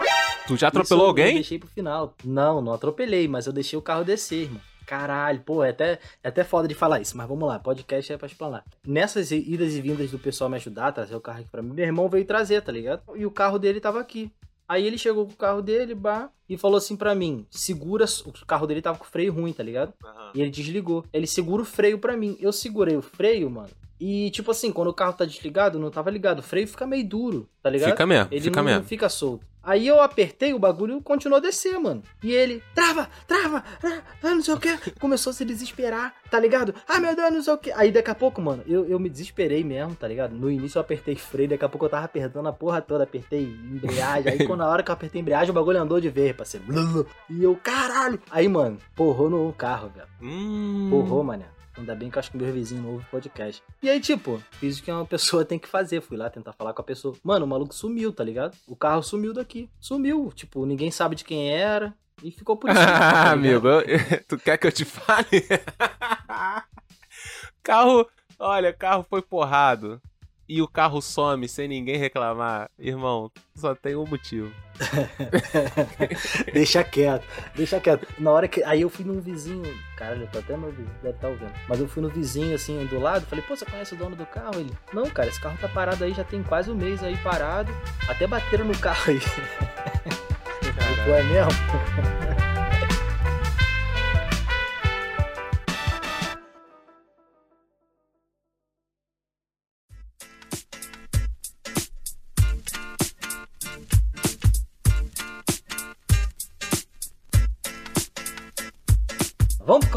Tu 0.47 0.51
já 0.51 0.55
Isso 0.55 0.67
atropelou 0.67 1.03
eu- 1.03 1.07
Eu 1.07 1.09
alguém? 1.09 1.35
deixei 1.35 1.59
pro 1.59 1.69
final. 1.69 2.15
Não, 2.25 2.63
não 2.63 2.73
atropelei, 2.73 3.27
mas 3.29 3.47
eu 3.47 3.53
deixei 3.53 3.79
o 3.79 3.83
carro 3.83 4.05
descer, 4.05 4.43
irmão. 4.45 4.61
Caralho, 4.87 5.41
pô, 5.41 5.65
é 5.65 5.71
até, 5.71 5.99
é 6.23 6.29
até 6.29 6.45
foda 6.45 6.69
de 6.69 6.75
falar 6.75 7.01
isso, 7.01 7.17
mas 7.17 7.27
vamos 7.27 7.49
lá, 7.49 7.59
podcast 7.59 8.13
é 8.13 8.17
pra 8.17 8.29
explanar. 8.29 8.63
Nessas 8.87 9.33
idas 9.33 9.75
e 9.75 9.81
vindas 9.81 10.13
do 10.13 10.19
pessoal 10.21 10.49
me 10.49 10.55
ajudar, 10.55 10.93
trazer 10.93 11.17
o 11.17 11.21
carro 11.21 11.41
aqui 11.41 11.49
pra 11.51 11.61
mim, 11.61 11.73
meu 11.75 11.85
irmão 11.85 12.09
veio 12.09 12.25
trazer, 12.25 12.63
tá 12.63 12.71
ligado? 12.71 13.03
E 13.17 13.27
o 13.27 13.31
carro 13.33 13.59
dele 13.59 13.81
tava 13.81 13.99
aqui. 13.99 14.31
Aí 14.69 14.87
ele 14.87 14.99
chegou 14.99 15.27
com 15.27 15.33
o 15.33 15.37
carro 15.37 15.63
dele, 15.63 15.95
bah, 15.95 16.31
e 16.49 16.57
falou 16.57 16.77
assim 16.77 16.97
pra 16.97 17.15
mim: 17.15 17.47
segura. 17.51 18.05
O 18.25 18.47
carro 18.47 18.67
dele 18.67 18.83
tava 18.83 18.99
com 18.99 19.05
freio 19.05 19.33
ruim, 19.33 19.53
tá 19.53 19.63
ligado? 19.63 19.93
Aham. 20.05 20.33
E 20.35 20.41
ele 20.41 20.51
desligou. 20.51 21.05
Ele 21.13 21.27
segura 21.27 21.63
o 21.63 21.67
freio 21.67 21.99
pra 21.99 22.17
mim. 22.17 22.37
Eu 22.41 22.53
segurei 22.53 22.97
o 22.97 23.03
freio, 23.03 23.51
mano. 23.51 23.71
E, 24.01 24.31
tipo 24.31 24.51
assim, 24.51 24.71
quando 24.71 24.89
o 24.89 24.95
carro 24.95 25.15
tá 25.15 25.25
desligado, 25.25 25.79
não 25.79 25.91
tava 25.91 26.11
ligado. 26.11 26.41
O 26.41 26.43
freio 26.43 26.69
fica 26.69 26.87
meio 26.87 27.07
duro, 27.07 27.49
tá 27.63 27.71
ligado? 27.71 27.91
Fica 27.91 28.07
mesmo, 28.07 28.29
Ele 28.31 28.41
fica 28.41 28.63
não, 28.63 28.65
mesmo. 28.65 28.85
fica 28.85 29.09
solto. 29.09 29.47
Aí 29.67 29.85
eu 29.89 30.01
apertei 30.01 30.55
o 30.55 30.61
bagulho 30.61 30.99
e 30.99 31.03
continuou 31.03 31.39
a 31.39 31.41
descer, 31.41 31.77
mano. 31.77 32.01
E 32.23 32.31
ele, 32.31 32.63
trava, 32.73 33.11
trava, 33.27 33.65
ah, 33.83 34.01
ah, 34.23 34.31
não 34.31 34.41
sei 34.41 34.55
o 34.55 34.61
que. 34.61 34.93
Começou 35.01 35.33
a 35.33 35.35
se 35.35 35.45
desesperar, 35.45 36.15
tá 36.31 36.39
ligado? 36.39 36.73
Ah, 36.87 37.01
meu 37.01 37.17
Deus, 37.17 37.33
não 37.33 37.43
sei 37.43 37.53
o 37.53 37.59
que. 37.59 37.73
Aí 37.73 37.91
daqui 37.91 38.09
a 38.09 38.15
pouco, 38.15 38.41
mano, 38.41 38.63
eu, 38.65 38.87
eu 38.87 39.01
me 39.01 39.09
desesperei 39.09 39.65
mesmo, 39.65 39.97
tá 39.97 40.07
ligado? 40.07 40.37
No 40.37 40.49
início 40.49 40.79
eu 40.79 40.83
apertei 40.83 41.17
freio, 41.17 41.49
daqui 41.49 41.65
a 41.65 41.69
pouco 41.69 41.85
eu 41.87 41.91
tava 41.91 42.05
apertando 42.05 42.47
a 42.47 42.53
porra 42.53 42.81
toda, 42.81 43.03
apertei 43.03 43.43
embreagem. 43.43 44.31
Aí 44.31 44.47
quando 44.47 44.61
na 44.61 44.69
hora 44.69 44.85
que 44.85 44.91
eu 44.91 44.95
apertei 44.95 45.21
embreagem, 45.21 45.51
o 45.51 45.55
bagulho 45.55 45.83
andou 45.83 46.01
de 46.01 46.11
vez, 46.11 46.37
parceiro. 46.37 46.65
E 47.29 47.43
eu, 47.43 47.57
caralho. 47.57 48.21
Aí, 48.31 48.47
mano, 48.47 48.79
porrou 48.95 49.29
no 49.29 49.53
carro, 49.53 49.89
velho. 49.89 50.07
Hum. 50.23 50.87
Porrou, 50.91 51.25
mané. 51.25 51.56
Ainda 51.79 51.95
bem 51.95 52.11
que 52.11 52.17
eu 52.17 52.21
acho 52.21 52.31
que 52.31 52.37
meu 52.39 52.51
vizinho 52.53 52.89
ouve 52.89 53.05
podcast. 53.11 53.63
E 53.83 53.91
aí, 53.91 54.01
tipo, 54.01 54.43
fiz 54.53 54.79
o 54.79 54.83
que 54.83 54.91
uma 54.91 55.05
pessoa 55.05 55.45
tem 55.45 55.59
que 55.59 55.69
fazer. 55.69 56.01
Fui 56.01 56.17
lá 56.17 56.31
tentar 56.31 56.55
falar 56.55 56.73
com 56.73 56.81
a 56.81 56.85
pessoa. 56.85 57.15
Mano, 57.23 57.45
o 57.45 57.49
maluco 57.49 57.75
sumiu, 57.75 58.11
tá 58.13 58.25
ligado? 58.25 58.57
O 58.67 58.75
carro 58.75 59.03
sumiu 59.03 59.35
daqui. 59.35 59.69
Sumiu. 59.79 60.33
Tipo, 60.35 60.65
ninguém 60.65 60.91
sabe 60.91 61.17
de 61.17 61.25
quem 61.25 61.51
era. 61.53 61.95
E 62.23 62.31
ficou 62.31 62.57
por 62.57 62.71
isso. 62.71 62.79
Ah, 62.81 63.25
tá 63.25 63.31
amigo, 63.33 63.69
eu- 63.69 63.85
tu 64.27 64.39
quer 64.39 64.57
que 64.57 64.67
eu 64.67 64.73
te 64.73 64.87
fale? 64.87 65.27
carro, 67.63 68.07
olha, 68.39 68.73
carro 68.73 69.05
foi 69.09 69.23
porrado. 69.23 70.01
E 70.49 70.63
o 70.63 70.69
carro 70.69 71.01
some 71.03 71.49
sem 71.49 71.67
ninguém 71.69 71.97
reclamar, 71.97 72.71
irmão, 72.79 73.31
só 73.55 73.75
tem 73.75 73.97
um 73.97 74.07
motivo. 74.07 74.53
deixa 76.53 76.85
quieto, 76.85 77.25
deixa 77.55 77.81
quieto. 77.81 78.07
Na 78.19 78.31
hora 78.31 78.47
que. 78.47 78.63
Aí 78.63 78.83
eu 78.83 78.91
fui 78.91 79.05
num 79.05 79.21
vizinho. 79.21 79.75
Caralho, 79.97 80.23
eu 80.23 80.29
tô 80.29 80.39
até 80.39 80.57
meu 80.57 80.71
vizinho, 80.71 80.91
deve 81.03 81.17
estar 81.17 81.29
ouvindo. 81.29 81.53
Mas 81.69 81.81
eu 81.81 81.89
fui 81.89 82.03
no 82.03 82.09
vizinho, 82.09 82.55
assim, 82.55 82.85
do 82.87 82.99
lado, 82.99 83.27
falei, 83.27 83.45
pô, 83.47 83.57
você 83.57 83.65
conhece 83.65 83.95
o 83.95 83.97
dono 83.97 84.15
do 84.15 84.27
carro? 84.27 84.61
Ele, 84.61 84.73
não, 84.93 85.09
cara, 85.11 85.29
esse 85.29 85.41
carro 85.41 85.57
tá 85.61 85.69
parado 85.69 86.05
aí, 86.05 86.13
já 86.13 86.25
tem 86.25 86.43
quase 86.43 86.71
um 86.71 86.75
mês 86.75 87.03
aí 87.03 87.17
parado. 87.19 87.73
Até 88.09 88.27
bateram 88.27 88.67
no 88.67 88.79
carro 88.79 89.11
aí. 89.11 89.21
Pô, 91.07 91.15
é 91.15 91.23
mesmo? 91.23 92.16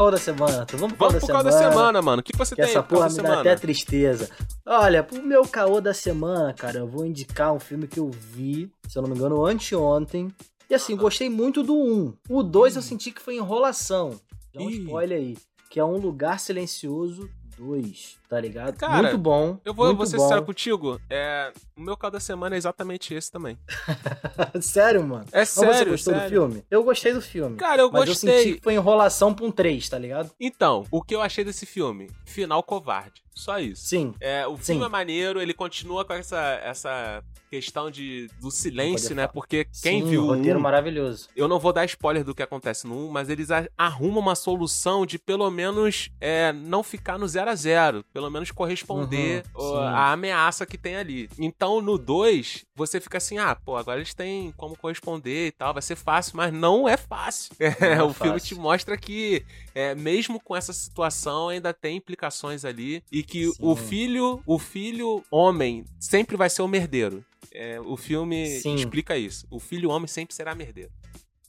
pro 0.00 0.04
call 0.04 0.10
da 0.10 0.18
semana, 0.18 0.66
tu 0.66 0.76
vamos 0.78 0.96
pro 0.96 1.06
Vamos 1.08 1.20
da 1.20 1.26
pro 1.26 1.34
caldo 1.34 1.50
semana. 1.50 1.66
da 1.66 1.72
semana, 1.74 2.02
mano. 2.02 2.20
O 2.20 2.22
que, 2.22 2.36
você 2.36 2.54
Que 2.54 2.62
tem 2.62 2.70
essa 2.70 2.82
pro 2.82 2.96
porra 2.96 3.08
me 3.10 3.16
dá 3.16 3.22
semana? 3.22 3.40
até 3.40 3.56
tristeza. 3.56 4.30
Olha, 4.64 5.02
pro 5.04 5.22
meu 5.22 5.42
caô 5.46 5.78
da 5.80 5.92
semana, 5.92 6.54
cara, 6.54 6.78
eu 6.78 6.86
vou 6.88 7.04
indicar 7.04 7.52
um 7.52 7.60
filme 7.60 7.86
que 7.86 8.00
eu 8.00 8.10
vi, 8.10 8.70
se 8.88 8.98
eu 8.98 9.02
não 9.02 9.10
me 9.10 9.16
engano, 9.16 9.44
anteontem. 9.44 10.28
E 10.70 10.74
assim, 10.74 10.96
gostei 10.96 11.28
muito 11.28 11.62
do 11.62 11.74
1. 11.74 12.14
O 12.30 12.42
2 12.42 12.76
eu 12.76 12.82
senti 12.82 13.10
que 13.10 13.20
foi 13.20 13.36
enrolação. 13.36 14.18
Já 14.54 14.60
um 14.62 14.70
Ih. 14.70 14.78
spoiler 14.84 15.18
aí. 15.18 15.36
Que 15.68 15.78
é 15.78 15.84
Um 15.84 15.98
Lugar 15.98 16.40
Silencioso 16.40 17.28
2, 17.58 18.16
tá 18.30 18.40
ligado? 18.40 18.76
Cara, 18.76 19.02
muito 19.02 19.18
bom. 19.18 19.58
Eu 19.64 19.74
vou, 19.74 19.86
muito 19.86 19.98
vou 19.98 20.06
ser 20.06 20.16
bom. 20.16 20.22
sincero 20.22 20.44
contigo. 20.44 21.00
É, 21.10 21.52
o 21.76 21.80
meu 21.80 21.96
caldo 21.96 22.14
da 22.14 22.20
semana 22.20 22.54
é 22.54 22.58
exatamente 22.58 23.12
esse 23.12 23.30
também. 23.30 23.58
sério, 24.62 25.02
mano? 25.02 25.24
É 25.32 25.40
Mas 25.40 25.48
você 25.48 25.72
sério, 25.72 25.90
gostou 25.90 26.14
sério. 26.14 26.28
do 26.28 26.30
filme? 26.30 26.64
Eu 26.70 26.84
gostei 26.84 27.12
do 27.12 27.20
filme. 27.20 27.56
Cara, 27.56 27.82
eu 27.82 27.90
mas 27.90 28.02
eu 28.02 28.06
gostei. 28.06 28.38
senti 28.38 28.54
que 28.54 28.62
foi 28.62 28.74
enrolação 28.74 29.34
pra 29.34 29.44
um 29.44 29.50
3, 29.50 29.88
tá 29.88 29.98
ligado? 29.98 30.30
Então, 30.38 30.86
o 30.92 31.02
que 31.02 31.12
eu 31.12 31.20
achei 31.20 31.42
desse 31.42 31.66
filme? 31.66 32.08
Final 32.24 32.62
covarde. 32.62 33.20
Só 33.34 33.58
isso. 33.58 33.86
Sim. 33.86 34.14
É, 34.20 34.46
o 34.46 34.56
filme 34.56 34.82
Sim. 34.82 34.86
é 34.86 34.88
maneiro, 34.88 35.40
ele 35.40 35.54
continua 35.54 36.04
com 36.04 36.12
essa, 36.12 36.60
essa 36.62 37.24
questão 37.50 37.90
de, 37.90 38.28
do 38.40 38.50
silêncio, 38.50 39.14
né? 39.14 39.26
Porque 39.26 39.66
quem 39.82 40.02
Sim, 40.02 40.08
viu 40.08 40.22
um 40.22 40.26
roteiro 40.26 40.58
um, 40.58 40.62
maravilhoso. 40.62 41.28
eu 41.34 41.48
não 41.48 41.58
vou 41.58 41.72
dar 41.72 41.84
spoiler 41.86 42.22
do 42.22 42.34
que 42.34 42.42
acontece 42.42 42.86
no 42.86 43.08
1, 43.08 43.10
mas 43.10 43.28
eles 43.28 43.48
arrumam 43.76 44.20
uma 44.20 44.34
solução 44.34 45.06
de 45.06 45.18
pelo 45.18 45.50
menos 45.50 46.10
é, 46.20 46.52
não 46.52 46.82
ficar 46.82 47.18
no 47.18 47.26
0 47.26 47.50
a 47.50 47.54
0 47.54 48.04
pelo 48.20 48.30
menos 48.30 48.50
corresponder 48.50 49.42
Uhum, 49.54 49.76
à 49.78 50.12
ameaça 50.12 50.66
que 50.66 50.76
tem 50.76 50.94
ali. 50.96 51.28
Então 51.38 51.80
no 51.80 51.96
2, 51.96 52.66
você 52.74 53.00
fica 53.00 53.16
assim, 53.16 53.38
ah, 53.38 53.54
pô, 53.54 53.76
agora 53.76 53.98
eles 53.98 54.12
têm 54.12 54.52
como 54.58 54.76
corresponder 54.76 55.46
e 55.46 55.52
tal, 55.52 55.72
vai 55.72 55.80
ser 55.82 55.96
fácil, 55.96 56.36
mas 56.36 56.52
não 56.52 56.86
é 56.86 56.96
fácil. 56.98 57.50
É, 57.80 57.94
é 57.94 58.02
o 58.02 58.12
filme 58.12 58.38
fácil. 58.38 58.56
te 58.56 58.60
mostra 58.60 58.96
que, 58.96 59.44
é, 59.74 59.94
mesmo 59.94 60.38
com 60.40 60.54
essa 60.54 60.72
situação, 60.72 61.48
ainda 61.48 61.72
tem 61.72 61.96
implicações 61.96 62.64
ali 62.64 63.02
e 63.10 63.22
que 63.22 63.46
Sim. 63.46 63.54
o 63.60 63.74
filho, 63.74 64.42
o 64.44 64.58
filho 64.58 65.24
homem 65.30 65.84
sempre 65.98 66.36
vai 66.36 66.50
ser 66.50 66.62
o 66.62 66.68
merdeiro. 66.68 67.24
É, 67.52 67.80
o 67.80 67.96
filme 67.96 68.46
Sim. 68.60 68.74
explica 68.74 69.16
isso. 69.16 69.46
O 69.50 69.58
filho 69.58 69.88
homem 69.90 70.06
sempre 70.06 70.34
será 70.34 70.54
merdeiro. 70.54 70.90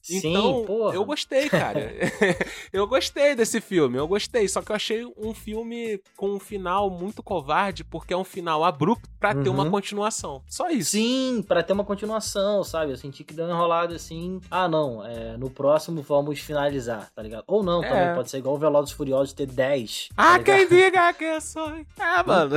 Sim, 0.02 0.18
Então, 0.30 0.66
porra. 0.66 0.96
eu 0.96 1.06
gostei, 1.06 1.50
cara. 1.50 1.92
eu 2.74 2.88
gostei 2.88 3.36
desse 3.36 3.62
filme, 3.62 3.98
eu 3.98 4.08
gostei. 4.08 4.48
Só 4.48 4.62
que 4.62 4.72
eu 4.72 4.76
achei 4.76 5.06
um 5.18 5.34
filme 5.34 6.02
com 6.18 6.30
um 6.32 6.40
final 6.40 6.90
muito 6.90 7.22
covarde, 7.24 7.84
porque 7.84 8.14
é 8.14 8.18
um 8.18 8.24
final 8.24 8.64
abrupto 8.64 9.10
pra 9.20 9.36
ter 9.36 9.50
uma 9.50 9.64
Uhum. 9.66 9.72
continuação. 9.72 10.42
Só 10.48 10.70
isso. 10.70 10.92
Sim, 10.92 11.44
pra 11.48 11.62
ter 11.62 11.74
uma 11.74 11.84
continuação, 11.86 12.64
sabe? 12.64 12.92
Eu 12.92 12.98
senti 12.98 13.24
que 13.24 13.34
deu 13.34 13.46
uma 13.46 13.54
enrolada 13.54 13.96
assim. 13.96 14.42
Ah, 14.50 14.68
não, 14.68 15.06
é, 15.06 15.38
no 15.38 15.50
próximo 15.50 16.02
vamos 16.02 16.40
finalizar, 16.40 17.12
tá 17.16 17.22
ligado? 17.22 17.44
Ou 17.48 17.62
não, 17.64 17.84
É. 17.84 17.90
também 17.90 18.16
pode 18.16 18.30
ser 18.32 18.40
igual 18.40 18.56
o 18.56 18.58
Velozes 18.60 18.92
Furiosos 18.92 19.34
ter 19.34 19.46
10. 19.46 20.10
Ah, 20.18 20.38
tá 20.40 20.44
quem 20.44 20.66
ligado? 20.66 20.70
diga 20.80 21.14
que 21.14 21.24
eu 21.24 21.42
sou. 21.42 21.70
É, 21.70 22.24
mano. 22.26 22.56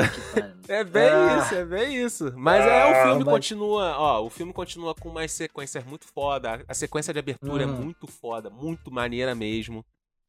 É 0.69 0.83
bem 0.83 1.09
Ah. 1.11 1.39
isso, 1.45 1.55
é 1.55 1.65
bem 1.65 1.95
isso. 2.03 2.33
Mas 2.37 2.65
é, 2.65 2.85
o 2.87 2.89
Ah, 2.95 3.03
filme 3.09 3.25
mas- 3.25 3.35
continua, 3.35 3.97
ó, 3.99 4.25
o 4.25 4.31
filme 4.31 4.53
continua 4.53 4.95
com 4.95 5.11
umas 5.11 5.31
sequências 5.33 5.85
muito 5.85 6.07
foda. 6.07 6.65
A 6.67 6.75
sequência 6.75 7.13
de 7.13 7.19
abertura 7.19 7.34
é 7.63 7.67
Uhum. 7.67 7.77
muito 7.85 8.07
foda, 8.07 8.51
muito 8.51 8.91
maneira 8.91 9.35
mesmo. 9.35 9.85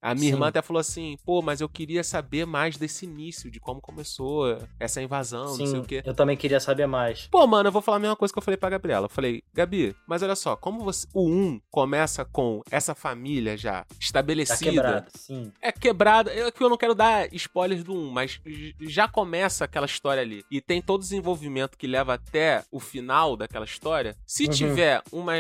A 0.06 0.14
minha 0.14 0.28
Sim. 0.28 0.34
irmã 0.36 0.48
até 0.48 0.62
falou 0.62 0.80
assim, 0.80 1.18
pô, 1.26 1.42
mas 1.42 1.62
eu 1.62 1.68
queria 1.70 2.04
saber 2.04 2.46
mais 2.46 2.78
desse 2.78 3.06
início, 3.06 3.50
de 3.50 3.60
como 3.60 3.82
começou 3.82 4.58
essa 4.80 5.02
invasão, 5.02 5.46
não 5.46 5.56
sei 5.56 5.68
Sim, 5.68 5.78
o 5.80 5.84
quê. 5.84 6.04
eu 6.06 6.14
também 6.14 6.38
queria 6.38 6.60
saber 6.60 6.86
mais. 6.86 7.28
Pô, 7.28 7.46
mano, 7.48 7.68
eu 7.70 7.72
vou 7.72 7.82
falar 7.82 7.98
a 7.98 8.00
mesma 8.00 8.16
coisa 8.16 8.32
que 8.34 8.38
eu 8.38 8.44
falei 8.44 8.58
pra 8.58 8.70
Gabriela. 8.70 9.06
Eu 9.06 9.10
falei, 9.10 9.42
Gabi, 9.54 9.96
mas 10.08 10.22
olha 10.22 10.36
só, 10.36 10.56
como 10.56 10.84
você, 10.84 11.08
o 11.14 11.28
1 11.28 11.60
começa 11.72 12.24
com 12.24 12.62
essa 12.70 12.94
família 12.94 13.58
já 13.58 13.84
Tá 13.84 13.96
estabelecida, 14.00 14.72
quebrado, 14.72 15.08
sim. 15.16 15.52
é 15.62 15.72
quebrada. 15.72 16.32
Eu, 16.34 16.52
que 16.52 16.64
eu 16.64 16.70
não 16.70 16.78
quero 16.78 16.94
dar 16.94 17.34
spoilers 17.34 17.84
do 17.84 17.94
1, 17.94 18.12
mas 18.12 18.40
já 18.82 19.08
começa 19.08 19.66
aquela 19.66 19.86
história 19.88 20.22
ali. 20.22 20.44
E 20.52 20.62
tem 20.62 20.82
todo 20.82 21.00
o 21.00 21.04
desenvolvimento 21.04 21.78
que 21.78 21.88
leva 21.88 22.14
até 22.14 22.64
o 22.72 22.80
final 22.80 23.36
daquela 23.36 23.66
história. 23.66 24.16
Se 24.26 24.44
Uhum. 24.46 24.50
tiver 24.52 25.02
uma, 25.12 25.34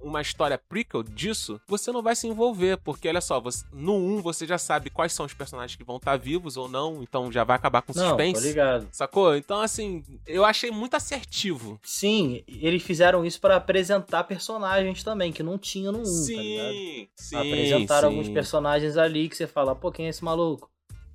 uma 0.00 0.20
história 0.20 0.58
prequel 0.58 1.02
disso, 1.02 1.60
você 1.66 1.90
não 1.90 2.02
vai 2.02 2.14
se 2.14 2.26
envolver. 2.26 2.76
Porque, 2.84 3.08
olha 3.08 3.20
só, 3.20 3.40
você- 3.40 3.64
no 3.72 3.94
1 3.94 4.09
você 4.18 4.46
já 4.46 4.58
sabe 4.58 4.90
quais 4.90 5.12
são 5.12 5.26
os 5.26 5.34
personagens 5.34 5.76
que 5.76 5.84
vão 5.84 5.96
estar 5.96 6.16
vivos 6.16 6.56
ou 6.56 6.68
não. 6.68 7.02
Então 7.02 7.30
já 7.30 7.44
vai 7.44 7.56
acabar 7.56 7.82
com 7.82 7.92
Não, 7.94 8.02
tô 8.02 8.08
suspense. 8.08 8.46
ligado. 8.46 8.88
Sacou? 8.90 9.36
Então, 9.36 9.60
assim, 9.60 10.02
eu 10.26 10.44
achei 10.44 10.70
muito 10.70 10.94
assertivo. 10.94 11.78
Sim, 11.82 12.42
eles 12.48 12.82
fizeram 12.82 13.24
isso 13.24 13.40
pra 13.40 13.56
apresentar 13.56 14.24
personagens 14.24 15.02
também, 15.04 15.32
que 15.32 15.42
não 15.42 15.58
tinha 15.58 15.92
no 15.92 15.98
1, 16.00 16.02
tá 16.02 16.08
ligado? 16.08 16.72
sim, 16.72 17.08
sim. 17.14 17.36
Apresentaram 17.36 18.10
sim. 18.10 18.16
alguns 18.16 18.28
personagens 18.28 18.96
ali 18.96 19.28
que 19.28 19.36
você 19.36 19.46
fala, 19.46 19.74
pô, 19.76 19.92
quem 19.92 20.06
é 20.06 20.08
esse 20.08 20.24
maluco? 20.24 20.70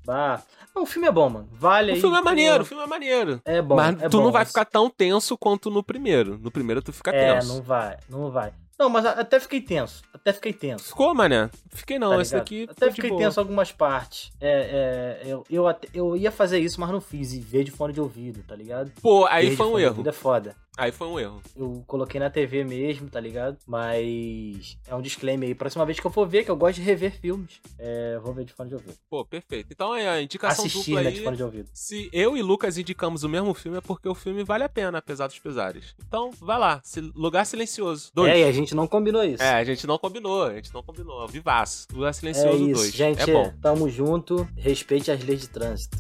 Bah. 0.06 0.44
Não, 0.76 0.84
o 0.84 0.86
filme 0.86 1.08
é 1.08 1.12
bom, 1.12 1.28
mano. 1.30 1.50
Vale 1.54 1.92
O 1.92 1.96
aí. 1.96 2.02
filme 2.02 2.16
é 2.18 2.22
maneiro, 2.22 2.62
o 2.62 2.66
filme 2.66 2.84
é 2.84 2.88
maneiro. 2.88 3.42
É 3.44 3.62
bom. 3.62 3.76
mas 3.76 4.00
é 4.04 4.08
tu 4.10 4.18
bom. 4.18 4.26
não 4.26 4.32
vai 4.32 4.46
ficar 4.46 4.66
tão 4.66 4.88
tenso 4.90 5.36
quanto 5.38 5.72
no 5.72 5.82
primeiro. 5.84 6.38
No 6.38 6.52
primeiro 6.52 6.82
tu 6.82 6.94
fica 6.94 7.10
É, 7.12 7.34
tenso. 7.34 7.48
não 7.48 7.62
vai, 7.64 7.98
não 8.08 8.30
vai. 8.30 8.54
Não, 8.78 8.90
mas 8.90 9.06
até 9.06 9.40
fiquei 9.40 9.62
tenso. 9.62 10.04
Até 10.14 10.34
fiquei 10.34 10.52
tenso. 10.52 10.86
Ficou, 10.86 11.14
mané? 11.16 11.50
Fiquei 11.74 11.98
não, 11.98 12.10
tá 12.10 12.22
esse 12.22 12.34
daqui 12.34 12.68
Até 12.70 12.92
fiquei 12.92 13.10
boa. 13.10 13.22
tenso 13.22 13.40
algumas 13.40 13.72
partes. 13.72 14.32
É, 14.42 15.22
é, 15.22 15.22
eu, 15.26 15.44
eu, 15.50 15.66
eu 15.94 16.18
ia 16.18 16.32
fazer 16.32 16.60
isso, 16.60 16.80
mas 16.82 16.90
não 16.90 17.00
fiz. 17.00 17.34
E 17.34 17.40
ver 17.40 17.64
de 17.64 17.72
fone 17.72 17.94
de 17.94 18.02
ouvido, 18.02 18.44
tá 18.44 18.56
ligado? 18.56 18.92
Pô, 19.02 19.26
aí 19.28 19.56
foi 19.56 19.68
um 19.68 19.80
erro. 19.80 20.04
É 20.08 20.12
foda. 20.12 20.56
Aí 20.78 20.92
foi 20.92 21.08
um 21.08 21.20
erro. 21.20 21.42
Eu 21.56 21.84
coloquei 21.88 22.20
na 22.20 22.30
TV 22.30 22.64
mesmo, 22.64 23.10
tá 23.10 23.20
ligado? 23.20 23.58
Mas 23.66 24.78
é 24.88 24.96
um 24.96 25.02
disclaimer 25.02 25.48
aí. 25.50 25.56
Próxima 25.56 25.86
vez 25.86 26.00
que 26.00 26.06
eu 26.06 26.12
for 26.12 26.28
ver, 26.28 26.44
que 26.44 26.52
eu 26.52 26.56
gosto 26.56 26.76
de 26.76 26.82
rever 26.82 27.12
filmes, 27.20 27.62
é, 27.80 28.20
vou 28.22 28.34
ver 28.34 28.46
de 28.46 28.54
fone 28.54 28.70
de 28.70 28.76
ouvido. 28.76 28.96
Pô, 29.10 29.24
perfeito. 29.24 29.68
Então 29.72 29.96
é 29.96 30.08
a 30.10 30.22
indicação 30.22 30.66
Assistir, 30.66 30.92
dupla 30.92 31.02
né, 31.04 31.10
aí. 31.10 31.16
de 31.16 31.24
fone 31.24 31.38
de 31.38 31.44
ouvido. 31.44 31.70
Se 31.74 32.10
eu 32.12 32.36
e 32.36 32.42
Lucas 32.42 32.78
indicamos 32.78 33.24
o 33.24 33.30
mesmo 33.30 33.54
filme, 33.54 33.78
é 33.78 33.82
porque 33.82 34.08
o 34.10 34.16
filme 34.16 34.44
vale 34.44 34.64
a 34.64 34.70
pena, 34.70 34.98
apesar 34.98 35.28
dos 35.28 35.40
pesares. 35.40 35.96
Então, 36.08 36.32
vai 36.40 36.60
lá. 36.60 36.82
Lugar 37.16 37.46
Silencioso. 37.46 38.12
Dois. 38.14 38.32
É, 38.32 38.40
e 38.40 38.44
a 38.44 38.52
gente 38.52 38.76
não 38.76 38.88
combinou 38.88 39.24
isso. 39.24 39.42
É, 39.42 39.56
a 39.56 39.64
gente 39.64 39.88
não 39.88 39.98
combinou, 39.98 40.44
a 40.44 40.56
gente 40.56 40.74
não 40.74 40.84
combinou. 40.84 41.28
Vivaço. 41.28 41.88
Lugar 41.94 42.10
É 42.10 42.14
Silencioso 42.14 42.64
isso, 42.70 42.82
2. 42.82 42.94
gente. 42.94 43.22
É 43.30 43.34
bom. 43.34 43.54
Tamo 43.62 43.90
junto. 43.90 44.48
Respeite 44.58 45.10
as 45.12 45.24
leis 45.24 45.42
de 45.42 45.50
trânsito. 45.50 45.98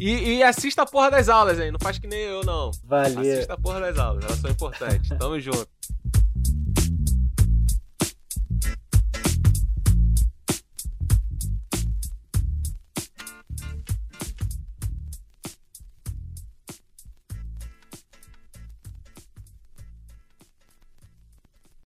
E, 0.00 0.36
e 0.36 0.42
assista 0.42 0.82
a 0.82 0.86
porra 0.86 1.10
das 1.10 1.28
aulas, 1.28 1.58
hein? 1.60 1.70
Não 1.70 1.78
faz 1.80 1.98
que 1.98 2.06
nem 2.06 2.20
eu, 2.20 2.42
não. 2.44 2.70
Valeu. 2.84 3.20
Assista 3.32 3.54
a 3.54 3.58
porra 3.74 3.80
das 3.80 3.98
aulas, 3.98 4.24
elas 4.24 4.38
são 4.38 4.50
importantes. 4.50 5.18
Tamo 5.18 5.40
junto. 5.40 5.68